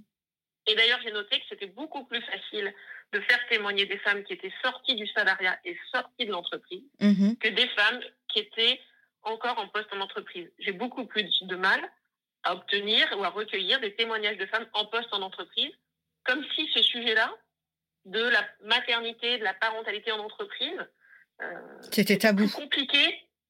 Et 0.68 0.76
d'ailleurs, 0.76 1.00
j'ai 1.04 1.12
noté 1.12 1.40
que 1.40 1.46
c'était 1.50 1.68
beaucoup 1.68 2.06
plus 2.06 2.22
facile 2.22 2.74
de 3.14 3.20
faire 3.22 3.40
témoigner 3.50 3.86
des 3.86 3.98
femmes 4.00 4.24
qui 4.24 4.34
étaient 4.34 4.54
sorties 4.64 4.96
du 4.96 5.08
salariat 5.08 5.58
et 5.66 5.78
sorties 5.92 6.26
de 6.26 6.32
l'entreprise 6.32 6.84
Mhm. 7.00 7.38
que 7.38 7.48
des 7.50 7.68
femmes 7.70 8.02
qui 8.28 8.40
étaient 8.40 8.80
encore 9.24 9.58
en 9.60 9.68
poste 9.68 9.92
en 9.94 10.00
entreprise. 10.02 10.50
J'ai 10.60 10.72
beaucoup 10.74 11.06
plus 11.06 11.26
de 11.44 11.56
mal 11.56 11.82
à 12.44 12.54
obtenir 12.56 13.06
ou 13.18 13.24
à 13.24 13.30
recueillir 13.30 13.80
des 13.80 13.96
témoignages 13.96 14.38
de 14.38 14.46
femmes 14.46 14.68
en 14.74 14.86
poste 14.86 15.14
en 15.14 15.22
entreprise, 15.22 15.72
comme 16.24 16.44
si 16.56 16.70
ce 16.74 16.82
sujet-là, 16.84 17.34
de 18.10 18.24
la 18.24 18.44
maternité, 18.64 19.38
de 19.38 19.44
la 19.44 19.54
parentalité 19.54 20.12
en 20.12 20.20
entreprise, 20.20 20.80
euh, 21.42 21.46
C'était 21.92 22.18
tabou. 22.18 22.44
plus 22.44 22.52
compliqué, 22.52 23.04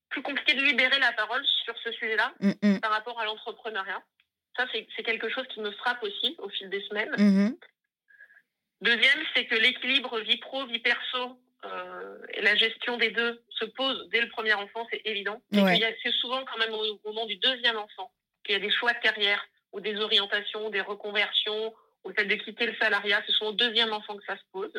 plus 0.09 0.21
compliqué 0.21 0.53
de 0.53 0.61
libérer 0.61 0.99
la 0.99 1.11
parole 1.13 1.45
sur 1.63 1.75
ce 1.83 1.91
sujet-là 1.91 2.33
Mm, 2.39 2.51
mm. 2.61 2.79
par 2.79 2.91
rapport 2.91 3.19
à 3.19 3.25
l'entrepreneuriat. 3.25 4.01
Ça, 4.57 4.65
c'est 4.73 5.03
quelque 5.03 5.29
chose 5.29 5.47
qui 5.53 5.61
me 5.61 5.71
frappe 5.71 6.03
aussi 6.03 6.35
au 6.39 6.49
fil 6.49 6.69
des 6.69 6.81
semaines. 6.81 7.13
Mhm. 7.17 7.57
Deuxième, 8.81 9.19
c'est 9.33 9.45
que 9.45 9.55
l'équilibre 9.55 10.19
vie 10.19 10.37
pro, 10.37 10.65
vie 10.65 10.79
perso 10.79 11.37
euh, 11.65 12.17
et 12.33 12.41
la 12.41 12.55
gestion 12.55 12.97
des 12.97 13.11
deux 13.11 13.41
se 13.49 13.65
pose 13.65 14.07
dès 14.09 14.21
le 14.21 14.29
premier 14.29 14.53
enfant, 14.53 14.85
c'est 14.91 15.01
évident. 15.05 15.41
Ouais. 15.53 15.97
C'est 16.03 16.13
souvent 16.13 16.43
quand 16.45 16.57
même 16.57 16.73
au 16.73 16.99
moment 17.05 17.25
du 17.25 17.35
deuxième 17.37 17.77
enfant 17.77 18.11
qu'il 18.43 18.53
y 18.53 18.55
a 18.55 18.59
des 18.59 18.71
choix 18.71 18.93
de 18.93 18.99
carrière 18.99 19.41
ou 19.71 19.79
des 19.81 19.95
orientations, 19.97 20.69
des 20.69 20.81
reconversions, 20.81 21.73
ou 22.09 22.11
le 22.11 22.15
fait 22.15 22.25
de 22.25 22.35
quitter 22.35 22.65
le 22.65 22.75
salariat. 22.75 23.21
C'est 23.27 23.45
au 23.45 23.51
deuxième 23.51 23.93
enfant 23.93 24.17
que 24.17 24.25
ça 24.25 24.35
se 24.35 24.43
pose. 24.51 24.73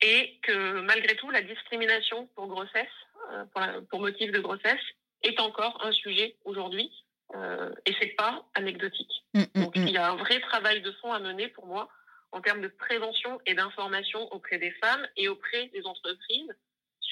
Et 0.00 0.38
que 0.42 0.80
malgré 0.80 1.14
tout, 1.16 1.30
la 1.30 1.42
discrimination 1.42 2.26
pour 2.34 2.46
grossesse, 2.48 2.86
euh, 3.32 3.44
pour, 3.46 3.60
la- 3.60 3.80
pour 3.82 4.00
motif 4.00 4.30
de 4.32 4.40
grossesse, 4.40 4.80
est 5.22 5.38
encore 5.40 5.84
un 5.84 5.92
sujet 5.92 6.36
aujourd'hui. 6.44 6.90
Euh, 7.34 7.70
et 7.86 7.94
c'est 8.00 8.14
pas 8.16 8.44
anecdotique. 8.54 9.10
Mm, 9.34 9.40
mm, 9.54 9.62
Donc, 9.62 9.76
mm. 9.76 9.86
il 9.86 9.90
y 9.92 9.96
a 9.96 10.10
un 10.10 10.16
vrai 10.16 10.40
travail 10.40 10.82
de 10.82 10.92
fond 10.92 11.12
à 11.12 11.18
mener 11.20 11.48
pour 11.48 11.66
moi 11.66 11.88
en 12.32 12.40
termes 12.40 12.60
de 12.62 12.68
prévention 12.68 13.40
et 13.46 13.54
d'information 13.54 14.30
auprès 14.32 14.58
des 14.58 14.70
femmes 14.72 15.06
et 15.16 15.28
auprès 15.28 15.68
des 15.68 15.84
entreprises 15.86 16.52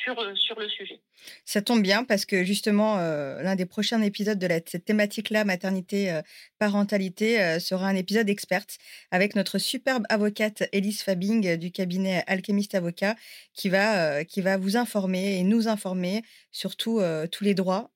sur, 0.03 0.19
euh, 0.19 0.35
sur 0.35 0.59
le 0.59 0.69
sujet. 0.69 1.01
Ça 1.45 1.61
tombe 1.63 1.83
bien 1.83 2.05
parce 2.05 2.25
que 2.25 2.45
justement, 2.45 2.99
euh, 2.99 3.43
l'un 3.43 3.57
des 3.57 3.67
prochains 3.67 4.01
épisodes 4.03 4.39
de 4.39 4.49
cette 4.67 4.85
thématique-là, 4.85 5.45
maternité, 5.45 6.13
euh, 6.13 7.59
sera 7.59 7.89
un 7.89 7.97
épisode 7.97 8.29
experte 8.29 8.79
avec 9.11 9.35
notre 9.35 9.59
superbe 9.59 10.05
avocate 10.09 10.65
Elise 10.73 11.03
Fabing 11.03 11.57
du 11.57 11.71
cabinet 11.71 12.25
Alchemist 12.27 12.75
Avocat 12.75 13.17
qui 13.55 13.69
va, 13.69 14.25
qui 14.25 14.41
va 14.41 14.57
vous 14.57 14.77
informer 14.77 15.39
et 15.39 15.43
nous 15.43 15.69
informer 15.69 16.23
sur 16.53 16.77
tous 16.77 17.01
les 17.41 17.55
droits 17.55 17.91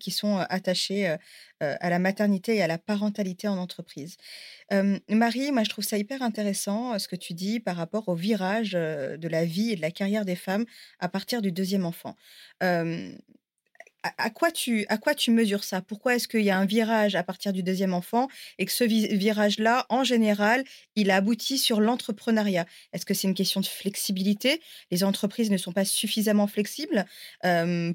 qui 0.00 0.10
sont 0.10 0.38
attachés 0.48 1.14
à 1.60 1.90
la 1.90 1.98
maternité 1.98 2.56
et 2.56 2.62
à 2.62 2.66
la 2.66 2.78
parentalité 2.78 3.48
en 3.48 3.58
entreprise. 3.58 4.16
Marie, 5.08 5.52
moi 5.52 5.64
je 5.64 5.70
trouve 5.70 5.84
ça 5.84 5.98
hyper 5.98 6.22
intéressant 6.22 6.98
ce 6.98 7.08
que 7.08 7.16
tu 7.16 7.34
dis 7.34 7.60
par 7.60 7.76
rapport 7.76 8.08
au 8.08 8.14
virage 8.14 8.72
de 8.72 9.28
la 9.28 9.44
vie 9.44 9.70
et 9.70 9.76
de 9.76 9.82
la 9.82 9.90
carrière 9.90 10.24
des 10.24 10.36
femmes 10.36 10.64
à 10.98 11.08
partir 11.08 11.39
du 11.40 11.52
deuxième 11.52 11.84
enfant. 11.86 12.16
à, 14.02 14.30
quoi 14.30 14.50
tu, 14.50 14.86
à 14.88 14.96
quoi 14.96 15.14
tu 15.14 15.30
mesures 15.30 15.62
ça? 15.62 15.82
Pourquoi 15.82 16.14
est-ce 16.16 16.26
qu'il 16.26 16.40
y 16.40 16.48
a 16.48 16.56
un 16.56 16.64
virage 16.64 17.16
à 17.16 17.22
partir 17.22 17.52
du 17.52 17.62
deuxième 17.62 17.92
enfant 17.92 18.28
et 18.58 18.64
que 18.64 18.72
ce 18.72 18.84
virage-là, 18.84 19.84
en 19.90 20.04
général, 20.04 20.64
il 20.96 21.10
aboutit 21.10 21.58
sur 21.58 21.80
l'entrepreneuriat? 21.82 22.64
Est-ce 22.94 23.04
que 23.04 23.12
c'est 23.12 23.28
une 23.28 23.34
question 23.34 23.60
de 23.60 23.66
flexibilité? 23.66 24.62
Les 24.90 25.04
entreprises 25.04 25.50
ne 25.50 25.58
sont 25.58 25.72
pas 25.72 25.84
suffisamment 25.84 26.46
flexibles 26.46 27.04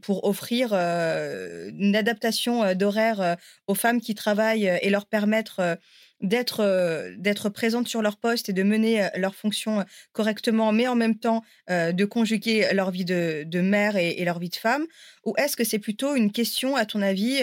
pour 0.03 0.25
offrir 0.25 0.73
une 0.73 1.95
adaptation 1.95 2.75
d'horaire 2.75 3.37
aux 3.65 3.75
femmes 3.75 3.99
qui 3.99 4.13
travaillent 4.13 4.71
et 4.81 4.89
leur 4.91 5.07
permettre 5.07 5.79
d'être 6.21 6.61
euh, 6.61 7.13
d'être 7.17 7.49
présentes 7.49 7.87
sur 7.87 8.01
leur 8.01 8.17
poste 8.17 8.49
et 8.49 8.53
de 8.53 8.63
mener 8.63 9.03
euh, 9.03 9.07
leurs 9.15 9.35
fonctions 9.35 9.81
euh, 9.81 9.83
correctement, 10.13 10.71
mais 10.71 10.87
en 10.87 10.95
même 10.95 11.17
temps 11.17 11.43
de 11.67 12.05
conjuguer 12.05 12.69
leur 12.73 12.91
vie 12.91 13.05
de, 13.05 13.43
de 13.45 13.61
mère 13.61 13.95
et, 13.97 14.23
leur 14.23 14.39
vie 14.39 14.49
de 14.49 14.55
femme? 14.55 14.85
Ou 15.23 15.33
est-ce 15.37 15.57
que 15.57 15.63
c'est 15.63 15.79
plutôt 15.79 16.15
une 16.15 16.31
question, 16.31 16.75
à 16.75 16.85
ton 16.85 17.01
avis, 17.01 17.41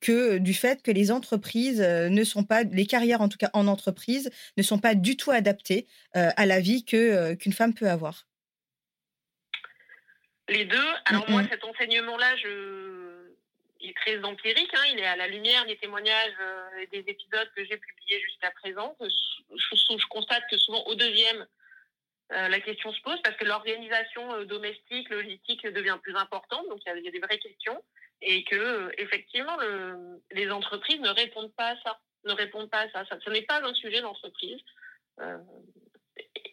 que 0.00 0.38
du 0.38 0.54
fait 0.54 0.82
que 0.82 0.90
les 0.90 1.10
entreprises 1.10 1.80
ne 1.80 2.24
sont 2.24 2.44
pas, 2.44 2.62
les 2.64 2.86
carrières 2.86 3.22
en 3.22 3.28
tout 3.28 3.38
cas 3.38 3.50
en 3.54 3.66
entreprise, 3.66 4.30
ne 4.56 4.62
sont 4.62 4.78
pas 4.78 4.94
du 4.94 5.16
tout 5.16 5.30
adaptées 5.30 5.86
à 6.12 6.46
la 6.46 6.60
vie 6.60 6.84
que 6.84 7.34
qu'une 7.34 7.52
femme 7.52 7.74
peut 7.74 7.88
avoir? 7.88 8.26
Les 10.48 10.64
deux. 10.64 10.88
Alors 11.06 11.28
moi, 11.30 11.42
cet 11.50 11.64
enseignement-là, 11.64 12.36
je 12.36 13.07
est 13.80 13.96
très 13.96 14.22
empirique, 14.24 14.70
hein, 14.74 14.84
il 14.92 14.98
est 14.98 15.06
à 15.06 15.16
la 15.16 15.28
lumière 15.28 15.64
des 15.66 15.76
témoignages 15.76 16.34
euh, 16.40 16.86
des 16.92 17.04
épisodes 17.06 17.50
que 17.54 17.64
j'ai 17.64 17.76
publiés 17.76 18.20
jusqu'à 18.20 18.50
présent. 18.50 18.96
Je, 19.00 20.06
constate 20.08 20.44
que 20.50 20.56
souvent 20.56 20.82
au 20.86 20.94
deuxième, 20.94 21.46
euh, 22.32 22.48
la 22.48 22.60
question 22.60 22.92
se 22.92 23.00
pose 23.02 23.20
parce 23.22 23.36
que 23.36 23.44
l'organisation 23.44 24.34
euh, 24.34 24.44
domestique, 24.44 25.08
logistique 25.10 25.66
devient 25.66 25.98
plus 26.02 26.16
importante, 26.16 26.68
donc 26.68 26.80
il 26.86 27.04
y, 27.04 27.08
a 27.08 27.10
des 27.10 27.18
vraies 27.20 27.38
questions 27.38 27.82
et 28.20 28.42
que 28.44 28.90
effectivement 28.98 29.56
les 30.32 30.50
entreprises 30.50 31.00
ne 31.00 31.10
répondent 31.10 31.54
pas 31.54 31.68
à 31.68 31.76
ça, 31.82 32.00
ne 32.24 32.32
répondent 32.32 32.70
pas 32.70 32.80
à 32.80 32.90
ça. 32.90 33.04
ça 33.06 33.18
ce 33.24 33.30
n'est 33.30 33.42
pas 33.42 33.62
un 33.62 33.74
sujet 33.74 34.00
d'entreprise. 34.00 34.60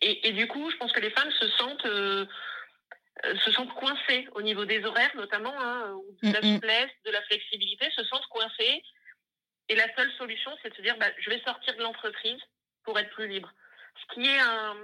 Et, 0.01 0.31
du 0.33 0.47
coup, 0.47 0.69
je 0.69 0.77
pense 0.77 0.91
que 0.91 0.99
les 0.99 1.09
femmes 1.09 1.31
se 1.31 1.47
sentent 1.49 1.85
euh, 1.85 2.25
se 3.23 3.51
sentent 3.51 3.73
coincés 3.75 4.27
au 4.33 4.41
niveau 4.41 4.65
des 4.65 4.83
horaires 4.83 5.15
notamment, 5.15 5.53
hein, 5.57 5.95
de 6.21 6.33
la 6.33 6.41
souplesse, 6.41 6.91
de 7.05 7.11
la 7.11 7.21
flexibilité, 7.23 7.89
se 7.91 8.03
sentent 8.03 8.27
coincés. 8.27 8.83
Et 9.69 9.75
la 9.75 9.93
seule 9.95 10.11
solution, 10.13 10.51
c'est 10.61 10.69
de 10.69 10.75
se 10.75 10.81
dire, 10.81 10.97
bah, 10.97 11.07
je 11.19 11.29
vais 11.29 11.41
sortir 11.41 11.75
de 11.75 11.81
l'entreprise 11.81 12.39
pour 12.83 12.99
être 12.99 13.09
plus 13.11 13.27
libre. 13.27 13.51
Ce 13.99 14.13
qui 14.13 14.27
est 14.27 14.39
un, 14.39 14.75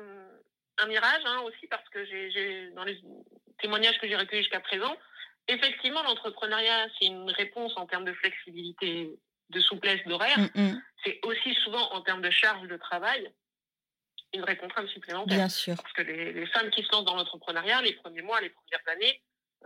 un 0.80 0.88
mirage 0.88 1.22
hein, 1.26 1.42
aussi, 1.42 1.68
parce 1.68 1.88
que 1.90 2.04
j'ai 2.06 2.72
dans 2.72 2.84
les 2.84 3.00
témoignages 3.60 4.00
que 4.00 4.08
j'ai 4.08 4.16
recueillis 4.16 4.44
jusqu'à 4.44 4.60
présent, 4.60 4.98
effectivement, 5.48 6.02
l'entrepreneuriat, 6.04 6.88
c'est 6.98 7.06
une 7.06 7.30
réponse 7.30 7.74
en 7.78 7.86
termes 7.86 8.06
de 8.06 8.14
flexibilité, 8.14 9.10
de 9.50 9.60
souplesse 9.60 10.04
d'horaire. 10.08 10.38
C'est 11.04 11.20
aussi 11.24 11.54
souvent 11.56 11.92
en 11.94 12.02
termes 12.02 12.22
de 12.22 12.30
charge 12.30 12.68
de 12.68 12.78
travail 12.78 13.32
une 14.34 14.42
vraie 14.42 14.58
contrainte 14.58 14.88
supplémentaire. 14.88 15.38
Bien 15.38 15.50
sûr. 15.50 15.76
Parce 15.76 15.94
que 15.94 16.02
les, 16.04 16.46
femmes 16.48 16.70
qui 16.72 16.84
se 16.84 16.92
lancent 16.92 17.06
dans 17.06 17.16
l'entrepreneuriat, 17.16 17.82
les 17.82 17.94
premiers 17.94 18.22
mois, 18.22 18.40
les 18.42 18.50
premières 18.50 18.88
années, 18.96 19.22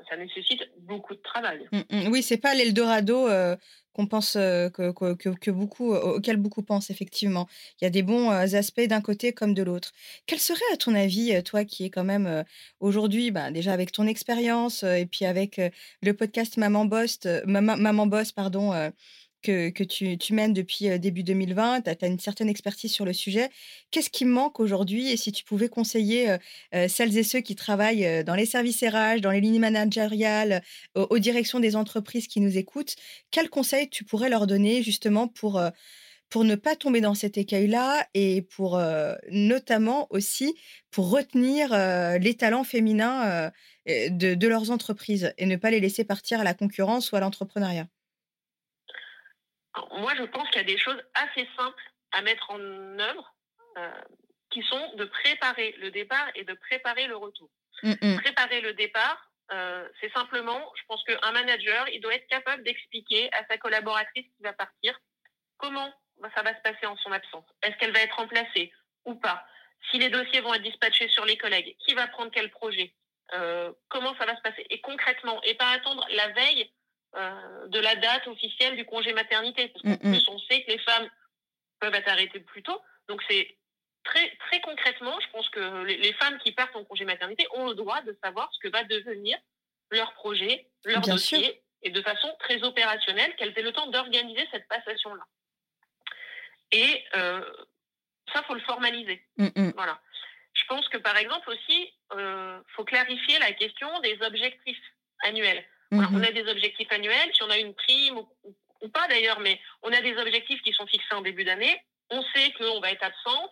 ça 0.09 0.17
nécessite 0.17 0.61
beaucoup 0.79 1.13
de 1.13 1.21
travail. 1.21 1.67
Oui, 1.71 1.85
mm, 1.89 2.07
mm. 2.07 2.11
Oui, 2.11 2.23
c'est 2.23 2.37
pas 2.37 2.53
l'Eldorado 2.53 3.27
euh, 3.29 3.55
qu'on 3.93 4.07
pense 4.07 4.35
euh, 4.35 4.69
que, 4.69 4.91
que, 4.91 5.51
beaucoup, 5.51 5.93
auquel 5.93 6.37
beaucoup 6.37 6.63
pensent 6.63 6.89
effectivement. 6.89 7.47
Il 7.79 7.85
y 7.85 7.87
a 7.87 7.89
des 7.89 8.03
bons 8.03 8.29
euh, 8.29 8.57
aspects 8.57 8.81
d'un 8.81 9.01
côté 9.01 9.31
comme 9.31 9.53
de 9.53 9.63
l'autre. 9.63 9.93
Quel 10.25 10.39
serait, 10.39 10.59
à 10.73 10.77
ton 10.77 10.95
avis, 10.95 11.41
toi 11.43 11.63
qui 11.63 11.85
es 11.85 11.89
quand 11.89 12.03
même 12.03 12.43
aujourd'hui, 12.81 13.31
bah, 13.31 13.51
déjà 13.51 13.71
avec 13.71 13.91
ton 13.91 14.05
expérience 14.05 14.83
et 14.83 15.05
puis 15.05 15.25
avec 15.25 15.61
le 16.01 16.13
podcast 16.13 16.57
Maman 16.57 16.85
Boss, 16.85 17.19
Maman 17.45 18.07
Boss, 18.07 18.31
pardon 18.31 18.73
que, 19.45 19.83
tu, 19.83 20.33
mènes 20.33 20.53
depuis 20.53 20.99
début 20.99 21.23
2020, 21.23 21.81
tu 21.81 21.89
as, 21.89 22.07
une 22.07 22.19
certaine 22.19 22.49
expertise 22.49 22.91
sur 22.91 23.05
le 23.05 23.13
sujet. 23.13 23.49
Qu'est-ce 23.91 24.09
qui 24.09 24.25
manque 24.25 24.59
aujourd'hui 24.59 25.11
Et 25.11 25.17
si 25.17 25.31
tu 25.31 25.43
pouvais 25.43 25.69
conseiller 25.69 26.35
celles 26.87 27.17
et 27.17 27.23
ceux 27.23 27.41
qui 27.41 27.55
travaillent 27.55 28.23
dans 28.23 28.35
les 28.35 28.45
services 28.45 28.83
RH, 28.83 29.21
dans 29.21 29.31
les 29.31 29.41
lignes 29.41 29.59
managériales, 29.59 30.63
aux, 30.95 31.19
directions 31.19 31.59
des 31.59 31.75
entreprises 31.75 32.27
qui 32.27 32.41
nous 32.41 32.57
écoutent, 32.57 32.95
quels 33.31 33.49
conseils 33.49 33.89
tu 33.89 34.03
pourrais 34.03 34.29
leur 34.29 34.47
donner 34.47 34.83
justement 34.83 35.27
pour, 35.27 35.61
pour 36.29 36.43
ne 36.43 36.55
pas 36.55 36.75
tomber 36.75 37.01
dans 37.01 37.15
cet 37.15 37.37
écueil-là 37.37 38.07
et 38.13 38.41
pour 38.41 38.81
notamment 39.29 40.07
aussi 40.09 40.55
pour 40.91 41.09
retenir 41.09 41.69
les 42.19 42.35
talents 42.35 42.63
féminins 42.63 43.51
de, 43.87 44.33
de 44.33 44.47
leurs 44.47 44.71
entreprises 44.71 45.33
et 45.37 45.45
ne 45.45 45.55
pas 45.55 45.71
les 45.71 45.79
laisser 45.79 46.03
partir 46.03 46.39
à 46.39 46.43
la 46.43 46.53
concurrence 46.53 47.11
ou 47.11 47.15
à 47.15 47.19
l'entrepreneuriat? 47.19 47.87
Moi, 49.97 50.13
je 50.15 50.23
pense 50.23 50.47
qu'il 50.49 50.57
y 50.57 50.65
a 50.65 50.67
des 50.67 50.77
choses 50.77 51.01
assez 51.13 51.47
simples 51.57 51.83
à 52.11 52.21
mettre 52.21 52.49
en 52.51 52.59
œuvre 52.59 53.35
euh, 53.77 54.01
qui 54.49 54.61
sont 54.63 54.93
de 54.95 55.05
préparer 55.05 55.73
le 55.79 55.91
départ 55.91 56.29
et 56.35 56.43
de 56.43 56.53
préparer 56.53 57.07
le 57.07 57.17
retour. 57.17 57.49
Préparer 58.17 58.61
le 58.61 58.73
départ, 58.73 59.29
euh, 59.51 59.87
c'est 59.99 60.11
simplement, 60.13 60.71
je 60.75 60.81
pense 60.87 61.03
qu'un 61.03 61.31
manager, 61.31 61.87
il 61.89 61.99
doit 62.01 62.15
être 62.15 62.27
capable 62.27 62.63
d'expliquer 62.63 63.31
à 63.33 63.45
sa 63.47 63.57
collaboratrice 63.57 64.25
qui 64.25 64.43
va 64.43 64.53
partir 64.53 64.97
comment 65.57 65.93
ça 66.33 66.41
va 66.41 66.55
se 66.55 66.61
passer 66.61 66.85
en 66.85 66.95
son 66.97 67.11
absence. 67.11 67.45
Est-ce 67.61 67.75
qu'elle 67.77 67.91
va 67.93 67.99
être 67.99 68.15
remplacée 68.15 68.71
ou 69.03 69.15
pas? 69.15 69.45
Si 69.91 69.99
les 69.99 70.09
dossiers 70.09 70.41
vont 70.41 70.53
être 70.53 70.63
dispatchés 70.63 71.09
sur 71.09 71.25
les 71.25 71.37
collègues, 71.37 71.75
qui 71.85 71.93
va 71.93 72.07
prendre 72.07 72.31
quel 72.31 72.49
projet? 72.49 72.95
Euh, 73.33 73.71
Comment 73.89 74.15
ça 74.17 74.25
va 74.25 74.35
se 74.35 74.41
passer? 74.41 74.65
Et 74.69 74.81
concrètement, 74.81 75.41
et 75.43 75.55
pas 75.55 75.69
attendre 75.71 76.05
la 76.11 76.29
veille 76.29 76.71
euh, 77.15 77.67
de 77.67 77.79
la 77.79 77.95
date 77.95 78.27
officielle 78.27 78.75
du 78.75 78.85
congé 78.85 79.13
maternité. 79.13 79.69
Parce 79.69 79.83
qu'en 79.83 79.89
mm, 79.89 80.09
mm. 80.09 80.11
plus, 80.11 80.27
on 80.29 80.39
sait 80.39 80.63
que 80.63 80.71
les 80.71 80.79
femmes 80.79 81.09
peuvent 81.79 81.95
être 81.95 82.09
arrêtées 82.09 82.39
plus 82.39 82.63
tôt. 82.63 82.79
Donc, 83.07 83.23
c'est 83.29 83.57
très, 84.03 84.35
très 84.47 84.61
concrètement, 84.61 85.17
je 85.19 85.29
pense 85.31 85.49
que 85.49 85.83
les, 85.83 86.13
femmes 86.13 86.37
qui 86.39 86.51
partent 86.51 86.75
en 86.75 86.83
congé 86.83 87.05
maternité 87.05 87.45
ont 87.53 87.67
le 87.67 87.75
droit 87.75 88.01
de 88.01 88.17
savoir 88.23 88.51
ce 88.53 88.59
que 88.59 88.67
va 88.69 88.83
devenir 88.83 89.37
leur 89.91 90.13
projet, 90.13 90.67
leur 90.83 91.01
dossier, 91.01 91.61
et 91.83 91.89
de 91.89 92.01
façon 92.01 92.33
très 92.39 92.63
opérationnelle, 92.63 93.35
qu'elles 93.35 93.53
aient 93.57 93.61
le 93.61 93.73
temps 93.73 93.87
d'organiser 93.87 94.47
cette 94.51 94.67
passation-là. 94.67 95.23
Et 96.71 97.03
euh, 97.15 97.41
ça, 98.33 98.43
faut 98.43 98.55
le 98.55 98.61
formaliser. 98.61 99.23
Mm, 99.37 99.71
voilà. 99.75 99.99
Je 100.53 100.63
pense 100.67 100.87
que, 100.89 100.97
par 100.97 101.17
exemple, 101.17 101.49
aussi, 101.49 101.93
euh, 102.13 102.59
faut 102.75 102.85
clarifier 102.85 103.37
la 103.39 103.51
question 103.51 103.99
des 103.99 104.17
objectifs 104.21 104.81
annuels. 105.19 105.63
On 105.99 106.17
mhm. 106.17 106.23
a 106.23 106.31
des 106.31 106.47
objectifs 106.47 106.91
annuels, 106.91 107.33
si 107.33 107.43
on 107.43 107.49
a 107.49 107.57
une 107.57 107.73
prime 107.73 108.17
ou, 108.17 108.89
pas 108.89 109.07
d'ailleurs, 109.07 109.39
mais 109.39 109.59
on 109.81 109.91
a 109.91 110.01
des 110.01 110.15
objectifs 110.17 110.61
qui 110.61 110.71
sont 110.73 110.85
fixés 110.85 111.13
en 111.13 111.21
début 111.21 111.43
d'année. 111.43 111.81
On 112.09 112.21
sait 112.21 112.51
qu'on 112.53 112.79
va 112.79 112.91
être 112.91 113.03
absente. 113.03 113.51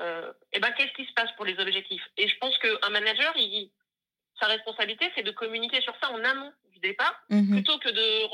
Euh, 0.00 0.32
et 0.52 0.58
ben, 0.58 0.72
qu'est-ce 0.72 0.92
qui 0.92 1.06
se 1.06 1.12
passe 1.12 1.30
pour 1.36 1.44
les 1.44 1.58
objectifs? 1.58 2.02
Et 2.16 2.28
je 2.28 2.36
pense 2.38 2.56
qu'un 2.58 2.90
manager, 2.90 3.32
il, 3.36 3.70
sa 4.40 4.46
responsabilité, 4.46 5.10
c'est 5.14 5.22
de 5.22 5.30
communiquer 5.30 5.80
sur 5.80 5.94
ça 6.02 6.10
en 6.10 6.22
amont 6.24 6.52
du 6.72 6.78
départ, 6.80 7.14
mhm. 7.30 7.52
plutôt 7.52 7.78
que 7.78 7.88
de 7.88 8.24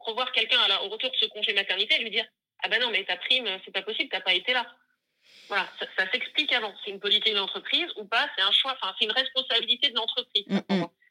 revoir 0.00 0.32
quelqu'un 0.32 0.58
au 0.82 0.88
retour 0.88 1.10
de 1.10 1.16
ce 1.16 1.26
congé 1.26 1.52
maternité 1.52 1.94
et 1.96 2.02
lui 2.02 2.10
dire 2.10 2.26
Ah 2.62 2.68
ben 2.68 2.80
non, 2.80 2.90
mais 2.90 3.04
ta 3.04 3.16
prime, 3.16 3.46
c'est 3.64 3.70
pas 3.70 3.82
possible, 3.82 4.08
t'as 4.10 4.20
pas 4.20 4.34
été 4.34 4.52
là. 4.52 4.66
Voilà, 5.48 5.68
ça, 5.96 6.10
s'explique 6.10 6.52
avant. 6.52 6.74
C'est 6.84 6.90
une 6.90 7.00
politique 7.00 7.34
d'entreprise 7.34 7.86
ou 7.96 8.04
pas, 8.04 8.28
c'est 8.36 8.42
un 8.42 8.52
choix, 8.52 8.72
enfin, 8.80 8.94
c'est 8.98 9.04
une 9.04 9.12
responsabilité 9.12 9.90
de 9.90 9.96
l'entreprise. 9.96 10.46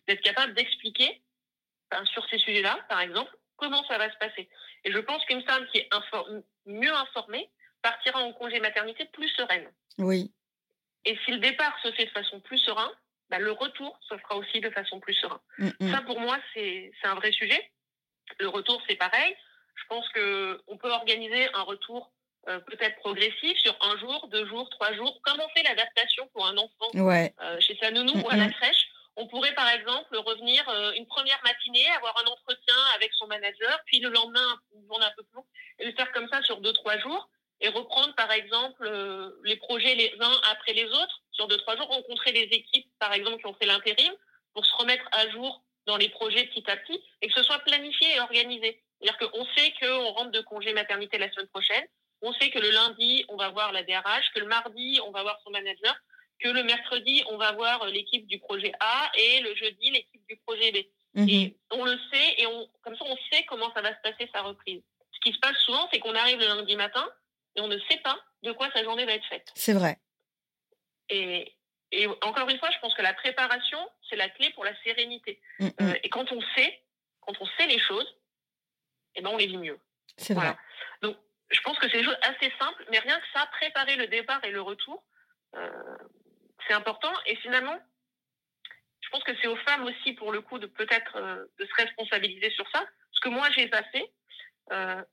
D'être 0.07 0.21
capable 0.21 0.53
d'expliquer 0.55 1.21
sur 2.05 2.27
ces 2.29 2.37
sujets-là, 2.37 2.79
par 2.89 3.01
exemple, 3.01 3.35
comment 3.57 3.83
ça 3.85 3.97
va 3.97 4.11
se 4.11 4.17
passer. 4.17 4.49
Et 4.83 4.91
je 4.91 4.97
pense 4.99 5.23
qu'une 5.25 5.43
femme 5.43 5.65
qui 5.71 5.79
est 5.79 5.89
mieux 6.65 6.93
informée 6.93 7.49
partira 7.81 8.19
en 8.19 8.33
congé 8.33 8.59
maternité 8.59 9.05
plus 9.05 9.29
sereine. 9.29 9.67
Oui. 9.97 10.31
Et 11.05 11.17
si 11.25 11.31
le 11.31 11.39
départ 11.39 11.75
se 11.81 11.91
fait 11.91 12.05
de 12.05 12.11
façon 12.11 12.39
plus 12.41 12.59
sereine, 12.59 12.91
bah, 13.29 13.39
le 13.39 13.51
retour 13.51 13.97
se 14.07 14.17
fera 14.17 14.35
aussi 14.35 14.59
de 14.59 14.69
façon 14.69 14.99
plus 14.99 15.13
sereine. 15.13 15.39
Mm, 15.57 15.69
mm. 15.79 15.91
Ça, 15.91 16.01
pour 16.01 16.19
moi, 16.19 16.37
c'est 16.53 16.91
un 17.03 17.15
vrai 17.15 17.31
sujet. 17.31 17.71
Le 18.39 18.47
retour, 18.47 18.81
c'est 18.87 18.95
pareil. 18.95 19.35
Je 19.75 19.83
pense 19.87 20.07
qu'on 20.09 20.77
peut 20.77 20.91
organiser 20.91 21.47
un 21.53 21.63
retour 21.63 22.11
euh, 22.47 22.59
peut-être 22.59 22.97
progressif 22.97 23.57
sur 23.59 23.77
un 23.81 23.97
jour, 23.99 24.27
deux 24.31 24.47
jours, 24.47 24.69
trois 24.71 24.93
jours, 24.93 25.21
comme 25.23 25.39
on 25.39 25.49
fait 25.49 25.63
l'adaptation 25.63 26.27
pour 26.33 26.45
un 26.45 26.57
enfant 26.57 26.89
euh, 26.95 27.59
chez 27.59 27.77
sa 27.81 27.91
nounou 27.91 28.15
mm, 28.15 28.21
ou 28.23 28.29
à 28.29 28.35
la 28.35 28.49
crèche. 28.49 28.87
On 29.18 29.28
pourrait 29.28 29.53
par 29.53 29.70
exemple 29.70 30.16
revenir 30.18 30.68
euh, 30.70 30.93
une 30.93 31.05
première 31.05 31.39
matinée, 31.43 31.88
avoir 31.97 32.18
un 32.18 32.30
entretien 32.30 32.76
avec 32.95 33.12
son 33.14 33.28
manager, 33.28 33.80
puis 33.86 33.99
le 33.99 34.09
lendemain, 34.09 34.59
une 34.76 34.88
journée 34.88 35.05
un 35.05 35.14
peu 35.16 35.24
plus 35.24 35.36
longue, 35.36 35.45
et 35.80 35.86
le 35.86 35.93
faire 35.93 36.12
comme 36.12 36.30
ça 36.30 36.41
sur 36.43 36.62
deux, 36.62 36.74
trois 36.74 36.97
jours, 36.99 37.30
et 37.59 37.70
reprendre 37.70 38.14
par 38.16 38.32
exemple 38.32 38.86
euh, 38.86 39.32
les 39.43 39.57
projets 39.57 39.95
les 39.95 40.14
uns 40.20 40.41
après 40.51 40.74
les 40.74 40.86
autres 40.86 41.22
sur 41.32 41.47
deux, 41.47 41.57
trois 41.57 41.76
jours, 41.76 41.88
rencontrer 41.88 42.32
les 42.32 42.47
équipes 42.51 42.88
par 42.99 43.14
exemple 43.14 43.39
qui 43.39 43.45
ont 43.47 43.53
fait 43.53 43.66
l'intérim 43.66 44.14
pour 44.53 44.66
se 44.66 44.76
remettre 44.76 45.05
à 45.12 45.30
jour 45.30 45.62
dans 45.86 45.97
les 45.97 46.09
projets 46.09 46.45
petit 46.45 46.70
à 46.70 46.78
petit, 46.78 47.01
et 47.22 47.28
que 47.28 47.34
ce 47.34 47.43
soit 47.43 47.59
planifié 47.59 48.16
et 48.16 48.20
organisé. 48.20 48.82
C'est-à-dire 48.99 49.30
qu'on 49.30 49.45
sait 49.55 49.74
qu'on 49.80 50.12
rentre 50.12 50.32
de 50.32 50.41
congé 50.41 50.74
maternité 50.74 51.18
la 51.18 51.32
semaine 51.32 51.47
prochaine, 51.47 51.86
on 52.22 52.34
sait 52.34 52.51
que 52.51 52.59
le 52.59 52.70
lundi, 52.70 53.26
on 53.30 53.36
va 53.36 53.49
voir 53.49 53.72
la 53.72 53.84
DRH, 53.84 54.32
que 54.34 54.39
le 54.39 54.45
mardi, 54.45 54.99
on 55.05 55.12
va 55.12 55.24
voir 55.24 55.39
son 55.43 55.49
manager, 55.49 55.95
que 56.41 56.49
le 56.49 56.63
mercredi, 56.63 57.23
on 57.29 57.37
va 57.37 57.51
voir 57.53 57.85
l'équipe 57.85 58.27
du 58.27 58.39
projet 58.39 58.71
A 58.79 59.11
et 59.15 59.41
le 59.41 59.55
jeudi, 59.55 59.91
l'équipe 59.91 60.25
du 60.27 60.37
projet 60.37 60.71
B. 60.71 60.77
Mhm. 61.13 61.29
Et 61.29 61.57
on 61.71 61.83
le 61.83 61.97
sait, 62.11 62.41
et 62.41 62.47
on, 62.47 62.69
comme 62.81 62.95
ça, 62.95 63.05
on 63.05 63.17
sait 63.31 63.43
comment 63.45 63.71
ça 63.73 63.81
va 63.81 63.95
se 63.95 64.01
passer 64.01 64.29
sa 64.33 64.41
reprise. 64.41 64.81
Ce 65.11 65.19
qui 65.19 65.33
se 65.33 65.39
passe 65.39 65.57
souvent, 65.57 65.87
c'est 65.91 65.99
qu'on 65.99 66.15
arrive 66.15 66.39
le 66.39 66.47
lundi 66.47 66.75
matin 66.75 67.07
et 67.55 67.61
on 67.61 67.67
ne 67.67 67.77
sait 67.89 67.97
pas 67.97 68.19
de 68.43 68.51
quoi 68.51 68.69
sa 68.73 68.83
journée 68.83 69.05
va 69.05 69.13
être 69.13 69.25
faite. 69.25 69.51
C'est 69.55 69.73
vrai. 69.73 69.97
Et, 71.09 71.53
et 71.91 72.07
encore 72.07 72.49
une 72.49 72.57
fois, 72.57 72.71
je 72.71 72.79
pense 72.79 72.93
que 72.93 73.01
la 73.01 73.13
préparation, 73.13 73.79
c'est 74.09 74.15
la 74.15 74.29
clé 74.29 74.49
pour 74.51 74.63
la 74.63 74.73
sérénité. 74.83 75.41
Euh, 75.61 75.93
et 76.03 76.09
quand 76.09 76.31
on 76.31 76.41
sait, 76.55 76.81
quand 77.19 77.33
on 77.39 77.45
sait 77.57 77.67
les 77.67 77.79
choses, 77.79 78.07
eh 79.15 79.21
ben 79.21 79.29
on 79.29 79.37
les 79.37 79.47
vit 79.47 79.57
mieux. 79.57 79.79
C'est 80.17 80.33
vrai. 80.33 80.45
Voilà. 80.45 80.59
Donc, 81.01 81.17
je 81.49 81.59
pense 81.61 81.77
que 81.77 81.89
c'est 81.89 81.97
des 81.97 82.03
choses 82.05 82.17
assez 82.21 82.51
simples, 82.57 82.85
mais 82.89 82.99
rien 82.99 83.19
que 83.19 83.27
ça, 83.33 83.45
préparer 83.47 83.97
le 83.97 84.07
départ 84.07 84.43
et 84.45 84.51
le 84.51 84.61
retour, 84.61 85.03
euh, 85.55 85.97
c'est 86.68 86.74
important. 86.74 87.12
Et 87.26 87.36
finalement, 87.38 87.78
je 89.01 89.09
pense 89.09 89.24
que 89.24 89.36
c'est 89.41 89.47
aux 89.47 89.57
femmes 89.57 89.84
aussi, 89.84 90.14
pour 90.14 90.32
le 90.32 90.41
coup, 90.41 90.59
de 90.59 90.68
peut-être 90.68 91.16
euh, 91.18 91.45
de 91.59 91.66
se 91.66 91.74
responsabiliser 91.76 92.49
sur 92.51 92.70
ça. 92.72 92.86
Ce 93.12 93.20
que 93.20 93.30
moi, 93.30 93.49
j'ai 93.51 93.68
pas 93.68 93.84
fait, 93.84 94.12
euh, 94.72 95.03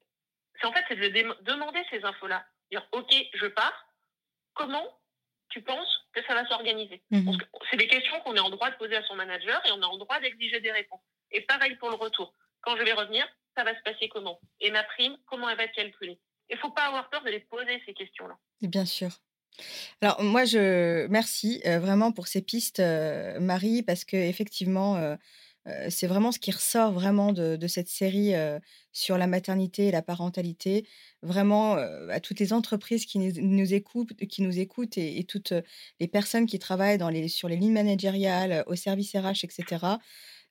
c'est 0.61 0.67
en 0.67 0.73
fait 0.73 0.85
c'est 0.89 0.97
de 0.97 1.43
demander 1.43 1.83
ces 1.91 2.05
infos-là. 2.05 2.45
Dire, 2.71 2.87
OK, 2.93 3.13
je 3.35 3.47
pars. 3.47 3.87
Comment 4.55 4.99
tu 5.49 5.63
penses 5.63 6.07
que 6.13 6.23
ça 6.25 6.35
va 6.35 6.47
s'organiser? 6.47 7.03
Que 7.11 7.17
C'est 7.71 7.77
des 7.77 7.87
questions 7.87 8.21
qu'on 8.21 8.35
est 8.37 8.41
en 8.41 8.51
droit 8.51 8.71
de 8.71 8.77
poser 8.77 8.97
à 8.97 9.03
son 9.05 9.15
manager 9.15 9.61
et 9.67 9.73
on 9.73 9.81
est 9.81 9.85
en 9.85 9.97
droit 9.97 10.21
d'exiger 10.21 10.61
des 10.61 10.73
réponses. 10.73 11.01
Et 11.31 11.41
pareil 11.43 11.77
pour 11.77 11.89
le 11.91 11.95
retour. 11.95 12.35
Quand 12.61 12.77
je 12.77 12.83
vais 12.83 12.93
revenir, 12.93 13.27
ça 13.57 13.65
va 13.65 13.77
se 13.77 13.83
passer 13.83 14.09
comment? 14.09 14.41
Et 14.61 14.71
ma 14.71 14.83
prime, 14.83 15.17
comment 15.27 15.49
elle 15.49 15.57
va 15.57 15.65
être 15.65 15.75
calculée? 15.75 16.19
Il 16.51 16.57
ne 16.57 16.61
faut 16.61 16.71
pas 16.71 16.87
avoir 16.87 17.09
peur 17.11 17.23
de 17.23 17.31
les 17.31 17.41
poser, 17.41 17.83
ces 17.87 17.95
questions-là. 17.95 18.37
Bien 18.63 18.85
sûr. 18.85 19.11
Alors 20.01 20.23
moi, 20.23 20.45
je 20.45 21.07
merci 21.09 21.61
euh, 21.67 21.79
vraiment 21.79 22.13
pour 22.13 22.29
ces 22.29 22.43
pistes, 22.43 22.81
euh, 22.81 23.41
Marie, 23.41 23.83
parce 23.83 24.05
que 24.05 24.17
effectivement, 24.17 24.97
euh, 24.97 25.17
c'est 25.91 26.07
vraiment 26.07 26.33
ce 26.33 26.39
qui 26.39 26.51
ressort 26.51 26.93
vraiment 26.93 27.33
de, 27.33 27.57
de 27.57 27.67
cette 27.67 27.89
série 27.89 28.33
sur 28.93 29.19
la 29.19 29.27
maternité 29.27 29.89
et 29.89 29.91
la 29.91 30.01
parentalité. 30.01 30.87
Vraiment, 31.23 31.75
à 31.75 32.21
toutes 32.21 32.41
les 32.41 32.55
entreprises 32.55 33.05
qui 33.05 33.19
nous, 33.19 33.75
écoutent, 33.75 34.15
qui 34.15 34.41
nous 34.41 34.59
écoutent 34.59 34.97
et, 34.97 35.23
toutes 35.25 35.53
les 36.01 36.09
personnes 36.09 36.47
qui 36.47 36.59
travaillent 36.59 36.97
dans 36.97 37.11
les, 37.11 37.29
sur 37.29 37.49
les 37.49 37.57
lignes 37.57 37.75
managériales, 37.75 38.65
au 38.67 38.77
service 38.77 39.15
RH, 39.15 39.45
etc. 39.45 39.99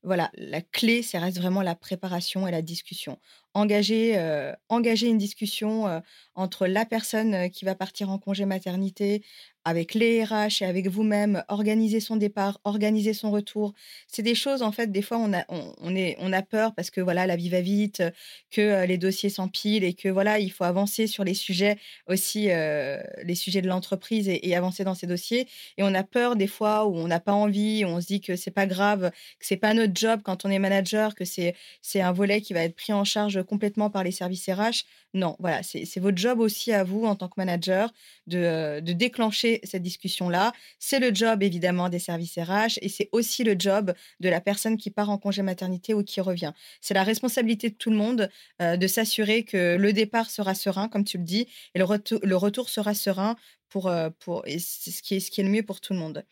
Voilà, 0.04 0.30
la 0.36 0.62
clé, 0.62 1.02
ça 1.02 1.20
reste 1.20 1.40
vraiment 1.40 1.64
la 1.64 1.74
préparation 1.74 2.48
et 2.48 2.52
la 2.52 2.62
discussion. 2.62 3.18
Engager, 3.58 4.20
euh, 4.20 4.54
engager 4.70 5.08
une 5.08 5.18
discussion 5.18 5.88
euh, 5.88 6.00
entre 6.36 6.68
la 6.68 6.86
personne 6.86 7.34
euh, 7.34 7.48
qui 7.48 7.66
va 7.66 7.74
partir 7.74 8.12
en 8.12 8.20
congé 8.20 8.46
maternité, 8.46 9.24
avec 9.66 9.96
les 9.96 10.24
RH 10.24 10.62
et 10.62 10.66
avec 10.66 10.88
vous-même, 10.88 11.44
organiser 11.48 12.00
son 12.00 12.18
départ, 12.18 12.62
organiser 12.66 13.14
son 13.14 13.32
retour. 13.32 13.74
C'est 14.08 14.22
des 14.22 14.36
choses, 14.36 14.62
en 14.62 14.72
fait, 14.72 14.92
des 14.92 15.02
fois, 15.02 15.18
on 15.18 15.34
a, 15.34 16.42
peur 16.44 16.74
parce 16.74 16.90
que 16.90 17.02
voilà, 17.02 17.28
la 17.28 17.36
vie 17.36 17.50
va 17.50 17.60
vite, 17.60 18.02
que 18.50 18.86
les 18.86 18.98
dossiers 18.98 19.30
s'empilent 19.30 19.84
et 19.84 19.94
que 19.94 20.08
voilà, 20.08 20.40
il 20.40 20.52
faut 20.54 20.64
avancer 20.64 21.06
sur 21.06 21.26
les 21.26 21.34
sujets 21.34 21.78
aussi, 22.08 22.44
les 22.46 23.36
sujets 23.36 23.62
de 23.62 23.68
l'entreprise 23.68 24.30
et, 24.30 24.56
avancer 24.56 24.86
dans 24.86 24.94
ces 24.94 25.06
dossiers. 25.06 25.50
Et 25.76 25.84
on 25.84 25.94
a 25.94 26.04
peur 26.04 26.38
des 26.38 26.48
fois 26.48 26.86
où 26.86 26.96
on 26.96 27.08
n'a 27.08 27.20
pas 27.20 27.34
envie, 27.34 27.84
on 27.84 28.00
se 28.00 28.08
dit 28.08 28.22
que 28.22 28.38
c'est 28.38 28.52
pas 28.52 28.68
grave, 28.68 29.12
que 29.38 29.46
c'est 29.46 29.58
pas 29.58 29.74
notre 29.74 29.94
job 29.94 30.22
quand 30.24 30.46
on 30.46 30.50
est 30.50 30.60
manager, 30.60 31.14
que 31.14 31.26
c'est 31.26 31.56
un 31.96 32.14
volet 32.14 32.40
qui 32.40 32.54
va 32.54 32.62
être 32.62 32.76
pris 32.76 32.94
en 32.94 33.04
charge 33.04 33.44
complètement 33.48 33.90
par 33.90 34.04
les 34.04 34.12
services 34.12 34.48
RH. 34.48 34.86
Non, 35.14 35.36
voilà, 35.40 35.64
c'est 35.64 36.00
votre 36.00 36.18
job 36.18 36.40
aussi 36.40 36.72
à 36.72 36.84
vous 36.84 37.06
en 37.06 37.16
tant 37.16 37.28
que 37.28 37.34
manager 37.38 37.92
de, 38.28 38.38
euh, 38.38 38.82
de 38.82 38.94
déclencher 38.94 39.60
cette 39.64 39.82
discussion-là. 39.82 40.54
C'est 40.80 41.00
le 41.00 41.14
job 41.14 41.42
évidemment 41.42 41.90
des 41.90 42.00
services 42.00 42.38
RH 42.38 42.78
et 42.82 42.90
c'est 42.90 43.10
aussi 43.12 43.44
le 43.44 43.56
job 43.58 43.94
de 44.20 44.30
la 44.30 44.42
personne 44.42 44.78
qui 44.78 44.92
part 44.92 45.10
en 45.10 45.18
congé 45.18 45.42
maternité 45.42 45.94
ou 45.94 46.04
qui 46.04 46.22
revient. 46.22 46.54
C'est 46.82 46.94
la 46.94 47.04
responsabilité 47.04 47.70
de 47.70 47.76
tout 47.76 47.90
le 47.90 47.98
monde 47.98 48.30
euh, 48.62 48.78
de 48.78 48.88
s'assurer 48.88 49.44
que 49.44 49.76
le 49.76 49.94
départ 49.94 50.30
sera 50.30 50.54
serein, 50.54 50.88
comme 50.90 51.04
tu 51.04 51.18
le 51.18 51.24
dis, 51.24 51.48
et 51.74 51.80
le, 51.80 51.86
retour 51.86 52.20
le 52.22 52.36
retour 52.36 52.70
sera 52.70 52.94
serein 52.94 53.36
pour, 53.70 53.88
euh, 53.88 54.10
pour 54.20 54.44
et 54.46 54.60
c'est 54.60 54.92
ce 54.92 55.02
qui, 55.02 55.16
est, 55.16 55.20
ce 55.20 55.32
qui 55.32 55.42
est 55.42 55.44
le 55.44 55.50
mieux 55.50 55.64
pour 55.64 55.82
tout 55.82 55.94
le 55.94 56.00
monde. 56.00 56.24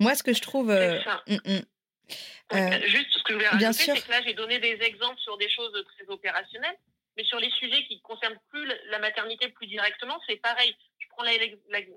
Moi, 0.00 0.14
ce 0.14 0.22
que 0.22 0.32
je 0.32 0.42
trouve... 0.42 0.70
euh, 0.70 0.98
Euh, 2.52 2.80
Juste 2.86 3.10
ce 3.10 3.22
que 3.22 3.30
je 3.30 3.34
voulais 3.34 3.48
rajouter, 3.48 3.72
c'est 3.96 4.06
que 4.06 4.10
là, 4.10 4.20
j'ai 4.22 4.34
donné 4.34 4.58
des 4.58 4.78
exemples 4.82 5.18
sur 5.20 5.36
des 5.38 5.48
choses 5.48 5.72
très 5.96 6.06
opérationnelles, 6.12 6.76
mais 7.16 7.24
sur 7.24 7.38
les 7.40 7.50
sujets 7.52 7.84
qui 7.86 7.96
ne 7.96 8.00
concernent 8.02 8.38
plus 8.50 8.66
la- 8.90 8.98
maternité 8.98 9.48
plus 9.48 9.66
directement, 9.66 10.20
c'est 10.26 10.36
pareil. 10.36 10.76
Je 10.98 11.06
prends 11.10 11.24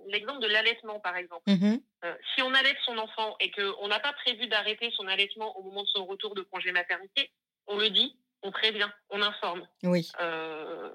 l'exemple 0.08 0.40
de 0.42 0.48
l'allaitement, 0.48 1.00
par 1.00 1.16
exemple. 1.18 1.50
mhm, 1.50 1.82
Euh, 2.06 2.16
si 2.36 2.44
on 2.44 2.54
allait 2.54 2.78
son 2.86 2.98
enfant 3.00 3.36
et 3.40 3.50
qu'on 3.52 3.88
n'a 3.88 4.00
pas 4.00 4.14
prévu 4.14 4.46
d'arrêter 4.48 4.92
son 4.96 5.08
allaitement 5.08 5.58
au 5.58 5.64
moment 5.64 5.82
de 5.84 5.88
son 5.90 6.06
retour 6.06 6.36
de 6.36 6.42
congé 6.44 6.72
maternité, 6.72 7.32
on 7.66 7.78
le 7.78 7.90
dit, 7.90 8.16
on 8.44 8.52
prévient, 8.52 8.90
on 9.10 9.22
informe. 9.24 9.68
oui, 9.84 10.08
Euh, 10.20 10.92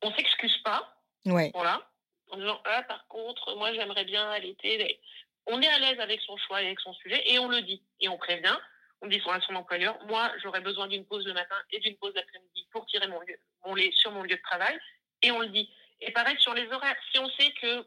on 0.00 0.12
s'excuse 0.14 0.56
pas, 0.64 0.96
ouais, 1.26 1.50
voilà, 1.54 1.86
en 2.30 2.36
disant 2.38 2.60
ah 2.64 2.82
par 2.84 3.06
contre 3.06 3.54
moi 3.56 3.72
j'aimerais 3.74 4.04
bien 4.04 4.28
allaiter. 4.30 4.98
On 5.46 5.60
est 5.60 5.68
à 5.68 5.78
l'aise 5.78 5.98
avec 6.00 6.20
son 6.22 6.36
choix 6.36 6.62
et 6.62 6.66
avec 6.66 6.80
son 6.80 6.92
sujet 6.94 7.22
et 7.30 7.38
on 7.38 7.48
le 7.48 7.62
dit 7.62 7.82
et 8.00 8.08
on 8.08 8.16
prévient. 8.18 8.56
On 9.00 9.08
dit 9.08 9.20
à 9.26 9.40
son 9.40 9.54
employeur 9.56 9.98
moi 10.06 10.30
j'aurais 10.42 10.60
besoin 10.60 10.86
d'une 10.86 11.04
pause 11.04 11.26
le 11.26 11.32
matin 11.34 11.56
et 11.70 11.80
d'une 11.80 11.96
pause 11.96 12.12
l'après-midi 12.14 12.66
pour 12.70 12.86
tirer 12.86 13.08
mon, 13.08 13.20
lieu- 13.20 13.38
mon 13.66 13.74
lait 13.74 13.90
sur 13.94 14.12
mon 14.12 14.22
lieu 14.22 14.36
de 14.36 14.42
travail 14.42 14.78
et 15.22 15.30
on 15.32 15.40
le 15.40 15.48
dit. 15.48 15.68
Et 16.00 16.12
pareil 16.12 16.36
sur 16.40 16.54
les 16.54 16.66
horaires, 16.70 16.96
si 17.12 17.18
on 17.18 17.28
sait 17.30 17.52
que 17.60 17.84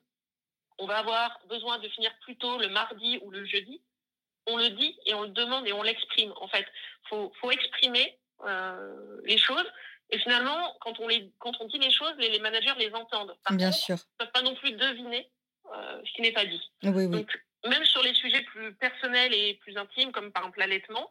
on 0.77 0.87
va 0.87 0.97
avoir 0.97 1.39
besoin 1.47 1.79
de 1.79 1.87
finir 1.89 2.11
plus 2.21 2.35
tôt 2.37 2.57
le 2.57 2.67
mardi 2.67 3.19
ou 3.23 3.31
le 3.31 3.45
jeudi, 3.45 3.81
on 4.45 4.57
le 4.57 4.69
dit 4.71 4.97
et 5.05 5.13
on 5.13 5.21
le 5.23 5.29
demande 5.29 5.65
et 5.67 5.73
on 5.73 5.83
l'exprime. 5.83 6.33
En 6.37 6.47
fait, 6.49 6.65
faut 7.09 7.31
faut 7.39 7.51
exprimer 7.51 8.19
euh, 8.45 9.21
les 9.23 9.37
choses. 9.37 9.65
Et 10.11 10.19
finalement, 10.19 10.75
quand 10.81 10.99
on, 10.99 11.07
les, 11.07 11.31
quand 11.39 11.53
on 11.61 11.65
dit 11.67 11.79
les 11.79 11.89
choses, 11.91 12.13
les, 12.19 12.29
les 12.29 12.39
managers 12.39 12.73
les 12.77 12.93
entendent. 12.93 13.35
Par 13.43 13.55
bien 13.55 13.71
contre, 13.71 13.81
sûr. 13.83 13.95
ne 13.95 14.25
peuvent 14.25 14.31
pas 14.33 14.41
non 14.43 14.53
plus 14.55 14.73
deviner 14.73 15.31
euh, 15.73 16.01
ce 16.05 16.11
qui 16.13 16.21
n'est 16.21 16.31
pas 16.33 16.45
dit. 16.45 16.61
Oui, 16.83 16.91
oui, 16.91 17.07
Donc, 17.09 17.44
même 17.67 17.85
sur 17.85 18.01
les 18.03 18.13
sujets 18.13 18.41
plus 18.43 18.73
personnels 18.75 19.33
et 19.33 19.55
plus 19.61 19.77
intimes, 19.77 20.11
comme 20.11 20.31
par 20.31 20.43
exemple 20.43 20.59
l'allaitement, 20.59 21.09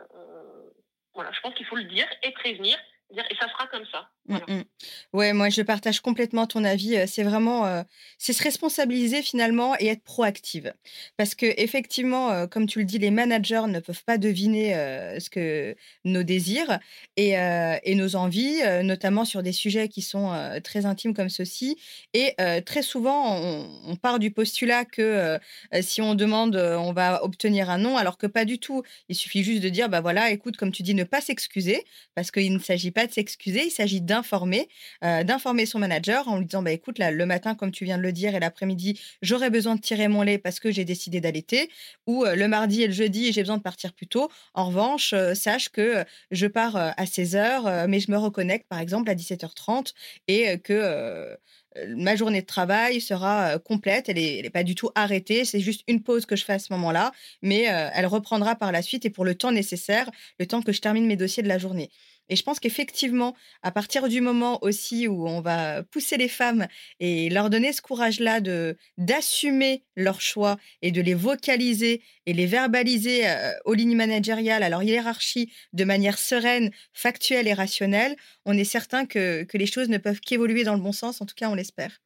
euh, 0.00 0.70
voilà, 1.14 1.32
je 1.32 1.40
pense 1.40 1.54
qu'il 1.54 1.66
faut 1.66 1.76
le 1.76 1.84
dire 1.84 2.06
et 2.22 2.32
prévenir, 2.32 2.78
et 3.10 3.34
ça 3.40 3.48
sera 3.48 3.66
comme 3.68 3.84
ça. 3.92 4.08
Mm, 4.28 4.36
Voilà. 4.38 4.46
mm. 4.60 4.64
Ouais, 5.12 5.32
moi 5.32 5.48
je 5.48 5.62
partage 5.62 6.00
complètement 6.00 6.46
ton 6.46 6.64
avis. 6.64 6.96
Euh, 6.96 7.04
C'est 7.06 7.22
vraiment, 7.22 7.66
euh, 7.66 7.82
c'est 8.18 8.32
se 8.32 8.42
responsabiliser 8.42 9.22
finalement 9.22 9.74
et 9.78 9.86
être 9.86 10.02
proactive. 10.02 10.74
Parce 11.16 11.34
que 11.34 11.46
effectivement, 11.56 12.30
euh, 12.32 12.46
comme 12.46 12.66
tu 12.66 12.80
le 12.80 12.84
dis, 12.84 12.98
les 12.98 13.10
managers 13.12 13.62
ne 13.68 13.78
peuvent 13.80 14.04
pas 14.04 14.18
deviner 14.18 14.74
euh, 14.76 15.20
ce 15.20 15.30
que 15.30 15.76
nos 16.04 16.22
désirs 16.24 16.78
et, 17.16 17.30
et 17.84 17.94
nos 17.94 18.16
envies, 18.16 18.60
notamment 18.82 19.24
sur 19.24 19.42
des 19.42 19.52
sujets 19.52 19.88
qui 19.88 20.02
sont 20.02 20.32
très 20.62 20.86
intimes 20.86 21.14
comme 21.14 21.28
ceux-ci. 21.28 21.76
Et 22.14 22.34
très 22.64 22.82
souvent, 22.82 23.36
on, 23.40 23.80
on 23.86 23.96
part 23.96 24.18
du 24.18 24.30
postulat 24.30 24.84
que 24.84 25.38
si 25.80 26.02
on 26.02 26.14
demande, 26.14 26.56
on 26.56 26.92
va 26.92 27.22
obtenir 27.24 27.70
un 27.70 27.78
non, 27.78 27.96
alors 27.96 28.18
que 28.18 28.26
pas 28.26 28.44
du 28.44 28.58
tout. 28.58 28.82
Il 29.08 29.14
suffit 29.14 29.42
juste 29.44 29.62
de 29.62 29.68
dire, 29.68 29.88
bah 29.88 30.00
voilà, 30.00 30.30
écoute, 30.30 30.56
comme 30.56 30.72
tu 30.72 30.82
dis, 30.82 30.94
ne 30.94 31.04
pas 31.04 31.20
s'excuser, 31.20 31.84
parce 32.14 32.30
qu'il 32.30 32.52
ne 32.52 32.58
s'agit 32.58 32.90
pas 32.96 33.06
de 33.06 33.12
s'excuser, 33.12 33.66
il 33.66 33.70
s'agit 33.70 34.00
d'informer, 34.00 34.68
euh, 35.04 35.22
d'informer 35.22 35.66
son 35.66 35.78
manager 35.78 36.26
en 36.28 36.38
lui 36.38 36.46
disant, 36.46 36.62
bah 36.62 36.72
écoute, 36.72 36.98
là, 36.98 37.10
le 37.10 37.26
matin, 37.26 37.54
comme 37.54 37.70
tu 37.70 37.84
viens 37.84 37.98
de 37.98 38.02
le 38.02 38.10
dire, 38.10 38.34
et 38.34 38.40
l'après-midi, 38.40 38.98
j'aurais 39.20 39.50
besoin 39.50 39.74
de 39.74 39.82
tirer 39.82 40.08
mon 40.08 40.22
lait 40.22 40.38
parce 40.38 40.60
que 40.60 40.70
j'ai 40.70 40.86
décidé 40.86 41.20
d'allaiter, 41.20 41.68
ou 42.06 42.24
euh, 42.24 42.34
le 42.34 42.48
mardi 42.48 42.82
et 42.82 42.86
le 42.86 42.94
jeudi, 42.94 43.34
j'ai 43.34 43.42
besoin 43.42 43.58
de 43.58 43.62
partir 43.62 43.92
plus 43.92 44.06
tôt. 44.06 44.30
En 44.54 44.64
revanche, 44.68 45.12
euh, 45.12 45.34
sache 45.34 45.68
que 45.68 46.06
je 46.30 46.46
pars 46.46 46.74
à 46.76 47.04
16h, 47.04 47.86
mais 47.86 48.00
je 48.00 48.10
me 48.10 48.16
reconnecte, 48.16 48.66
par 48.66 48.80
exemple, 48.80 49.10
à 49.10 49.14
17h30, 49.14 49.92
et 50.26 50.58
que... 50.58 51.36
ma 51.88 52.16
journée 52.16 52.40
de 52.40 52.46
travail 52.46 53.02
sera 53.02 53.58
complète, 53.58 54.08
elle 54.08 54.16
n'est 54.16 54.50
pas 54.50 54.64
du 54.64 54.74
tout 54.74 54.90
arrêtée, 54.94 55.44
c'est 55.44 55.60
juste 55.60 55.82
une 55.86 56.02
pause 56.02 56.24
que 56.24 56.34
je 56.34 56.44
fais 56.46 56.54
à 56.54 56.58
ce 56.58 56.72
moment-là, 56.72 57.12
mais 57.42 57.64
elle 57.64 58.06
reprendra 58.06 58.56
par 58.56 58.72
la 58.72 58.80
suite 58.80 59.04
et 59.04 59.10
pour 59.10 59.26
le 59.26 59.34
temps 59.34 59.52
nécessaire, 59.52 60.10
le 60.40 60.46
temps 60.46 60.62
que 60.62 60.72
je 60.72 60.80
termine 60.80 61.06
mes 61.06 61.16
dossiers 61.16 61.42
de 61.42 61.48
la 61.48 61.58
journée. 61.58 61.90
Et 62.28 62.36
je 62.36 62.42
pense 62.42 62.58
qu'effectivement, 62.58 63.36
à 63.62 63.70
partir 63.70 64.08
du 64.08 64.20
moment 64.20 64.62
aussi 64.62 65.06
où 65.06 65.28
on 65.28 65.40
va 65.40 65.82
pousser 65.84 66.16
les 66.16 66.28
femmes 66.28 66.66
et 67.00 67.28
leur 67.30 67.50
donner 67.50 67.72
ce 67.72 67.82
courage-là 67.82 68.40
de 68.40 68.76
d'assumer 68.98 69.84
leurs 69.94 70.20
choix 70.20 70.56
et 70.82 70.90
de 70.90 71.00
les 71.00 71.14
vocaliser 71.14 72.02
et 72.26 72.32
les 72.32 72.46
verbaliser 72.46 73.28
euh, 73.28 73.52
aux 73.64 73.74
lignes 73.74 73.96
managériales, 73.96 74.62
à 74.62 74.68
leur 74.68 74.82
hiérarchie, 74.82 75.52
de 75.72 75.84
manière 75.84 76.18
sereine, 76.18 76.70
factuelle 76.92 77.46
et 77.46 77.54
rationnelle, 77.54 78.16
on 78.44 78.56
est 78.56 78.64
certain 78.64 79.06
que, 79.06 79.44
que 79.44 79.58
les 79.58 79.66
choses 79.66 79.88
ne 79.88 79.98
peuvent 79.98 80.20
qu'évoluer 80.20 80.64
dans 80.64 80.74
le 80.74 80.80
bon 80.80 80.92
sens, 80.92 81.20
en 81.20 81.26
tout 81.26 81.34
cas 81.36 81.48
on 81.48 81.54
l'espère. 81.54 82.00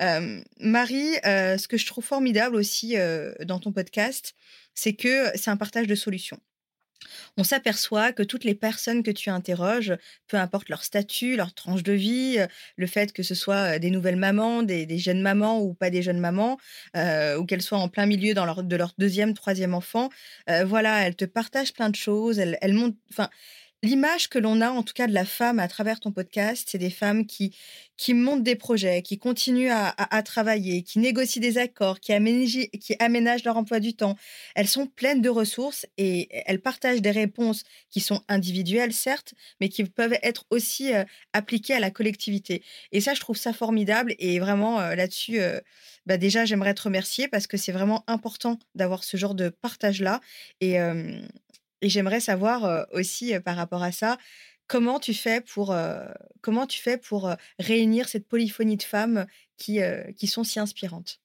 Euh, 0.00 0.40
Marie, 0.58 1.14
euh, 1.26 1.58
ce 1.58 1.68
que 1.68 1.76
je 1.76 1.86
trouve 1.86 2.04
formidable 2.04 2.56
aussi 2.56 2.96
dans 3.44 3.58
ton 3.58 3.72
podcast, 3.72 4.34
c'est 4.74 4.94
que 4.94 5.26
c'est 5.36 5.50
un 5.50 5.56
partage 5.56 5.86
de 5.86 5.94
solutions. 5.94 6.40
On 7.36 7.44
s'aperçoit 7.44 8.12
que 8.12 8.22
toutes 8.22 8.44
les 8.44 8.54
personnes 8.54 9.02
que 9.02 9.10
tu 9.10 9.30
interroges, 9.30 9.94
peu 10.28 10.36
importe 10.36 10.68
leur 10.68 10.84
statut, 10.84 11.36
leur 11.36 11.54
tranche 11.54 11.82
de 11.82 11.92
vie, 11.92 12.36
euh, 12.38 12.46
le 12.76 12.86
fait 12.86 13.12
que 13.12 13.22
ce 13.22 13.34
soit 13.34 13.76
euh, 13.76 13.78
des 13.78 13.90
nouvelles 13.90 14.16
mamans, 14.16 14.62
des, 14.62 14.98
jeunes 14.98 15.22
mamans 15.22 15.60
ou 15.60 15.74
pas 15.74 15.90
des 15.90 16.02
jeunes 16.02 16.20
mamans, 16.20 16.58
euh, 16.96 17.36
ou 17.36 17.46
qu'elles 17.46 17.62
soient 17.62 17.78
en 17.78 17.88
plein 17.88 18.06
milieu 18.06 18.34
dans 18.34 18.62
de 18.62 18.76
leur 18.76 18.92
deuxième, 18.98 19.34
troisième 19.34 19.74
enfant, 19.74 20.10
voilà, 20.64 21.06
elles 21.06 21.16
te 21.16 21.24
partagent 21.24 21.72
plein 21.72 21.90
de 21.90 21.96
choses, 21.96 22.38
elles, 22.38 22.58
elles 22.60 22.74
montent, 22.74 22.96
L'image 23.84 24.28
que 24.28 24.38
l'on 24.38 24.60
a, 24.60 24.70
en 24.70 24.84
tout 24.84 24.92
cas, 24.94 25.08
de 25.08 25.12
la 25.12 25.24
femme 25.24 25.58
à 25.58 25.66
travers 25.66 25.98
ton 25.98 26.12
podcast, 26.12 26.68
c'est 26.70 26.78
des 26.78 26.88
femmes 26.88 27.26
qui, 27.26 27.56
qui 27.96 28.14
montent 28.14 28.44
des 28.44 28.54
projets, 28.54 29.02
qui 29.02 29.18
continuent 29.18 29.72
à, 29.72 30.22
travailler, 30.22 30.84
qui 30.84 31.00
négocient 31.00 31.40
des 31.42 31.58
accords, 31.58 31.98
qui 31.98 32.12
aménagent, 32.12 32.68
qui 32.80 32.94
aménagent 33.00 33.42
leur 33.42 33.56
emploi 33.56 33.80
du 33.80 33.94
temps. 33.94 34.16
Elles 34.54 34.68
sont 34.68 34.86
pleines 34.86 35.20
de 35.20 35.28
ressources 35.28 35.84
et 35.98 36.28
elles 36.46 36.60
partagent 36.60 37.02
des 37.02 37.10
réponses 37.10 37.64
qui 37.90 37.98
sont 37.98 38.22
individuelles, 38.28 38.92
certes, 38.92 39.34
mais 39.60 39.68
qui 39.68 39.82
peuvent 39.82 40.16
être 40.22 40.44
aussi 40.50 40.94
euh, 40.94 41.02
appliquées 41.32 41.74
à 41.74 41.80
la 41.80 41.90
collectivité. 41.90 42.62
Et 42.92 43.00
ça, 43.00 43.14
je 43.14 43.20
trouve 43.20 43.36
ça 43.36 43.52
formidable. 43.52 44.14
Et 44.20 44.38
vraiment, 44.38 44.78
euh, 44.78 44.94
là-dessus, 44.94 45.40
euh, 45.40 45.58
bah 46.06 46.18
déjà, 46.18 46.44
j'aimerais 46.44 46.74
te 46.74 46.82
remercier 46.82 47.26
parce 47.26 47.48
que 47.48 47.56
c'est 47.56 47.72
vraiment 47.72 48.04
important 48.06 48.60
d'avoir 48.76 49.02
ce 49.02 49.16
genre 49.16 49.34
de 49.34 49.48
partage-là. 49.48 50.20
Et, 50.60 50.78
et 51.82 51.88
j'aimerais 51.90 52.20
savoir 52.20 52.86
aussi 52.92 53.38
par 53.40 53.56
rapport 53.56 53.82
à 53.82 53.92
ça, 53.92 54.16
comment 54.66 54.98
tu 54.98 55.12
fais 55.12 55.42
pour, 55.42 55.74
comment 56.40 56.66
tu 56.66 56.80
fais 56.80 56.96
pour 56.96 57.30
réunir 57.58 58.08
cette 58.08 58.26
polyphonie 58.28 58.78
de 58.78 58.82
femmes 58.82 59.26
qui, 59.58 59.80
qui 60.16 60.26
sont 60.26 60.44
si 60.44 60.58
inspirantes? 60.60 61.20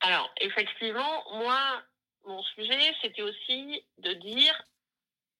Alors, 0.00 0.32
effectivement, 0.40 1.24
moi, 1.34 1.82
mon 2.24 2.42
sujet, 2.42 2.94
c'était 3.02 3.22
aussi 3.22 3.84
de 3.98 4.14
dire 4.14 4.62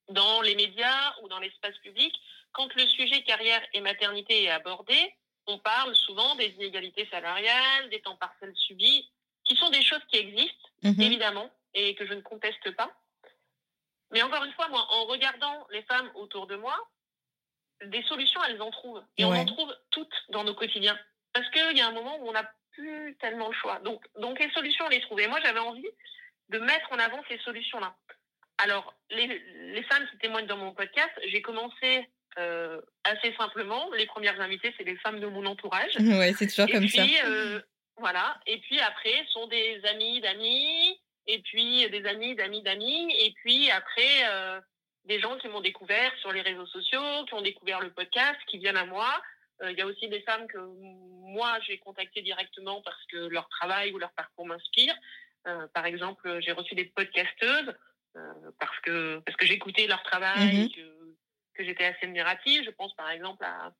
dans 0.08 0.42
les 0.42 0.54
médias 0.54 1.14
ou 1.22 1.28
dans 1.28 1.38
l'espace 1.38 1.76
public, 1.78 2.14
quand 2.52 2.74
le 2.74 2.86
sujet 2.86 3.22
carrière 3.22 3.62
et 3.72 3.80
maternité 3.80 4.44
est 4.44 4.50
abordé, 4.50 5.14
on 5.46 5.58
parle 5.58 5.94
souvent 5.94 6.34
des 6.34 6.48
inégalités 6.48 7.08
salariales, 7.10 7.88
des 7.90 8.02
temps 8.02 8.16
partiels 8.16 8.52
subis, 8.56 9.08
qui 9.44 9.56
sont 9.56 9.70
des 9.70 9.82
choses 9.82 10.04
qui 10.08 10.18
existent, 10.18 10.68
mmh 10.82 11.00
évidemment, 11.00 11.50
et 11.74 11.94
que 11.94 12.06
je 12.06 12.14
ne 12.14 12.20
conteste 12.20 12.70
pas. 12.76 12.92
Mais 14.12 14.22
encore 14.22 14.44
une 14.44 14.52
fois, 14.52 14.68
moi, 14.68 14.86
en 14.90 15.04
regardant 15.06 15.66
les 15.70 15.82
femmes 15.82 16.10
autour 16.14 16.46
de 16.46 16.56
moi, 16.56 16.76
des 17.86 18.02
solutions, 18.02 18.40
elles 18.44 18.60
en 18.60 18.70
trouvent. 18.70 19.02
Et 19.16 19.24
on 19.24 19.32
en 19.32 19.44
trouve 19.44 19.74
toutes 19.90 20.14
dans 20.30 20.44
nos 20.44 20.54
quotidiens. 20.54 20.98
Parce 21.32 21.48
qu'il 21.50 21.76
y 21.76 21.80
a 21.80 21.88
un 21.88 21.92
moment 21.92 22.18
où 22.20 22.28
on 22.28 22.32
n'a 22.32 22.50
plus 22.72 23.16
tellement 23.20 23.48
le 23.48 23.54
choix. 23.54 23.78
Donc, 23.80 24.04
donc 24.18 24.38
les 24.38 24.50
solutions, 24.50 24.84
on 24.86 24.88
les 24.88 25.00
trouve. 25.00 25.20
Et 25.20 25.28
moi, 25.28 25.38
j'avais 25.42 25.60
envie 25.60 25.88
de 26.48 26.58
mettre 26.58 26.92
en 26.92 26.98
avant 26.98 27.22
ces 27.28 27.38
solutions-là. 27.38 27.94
Alors, 28.58 28.94
les, 29.10 29.26
les, 29.72 29.82
femmes 29.84 30.06
qui 30.10 30.18
témoignent 30.18 30.46
dans 30.46 30.56
mon 30.56 30.74
podcast, 30.74 31.10
j'ai 31.26 31.40
commencé 31.40 32.06
euh, 32.38 32.80
assez 33.04 33.34
simplement. 33.34 33.90
Les 33.92 34.06
premières 34.06 34.38
invitées, 34.40 34.74
c'est 34.76 34.84
les 34.84 34.96
femmes 34.96 35.20
de 35.20 35.26
mon 35.26 35.46
entourage. 35.46 35.92
Oui, 35.98 36.34
c'est 36.38 36.48
toujours 36.48 36.70
comme 36.70 36.88
ça. 36.88 37.02
Euh, 37.24 37.60
voilà. 37.96 38.38
Et 38.46 38.58
puis 38.58 38.78
après, 38.80 39.24
sont 39.30 39.46
des 39.46 39.80
amis 39.86 40.20
d'amis, 40.20 40.99
et 41.26 41.40
puis 41.42 41.88
des 41.90 42.06
amis, 42.06 42.34
d'amis, 42.34 42.62
d'amis, 42.62 43.14
et 43.18 43.32
puis 43.32 43.70
après 43.70 44.28
euh, 44.28 44.60
des 45.04 45.20
gens 45.20 45.36
qui 45.38 45.48
m'ont 45.48 45.60
découvert 45.60 46.12
sur 46.20 46.32
les 46.32 46.42
réseaux 46.42 46.66
sociaux, 46.66 47.24
qui 47.26 47.34
ont 47.34 47.42
découvert 47.42 47.80
le 47.80 47.90
podcast, 47.90 48.38
qui 48.46 48.58
viennent 48.58 48.76
à 48.76 48.86
moi. 48.86 49.08
Euh, 49.62 49.70
il 49.72 49.78
y 49.78 49.82
a 49.82 49.86
aussi 49.86 50.08
des 50.08 50.20
femmes 50.22 50.46
que 50.48 50.58
moi 50.58 51.58
j'ai 51.66 51.78
contactées 51.78 52.22
directement 52.22 52.80
parce 52.82 53.04
que 53.06 53.28
leur 53.28 53.48
travail 53.48 53.92
ou 53.92 53.98
leur 53.98 54.12
parcours 54.12 54.46
m'inspire. 54.46 54.94
Euh, 55.46 55.66
par 55.68 55.86
exemple, 55.86 56.40
j'ai 56.40 56.52
reçu 56.52 56.74
des 56.74 56.84
podcasteuses 56.84 57.74
parce 58.58 58.80
que 58.80 59.20
parce 59.24 59.36
que 59.36 59.46
j'écoutais 59.46 59.86
leur 59.86 60.02
travail, 60.02 60.66
mm-hmm. 60.66 60.74
que, 60.74 61.16
que 61.54 61.64
j'étais 61.64 61.84
assez 61.84 62.06
admirative. 62.06 62.64
Je 62.64 62.70
pense 62.70 62.92
par 62.94 63.10
exemple 63.10 63.44
à, 63.44 63.72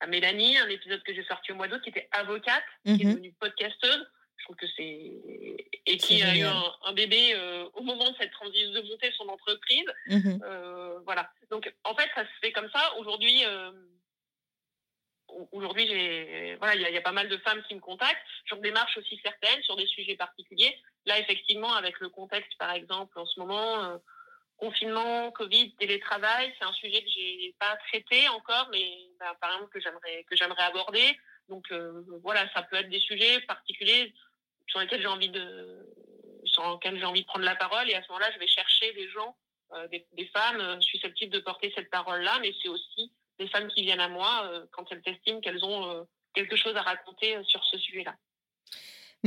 à 0.00 0.06
Mélanie, 0.06 0.56
un 0.56 0.68
épisode 0.68 1.02
que 1.02 1.12
j'ai 1.12 1.24
sorti 1.24 1.52
au 1.52 1.56
mois 1.56 1.68
d'août, 1.68 1.82
qui 1.82 1.90
était 1.90 2.08
avocate, 2.12 2.64
qui 2.84 2.92
est 2.92 2.94
mm-hmm. 2.94 3.10
devenue 3.10 3.34
podcasteuse 3.38 4.06
je 4.36 4.44
trouve 4.44 4.56
que 4.56 4.66
c'est 4.76 5.64
et 5.86 5.96
qui 5.98 6.22
a 6.22 6.36
eu 6.36 6.42
un, 6.42 6.92
bébé 6.92 7.34
euh, 7.34 7.68
au 7.74 7.82
moment 7.82 8.10
de 8.10 8.16
cette 8.18 8.32
transition 8.32 8.72
de 8.72 8.80
monter 8.82 9.12
son 9.16 9.28
entreprise. 9.28 9.84
Mmh 10.06 10.38
euh, 10.44 10.98
voilà. 11.04 11.30
Donc 11.50 11.72
en 11.84 11.94
fait, 11.94 12.08
ça 12.14 12.22
se 12.22 12.40
fait 12.40 12.52
comme 12.52 12.70
ça. 12.70 12.94
Aujourd'hui, 12.98 13.44
euh, 13.44 13.70
aujourd'hui, 15.52 15.86
j'ai 15.86 16.56
voilà, 16.56 16.74
il 16.74 16.94
y, 16.94 16.98
a 16.98 17.02
pas 17.02 17.12
mal 17.12 17.28
de 17.28 17.36
femmes 17.38 17.62
qui 17.68 17.74
me 17.74 17.80
contactent. 17.80 18.20
J'en 18.46 18.56
démarche 18.56 18.96
aussi 18.98 19.18
certaines 19.22 19.62
sur 19.62 19.76
des 19.76 19.86
sujets 19.86 20.16
particuliers. 20.16 20.76
Là, 21.06 21.18
effectivement, 21.18 21.74
avec 21.74 22.00
le 22.00 22.08
contexte, 22.08 22.56
par 22.58 22.72
exemple, 22.72 23.18
en 23.18 23.26
ce 23.26 23.40
moment. 23.40 23.98
Confinement, 24.56 25.32
Covid, 25.32 25.74
télétravail, 25.74 26.54
c'est 26.56 26.64
un 26.64 26.72
sujet 26.74 27.02
que 27.02 27.10
j'ai 27.10 27.56
pas 27.58 27.76
traité 27.88 28.28
encore, 28.28 28.68
mais 28.70 29.10
bah, 29.18 29.36
par 29.40 29.52
exemple 29.52 29.72
que 29.72 29.80
j'aimerais 29.80 30.24
que 30.30 30.36
j'aimerais 30.36 30.62
aborder. 30.62 31.18
Donc 31.48 31.72
voilà, 32.22 32.48
ça 32.52 32.62
peut 32.62 32.76
être 32.76 32.88
des 32.88 33.00
sujets 33.00 33.40
particuliers 33.42 34.12
sur 34.66 34.80
lesquels 34.80 35.00
j'ai 35.00 35.06
envie 35.06 35.28
de 35.28 35.86
sur 36.44 36.70
lesquels 36.72 36.98
j'ai 36.98 37.04
envie 37.04 37.22
de 37.22 37.26
prendre 37.26 37.44
la 37.44 37.56
parole 37.56 37.90
et 37.90 37.94
à 37.94 38.02
ce 38.02 38.08
moment-là 38.08 38.30
je 38.32 38.38
vais 38.38 38.46
chercher 38.46 38.92
des 38.92 39.08
gens 39.08 39.36
euh, 39.72 39.88
des, 39.88 40.26
femmes 40.26 40.60
euh, 40.60 40.80
susceptibles 40.80 41.32
de 41.32 41.40
porter 41.40 41.72
cette 41.74 41.90
parole-là 41.90 42.38
mais 42.40 42.52
c'est 42.62 42.68
aussi 42.68 43.12
des 43.38 43.48
femmes 43.48 43.68
qui 43.68 43.82
viennent 43.82 44.00
à 44.00 44.08
moi 44.08 44.44
euh, 44.44 44.66
quand 44.70 44.84
elles 44.92 45.02
estiment 45.06 45.40
qu'elles 45.40 45.64
ont 45.64 46.06
quelque 46.34 46.56
chose 46.56 46.76
à 46.76 46.82
raconter 46.82 47.42
sur 47.44 47.64
ce 47.64 47.78
sujet-là. 47.78 48.14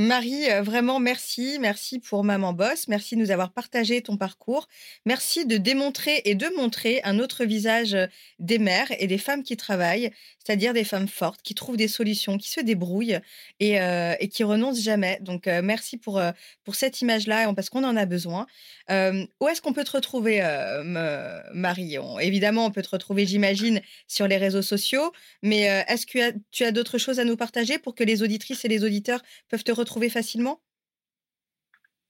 Marie, 0.00 0.48
euh, 0.48 0.62
vraiment 0.62 1.00
merci. 1.00 1.58
Merci 1.60 1.98
pour 1.98 2.22
Maman 2.22 2.52
Boss. 2.52 2.86
Merci 2.86 3.16
de 3.16 3.20
nous 3.20 3.32
avoir 3.32 3.52
partagé 3.52 4.00
ton 4.00 4.16
parcours. 4.16 4.68
Merci 5.06 5.44
de 5.44 5.56
démontrer 5.56 6.22
et 6.24 6.36
de 6.36 6.46
montrer 6.56 7.00
un 7.02 7.18
autre 7.18 7.44
visage 7.44 7.94
euh, 7.94 8.06
des 8.38 8.60
mères 8.60 8.92
et 9.00 9.08
des 9.08 9.18
femmes 9.18 9.42
qui 9.42 9.56
travaillent, 9.56 10.12
c'est-à-dire 10.38 10.72
des 10.72 10.84
femmes 10.84 11.08
fortes, 11.08 11.42
qui 11.42 11.56
trouvent 11.56 11.76
des 11.76 11.88
solutions, 11.88 12.38
qui 12.38 12.48
se 12.48 12.60
débrouillent 12.60 13.18
et, 13.58 13.80
euh, 13.80 14.14
qui 14.30 14.44
renoncent 14.44 14.80
jamais. 14.80 15.18
Donc, 15.20 15.46
merci 15.46 15.96
pour, 15.96 16.22
pour 16.62 16.76
cette 16.76 17.00
image-là, 17.00 17.52
parce 17.54 17.68
qu'on 17.68 17.82
en 17.82 17.96
a 17.96 18.06
besoin. 18.06 18.46
où 18.88 19.48
est-ce 19.48 19.60
qu'on 19.60 19.72
peut 19.72 19.84
te 19.84 19.90
retrouver, 19.90 20.40
Marie? 21.52 21.96
Évidemment, 22.20 22.66
on 22.66 22.70
peut 22.70 22.82
te 22.82 22.90
retrouver, 22.90 23.26
j'imagine, 23.26 23.80
sur 24.06 24.28
les 24.28 24.36
réseaux 24.36 24.62
sociaux, 24.62 25.12
mais 25.42 25.62
est-ce 25.88 26.06
que 26.06 26.34
tu 26.52 26.64
as, 26.64 26.68
as 26.68 26.72
d'autres 26.72 26.98
choses 26.98 27.18
à 27.18 27.24
nous 27.24 27.36
partager 27.36 27.78
pour 27.78 27.94
que 27.94 28.04
les 28.04 28.22
auditrices 28.22 28.64
et 28.64 28.68
les 28.68 28.84
auditeurs 28.84 29.22
peuvent 29.48 29.64
te 29.64 29.72
retrouver 29.72 29.87
trouver 29.88 30.10
facilement? 30.10 30.60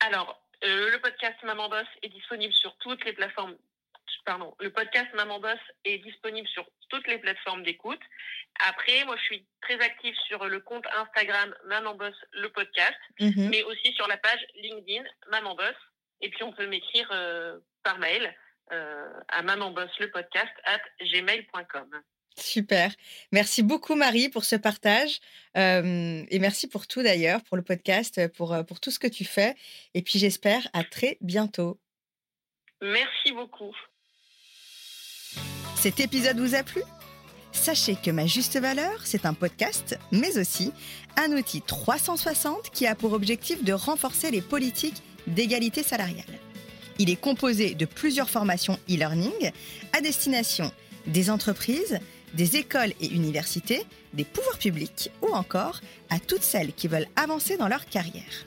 Alors, 0.00 0.40
euh, 0.64 0.90
le 0.90 1.00
podcast 1.00 1.36
Maman 1.42 1.68
Boss 1.68 1.86
est 2.02 2.08
disponible 2.08 2.52
sur 2.52 2.76
toutes 2.78 3.04
les 3.04 3.12
plateformes. 3.12 3.56
Pardon, 4.24 4.54
le 4.60 4.70
podcast 4.70 5.08
Maman 5.14 5.40
Boss 5.40 5.58
est 5.84 5.98
disponible 5.98 6.46
sur 6.48 6.68
toutes 6.90 7.06
les 7.06 7.18
plateformes 7.18 7.62
d'écoute. 7.62 8.00
Après, 8.68 9.04
moi, 9.04 9.16
je 9.16 9.22
suis 9.22 9.46
très 9.62 9.80
active 9.80 10.14
sur 10.26 10.44
le 10.44 10.60
compte 10.60 10.84
Instagram 10.94 11.54
Maman 11.64 11.94
Boss, 11.94 12.14
le 12.32 12.50
podcast, 12.50 12.98
mhm. 13.20 13.48
mais 13.48 13.62
aussi 13.62 13.92
sur 13.94 14.06
la 14.06 14.18
page 14.18 14.44
LinkedIn 14.56 15.04
Maman 15.30 15.54
Boss. 15.54 15.76
Et 16.20 16.28
puis, 16.28 16.42
on 16.42 16.52
peut 16.52 16.66
m'écrire 16.66 17.08
euh, 17.12 17.58
par 17.82 17.98
mail 17.98 18.34
euh, 18.72 19.20
à 19.28 19.42
mamanboss 19.42 19.90
le 19.98 20.10
podcast 20.10 20.52
at 20.64 20.80
gmail.com. 21.00 22.02
Super. 22.39 22.93
Merci 23.32 23.62
beaucoup, 23.62 23.95
Marie, 23.95 24.28
pour 24.28 24.45
ce 24.45 24.57
partage. 24.57 25.20
Euh, 25.57 26.24
et 26.28 26.39
merci 26.39 26.68
pour 26.68 26.86
tout, 26.86 27.03
d'ailleurs, 27.03 27.43
pour 27.45 27.57
le 27.57 27.62
podcast, 27.62 28.28
pour, 28.34 28.57
pour 28.66 28.80
tout 28.80 28.91
ce 28.91 28.99
que 28.99 29.07
tu 29.07 29.24
fais. 29.24 29.55
Et 29.95 30.03
puis, 30.03 30.18
j'espère 30.18 30.68
à 30.72 30.84
très 30.84 31.18
bientôt. 31.20 31.78
Merci 32.80 33.32
beaucoup. 33.32 33.74
Cet 35.76 36.01
épisode 36.01 36.39
vous 36.39 36.55
a 36.55 36.62
plu? 36.62 36.82
Sachez 37.53 37.97
que 37.97 38.11
Ma 38.11 38.26
Juste 38.26 38.59
Valeur, 38.59 39.01
c'est 39.05 39.26
un 39.26 39.34
podcast, 39.34 39.99
mais 40.12 40.39
aussi 40.39 40.72
un 41.16 41.32
outil 41.32 41.62
360 41.62 42.70
qui 42.70 42.86
a 42.86 42.95
pour 42.95 43.12
objectif 43.12 43.64
de 43.64 43.72
renforcer 43.72 44.30
les 44.30 44.43
politiques 44.43 45.03
d'égalité 45.26 45.82
salariale. 45.82 46.24
Il 46.99 47.11
est 47.11 47.20
composé 47.20 47.74
de 47.74 47.84
plusieurs 47.84 48.30
formations 48.30 48.78
e-learning 48.89 49.51
à 49.93 50.01
destination 50.01 50.72
des 51.07 51.30
entreprises, 51.30 51.99
des 52.34 52.56
écoles 52.56 52.92
et 53.00 53.08
universités, 53.08 53.84
des 54.12 54.24
pouvoirs 54.24 54.58
publics 54.58 55.10
ou 55.22 55.28
encore 55.34 55.80
à 56.10 56.18
toutes 56.18 56.42
celles 56.42 56.72
qui 56.72 56.88
veulent 56.88 57.08
avancer 57.16 57.56
dans 57.56 57.68
leur 57.68 57.86
carrière. 57.86 58.46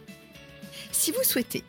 Si 0.91 1.11
vous 1.11 1.23
souhaitez 1.23 1.63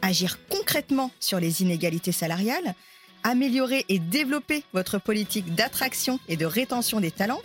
agir 0.00 0.38
concrètement 0.48 1.10
sur 1.20 1.38
les 1.38 1.62
inégalités 1.62 2.12
salariales, 2.12 2.74
améliorer 3.22 3.84
et 3.88 3.98
développer 3.98 4.64
votre 4.72 4.98
politique 4.98 5.54
d'attraction 5.54 6.18
et 6.28 6.36
de 6.36 6.46
rétention 6.46 7.00
des 7.00 7.12
talents, 7.12 7.42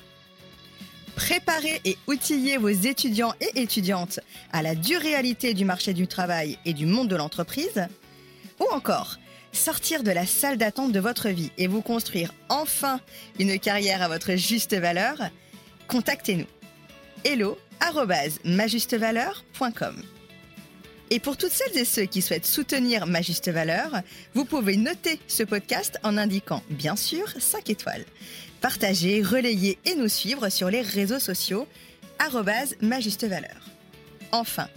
préparer 1.16 1.82
et 1.86 1.98
outiller 2.08 2.58
vos 2.58 2.70
étudiants 2.70 3.34
et 3.42 3.62
étudiantes 3.62 4.20
à 4.52 4.62
la 4.62 4.76
dure 4.76 5.02
réalité 5.02 5.54
du 5.54 5.66
marché 5.66 5.94
du 5.94 6.08
travail 6.08 6.58
et 6.66 6.74
du 6.74 6.86
monde 6.86 7.08
de 7.08 7.16
l'entreprise, 7.16 7.88
ou 8.60 8.66
encore 8.74 9.18
sortir 9.58 10.04
de 10.04 10.12
la 10.12 10.26
salle 10.26 10.58
d'attente 10.58 10.92
de 10.92 11.00
votre 11.00 11.30
vie 11.30 11.52
et 11.58 11.68
vous 11.68 11.82
construire 11.82 12.34
enfin 12.50 13.02
une 13.40 13.60
carrière 13.60 14.02
à 14.02 14.08
votre 14.08 14.36
juste 14.36 14.76
valeur, 14.76 15.18
contactez-nous. 15.88 16.46
hello 17.26 17.58
majustevaleur.com 18.46 20.02
Et 21.10 21.20
pour 21.20 21.38
toutes 21.38 21.52
celles 21.52 21.78
et 21.78 21.86
ceux 21.86 22.06
qui 22.06 22.22
souhaitent 22.22 22.46
soutenir 22.46 23.08
ma 23.08 23.22
juste 23.22 23.50
valeur, 23.50 24.02
vous 24.34 24.46
pouvez 24.46 24.78
noter 24.78 25.20
ce 25.28 25.44
podcast 25.44 26.00
en 26.04 26.18
indiquant 26.18 26.64
bien 26.70 26.96
sûr 26.96 27.28
5 27.38 27.70
étoiles. 27.70 28.06
Partagez, 28.62 29.22
relayez 29.22 29.78
et 29.86 29.96
nous 29.96 30.10
suivre 30.10 30.50
sur 30.50 30.70
les 30.70 30.82
réseaux 30.82 31.20
sociaux 31.20 31.68
ma. 33.28 33.62
Enfin, 34.32 34.68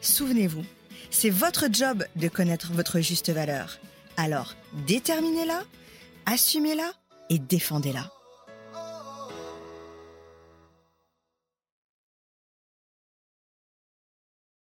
souvenez-vous, 0.00 0.64
c'est 1.10 1.30
votre 1.30 1.66
job 1.72 2.04
de 2.16 2.28
connaître 2.28 2.72
votre 2.72 3.00
juste 3.00 3.30
valeur. 3.30 3.78
Alors, 4.16 4.54
déterminez-la, 4.86 5.62
assumez-la 6.26 6.92
et 7.30 7.38
défendez-la. 7.38 8.10